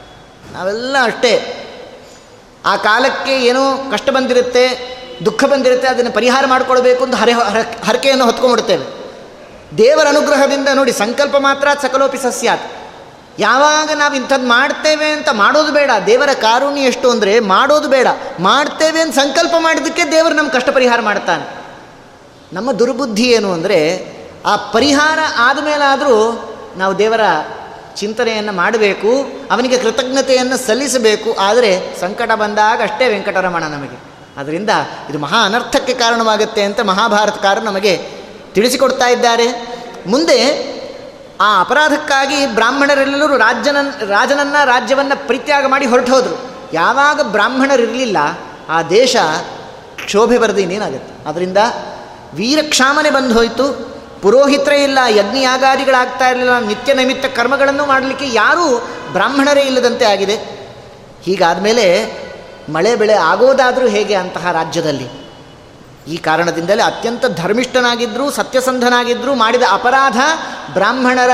[0.54, 1.58] ನಾವೆಲ್ಲ ಅಷ್ಟೇ.
[2.66, 4.92] ಆ ಕಾಲಕ್ಕೆ ಏನೋ ಕಷ್ಟ ಬಂದಿರುತ್ತೆ,
[5.26, 7.32] ದುಃಖ ಬಂದಿರುತ್ತೆ, ಅದನ್ನು ಪರಿಹಾರ ಮಾಡಿಕೊಳ್ಬೇಕು ಅಂತ ಹರೆ
[7.88, 8.86] ಹರಕೆಯನ್ನು ಹೊತ್ಕೊಂಡ್ಬಿಡ್ತೇವೆ.
[9.78, 12.81] ದೇವರ ಅನುಗ್ರಹದಿಂದ ನೋಡಿ, ಸಂಕಲ್ಪ ಮಾತ್ರ ಸಕಲೋಪಿ ಸಸ್ಯಾತ್.
[13.40, 15.92] ಯಾವಾಗ ನಾವು ಇಂಥದ್ದು ಮಾಡ್ತೇವೆ ಅಂತ ಮಾಡೋದು ಬೇಡ.
[16.06, 18.08] ದೇವರ ಕಾರುಣ್ಯ ಎಷ್ಟು ಅಂದರೆ ಮಾಡೋದು ಬೇಡ.
[18.40, 21.46] ಮಾಡ್ತೇವೆ ಅಂತ ಸಂಕಲ್ಪ ಮಾಡಿದ್ದಕ್ಕೆ ದೇವರು ನಮ್ಮ ಕಷ್ಟ ಪರಿಹಾರ ಮಾಡ್ತಾನೆ.
[22.54, 24.06] ನಮ್ಮ ದುರ್ಬುದ್ಧಿ ಏನು ಅಂದರೆ
[24.46, 27.22] ಆ ಪರಿಹಾರ ಆದಮೇಲಾದರೂ ನಾವು ದೇವರ
[27.96, 31.34] ಚಿಂತನೆಯನ್ನು ಮಾಡಬೇಕು, ಅವನಿಗೆ ಕೃತಜ್ಞತೆಯನ್ನು ಸಲ್ಲಿಸಬೇಕು.
[31.34, 33.98] ಆದರೆ ಸಂಕಟ ಬಂದಾಗ ಅಷ್ಟೇ ವೆಂಕಟರಮಣ ನಮಗೆ.
[34.38, 34.70] ಅದರಿಂದ
[35.10, 38.10] ಇದು ಮಹಾ ಅನರ್ಥಕ್ಕೆ ಕಾರಣವಾಗುತ್ತೆ ಅಂತ ಮಹಾಭಾರತಕಾರ ನಮಗೆ
[38.54, 39.48] ತಿಳಿಸಿಕೊಡ್ತಾ ಇದ್ದಾರೆ.
[40.08, 40.71] ಮುಂದೆ
[41.42, 43.78] ಆ ಅಪರಾಧಕ್ಕಾಗಿ ಬ್ರಾಹ್ಮಣರೆಲ್ಲರೂ ರಾಜ್ಯನ
[44.08, 46.38] ರಾಜನನ್ನ, ರಾಜ್ಯವನ್ನು ಪರಿತ್ಯಾಗ ಮಾಡಿ ಹೊರಟು ಹೋದರು.
[46.74, 48.18] ಯಾವಾಗ ಬ್ರಾಹ್ಮಣರಿರಲಿಲ್ಲ,
[48.70, 49.16] ಆ ದೇಶ
[50.06, 51.30] ಕ್ಷೋಭೆ ಬರೆದು ಇನ್ನೇನಾಗುತ್ತೆ?
[51.30, 51.58] ಅದರಿಂದ
[52.34, 53.92] ವೀರಕ್ಷಾಮನೆ ಬಂದು ಹೋಯಿತು.
[54.22, 58.66] ಪುರೋಹಿತರೇ ಇಲ್ಲ, ಯಜ್ಞಯಾಗಾದಿಗಳಾಗ್ತಾ ಇರಲಿಲ್ಲ, ನಿತ್ಯ ನೈಮಿತ್ತ ಕರ್ಮಗಳನ್ನು ಮಾಡಲಿಕ್ಕೆ ಯಾರೂ
[59.12, 60.36] ಬ್ರಾಹ್ಮಣರೇ ಇಲ್ಲದಂತೆ ಆಗಿದೆ.
[61.24, 61.86] ಹೀಗಾದ ಮೇಲೆ
[62.70, 65.21] ಮಳೆ ಬೆಳೆ ಆಗೋದಾದರೂ ಹೇಗೆ ಅಂತಹ ರಾಜ್ಯದಲ್ಲಿ?
[66.08, 70.18] ಈ ಕಾರಣದಿಂದಲೇ ಅತ್ಯಂತ ಧರ್ಮಿಷ್ಠನಾಗಿದ್ದರೂ ಸತ್ಯಸಂಧನಾಗಿದ್ದರೂ ಮಾಡಿದ ಅಪರಾಧ
[70.74, 71.30] ಬ್ರಾಹ್ಮಣರ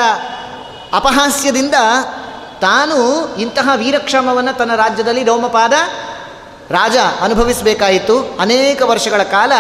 [0.93, 1.75] ಅಪಹಾಸ್ಯದಿಂದ
[2.61, 5.73] ತಾನು ಇಂತಹ ವೀರಕ್ಷಮವನ್ನು ತನ್ನ ರಾಜ್ಯದಲ್ಲಿ ರೋಮಪಾದ
[6.71, 8.37] ರಾಜ ಅನುಭವಿಸಬೇಕಾಯಿತು.
[8.39, 9.51] ಅನೇಕ ವರ್ಷಗಳ ಕಾಲ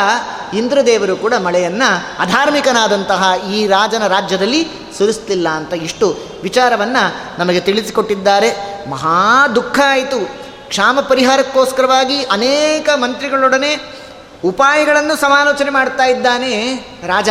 [0.53, 8.79] ಇಂದ್ರದೇವರು ಕೂಡ ಮಳೆಯನ್ನು ಅಧಾರ್ಮಿಕನಾದಂತಹ ಈ ರಾಜನ ರಾಜ್ಯದಲ್ಲಿ ಸುರಿಸ್ತಿಲ್ಲ ಅಂತ ಇಷ್ಟು ವಿಚಾರವನ್ನು ನಮಗೆ ತಿಳಿಸಿಕೊಟ್ಟಿದ್ದಾರೆ.
[8.89, 10.47] ಮಹಾ ದುಃಖ ಆಯಿತು.
[10.69, 13.96] ಕ್ಷಾಮ ಪರಿಹಾರಕ್ಕೋಸ್ಕರವಾಗಿ ಅನೇಕ ಮಂತ್ರಿಗಳೊಡನೆ
[14.45, 16.75] ಉಪಾಯಗಳನ್ನು ಸಮಾಲೋಚನೆ ಮಾಡ್ತಾ ಇದ್ದಾನೆ
[17.07, 17.29] ರಾಜ.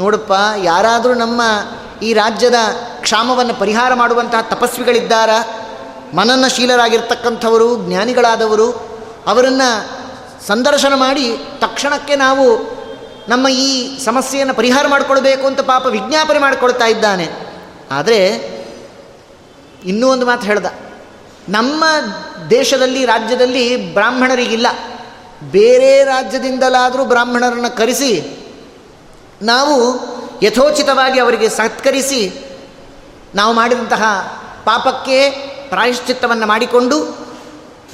[0.00, 1.42] ನೋಡಪ್ಪ, ಯಾರಾದರೂ ನಮ್ಮ
[2.02, 2.54] ಈ ರಾಜ್ಯದ
[3.00, 5.30] ಕ್ಷಾಮವನ್ನು ಪರಿಹಾರ ಮಾಡುವಂತಹ ತಪಸ್ವಿಗಳಿದ್ದಾರ?
[6.14, 8.72] ಮನನಶೀಲರಾಗಿರ್ತಕ್ಕಂಥವರು, ಜ್ಞಾನಿಗಳಾದವರು,
[9.26, 10.00] ಅವರನ್ನು
[10.46, 12.46] ಸಂದರ್ಶನ ಮಾಡಿ ತಕ್ಷಣಕ್ಕೆ ನಾವು
[13.28, 17.28] ನಮ್ಮ ಈ ಸಮಸ್ಯೆಯನ್ನು ಪರಿಹಾರ ಮಾಡಿಕೊಳ್ಬೇಕು ಅಂತ ಪಾಪ ವಿಜ್ಞಾಪನೆ ಮಾಡಿಕೊಳ್ತಾ ಇದ್ದಾನೆ.
[17.90, 18.18] ಆದರೆ
[19.84, 20.66] ಇನ್ನೂ ಒಂದು ಮಾತು ಹೇಳ್ದ,
[21.48, 21.84] ನಮ್ಮ
[22.50, 24.66] ದೇಶದಲ್ಲಿ, ರಾಜ್ಯದಲ್ಲಿ ಬ್ರಾಹ್ಮಣರಿಗಿಲ್ಲ.
[25.42, 28.22] ಬೇರೆ ರಾಜ್ಯದಿಂದಲಾದರೂ ಬ್ರಾಹ್ಮಣರನ್ನು ಕರೆಸಿ,
[29.42, 30.00] ನಾವು
[30.42, 32.32] ಯಥೋಚಿತವಾಗಿ ಅವರಿಗೆ ಸತ್ಕರಿಸಿ,
[33.34, 34.02] ನಾವು ಮಾಡಿದಂತಹ
[34.64, 35.30] ಪಾಪಕ್ಕೆ
[35.68, 37.26] ಪ್ರಾಯಶ್ಚಿತ್ತವನ್ನು ಮಾಡಿಕೊಂಡು,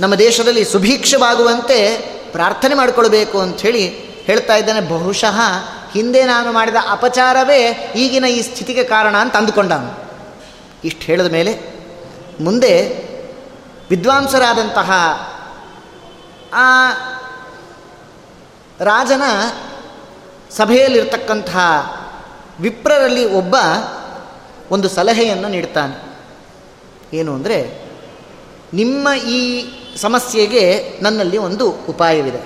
[0.01, 1.97] ನಮ್ಮ ದೇಶದಲ್ಲಿ ಸುಭೀಕ್ಷವಾಗುವಂತೆ
[2.33, 3.89] ಪ್ರಾರ್ಥನೆ ಮಾಡಿಕೊಳ್ಬೇಕು ಅಂಥೇಳಿ
[4.25, 4.81] ಹೇಳ್ತಾ ಇದ್ದಾನೆ.
[4.81, 5.41] ಬಹುಶಃ
[5.93, 10.07] ಹಿಂದೆ ನಾನು ಮಾಡಿದ ಅಪಚಾರವೇ ಈಗಿನ ಈ ಸ್ಥಿತಿಗೆ ಕಾರಣ ಅಂತ ಅಂದುಕೊಂಡನು.
[10.85, 11.77] ಇಷ್ಟು ಹೇಳಿದ ಮೇಲೆ
[12.41, 12.83] ಮುಂದೆ
[13.91, 14.91] ವಿದ್ವಾಂಸರಾದಂತಹ
[16.55, 16.91] ಆ
[18.81, 19.23] ರಾಜನ
[20.51, 21.57] ಸಭೆಯಲ್ಲಿರ್ತಕ್ಕಂಥ
[22.61, 23.57] ವಿಪ್ರರಲ್ಲಿ ಒಬ್ಬ
[24.71, 26.17] ಒಂದು ಸಲಹೆಯನ್ನು ನೀಡ್ತಾನೆ.
[27.17, 27.89] ಏನು ಅಂದರೆ,
[28.75, 29.65] ನಿಮ್ಮ ಈ
[29.97, 32.39] ಸಮಸ್ಯೆಗೆ ನನ್ನಲ್ಲಿ ಒಂದು ಉಪಾಯವಿದೆ.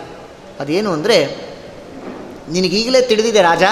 [0.61, 1.51] ಅದೇನು ಅಂದರೆ,
[2.49, 3.63] ನಿನಗೀಗಲೇ ತಿಳಿದಿದೆ ರಾಜ,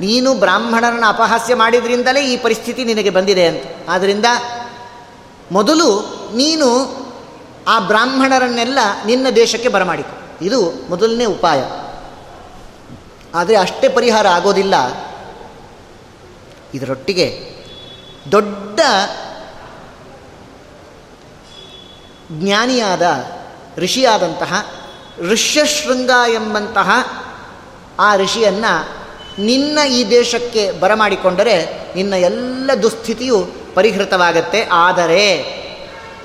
[0.00, 3.62] ನೀನು ಬ್ರಾಹ್ಮಣರನ್ನು ಅಪಹಾಸ್ಯ ಮಾಡಿದ್ರಿಂದಲೇ ಈ ಪರಿಸ್ಥಿತಿ ನಿನಗೆ ಬಂದಿದೆ ಅಂತ.
[3.88, 4.24] ಆದ್ದರಿಂದ
[5.52, 6.00] ಮೊದಲು
[6.36, 6.68] ನೀನು
[7.68, 10.23] ಆ ಬ್ರಾಹ್ಮಣರನ್ನೆಲ್ಲ ನಿನ್ನ ದೇಶಕ್ಕೆ ಬರಮಾಡಿಕೊ.
[10.42, 11.62] ಇದು ಮೊದಲನೇ ಉಪಾಯ.
[13.34, 14.74] ಆದರೆ ಅಷ್ಟೇ ಪರಿಹಾರ ಆಗೋದಿಲ್ಲ.
[16.74, 17.54] ಇದರೊಟ್ಟಿಗೆ
[18.32, 18.80] ದೊಡ್ಡ
[22.32, 23.02] ಜ್ಞಾನಿಯಾದ
[23.78, 24.70] ಋಷಿಯಾದಂತಹ
[25.18, 26.90] ಋಷ್ಯಶೃಂಗ ಎಂಬಂತಹ
[27.98, 29.04] ಆ ಋಷಿಯನ್ನು
[29.38, 34.68] ನಿನ್ನ ಈ ದೇಶಕ್ಕೆ ಬರಮಾಡಿಕೊಂಡರೆ ನಿನ್ನ ಎಲ್ಲ ದುಸ್ಥಿತಿಯು ಪರಿಹೃತವಾಗತ್ತೆ.
[34.72, 35.44] ಆದರೆ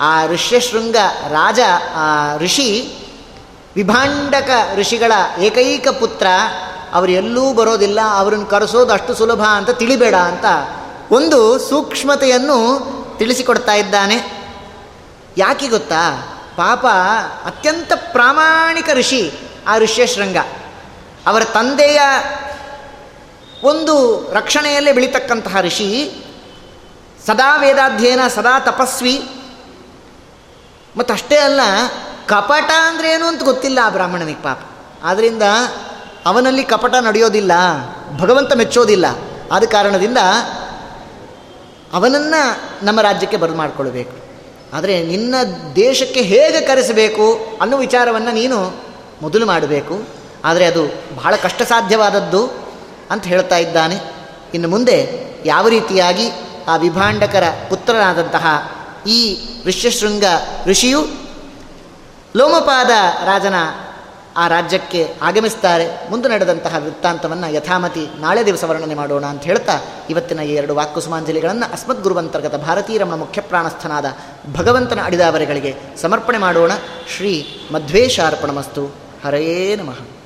[0.01, 0.95] ಆ ಋಷ್ಯಶೃಂಗ
[1.27, 1.59] ರಾಜ,
[1.95, 2.98] ಆ ಋಷಿ
[3.75, 6.27] ವಿಭಾಂಡಕ ಋಷಿಗಳ ಏಕೈಕ ಪುತ್ರ,
[6.93, 10.45] ಅವರು ಎಲ್ಲೂ ಬರೋದಿಲ್ಲ, ಅವರನ್ನು ಕರೆಸೋದು ಅಷ್ಟು ಸುಲಭ ಅಂತ ತಿಳಿಬೇಡ ಅಂತ
[11.11, 14.39] ಒಂದು ಸೂಕ್ಷ್ಮತೆಯನ್ನು ತಿಳಿಸಿಕೊಡ್ತಾ ಇದ್ದಾನೆ.
[15.37, 16.29] ಯಾಕೆ ಗೊತ್ತಾ?
[16.55, 16.85] ಪಾಪ
[17.45, 19.31] ಅತ್ಯಂತ ಪ್ರಾಮಾಣಿಕ ಋಷಿ
[19.67, 20.37] ಆ ಋಷ್ಯಶೃಂಗ
[21.27, 22.01] ಅವರ ತಂದೆಯ
[23.63, 26.11] ಒಂದು ರಕ್ಷಣೆಯಲ್ಲೇ ಬೆಳೀತಕ್ಕಂತಹ ಋಷಿ,
[27.27, 29.29] ಸದಾ ವೇದಾಧ್ಯಯನ, ಸದಾ ತಪಸ್ವಿ.
[30.97, 31.59] ಮತ್ತಷ್ಟೇ ಅಲ್ಲ
[32.29, 34.59] ಕಪಟ ಅಂದ್ರೆ ಏನು ಅಂತ ಗೊತ್ತಿಲ್ಲ ಆ ಬ್ರಾಹ್ಮಣನಿಗೆ ಪಾಪ.
[35.03, 35.43] ಆದ್ದರಿಂದ
[36.25, 37.51] ಅವನಲ್ಲಿ ಕಪಟ ನಡೆಯೋದಿಲ್ಲ,
[38.17, 39.05] ಭಗವಂತ ಮೆಚ್ಚೋದಿಲ್ಲ.
[39.51, 40.17] ಆದ ಕಾರಣದಿಂದ
[41.93, 44.11] ಅವನನ್ನು ನಮ್ಮ ರಾಜ್ಯಕ್ಕೆ ಬರಲು ಮಾಡಿಕೊಳ್ಬೇಕು.
[44.73, 45.35] ಆದರೆ ನಿನ್ನ
[45.75, 48.83] ದೇಶಕ್ಕೆ ಹೇಗೆ ಕರೆಸಬೇಕು ಅನ್ನೋ ವಿಚಾರವನ್ನು ನೀನು
[49.21, 50.03] ಮೊದಲು ಮಾಡಬೇಕು.
[50.45, 52.49] ಆದರೆ ಅದು ಬಹಳ ಕಷ್ಟ ಸಾಧ್ಯವಾದದ್ದು
[53.11, 53.99] ಅಂತ ಹೇಳ್ತಾ ಇದ್ದಾನೆ.
[54.53, 55.09] ಇನ್ನು ಮುಂದೆ
[55.45, 56.29] ಯಾವ ರೀತಿಯಾಗಿ
[56.67, 58.45] ಆ ವಿಭಾಂಡಕರ ಪುತ್ರನಾದಂತಹ
[59.07, 60.23] ಈ ಋಷ್ಯಶೃಂಗ
[60.65, 61.18] ಋಷಿಯು
[62.35, 62.89] ಲೋಮಪಾದ
[63.25, 63.53] ರಾಜನ
[64.37, 66.09] ಆ ರಾಜ್ಯಕ್ಕೆ ಆಗಮಿಸ್ತಾರೆ.
[66.09, 72.03] ಮುಂದೆ ನಡೆದಂತಹ ವೃತ್ತಾಂತವನ್ನು ಯಥಾಮತಿ ನಾಳೆ ದಿವಸ ವರ್ಣನೆ ಮಾಡೋಣ ಅಂತ ಹೇಳ್ತಾ ಇವತ್ತಿನ ಈ ಎರಡು ವಾಕ್ಕುಸುಮಾಂಜಲಿಗಳನ್ನು ಅಸ್ಮದ್
[72.03, 74.05] ಗುರುವಂತರ್ಗತ ಭಾರತೀಯ ರಮಣ ಮುಖ್ಯ ಪ್ರಾಣಸ್ಥನಾದ
[74.53, 76.71] ಭಗವಂತನ ಅಡಿದಾವರೆಗಳಿಗೆ ಸಮರ್ಪಣೆ ಮಾಡೋಣ.
[77.15, 78.95] ಶ್ರೀ ಮಧ್ವೇಶಾರ್ಪಣಮಸ್ತು.
[79.25, 80.18] ಹರೇ ನಮಃ.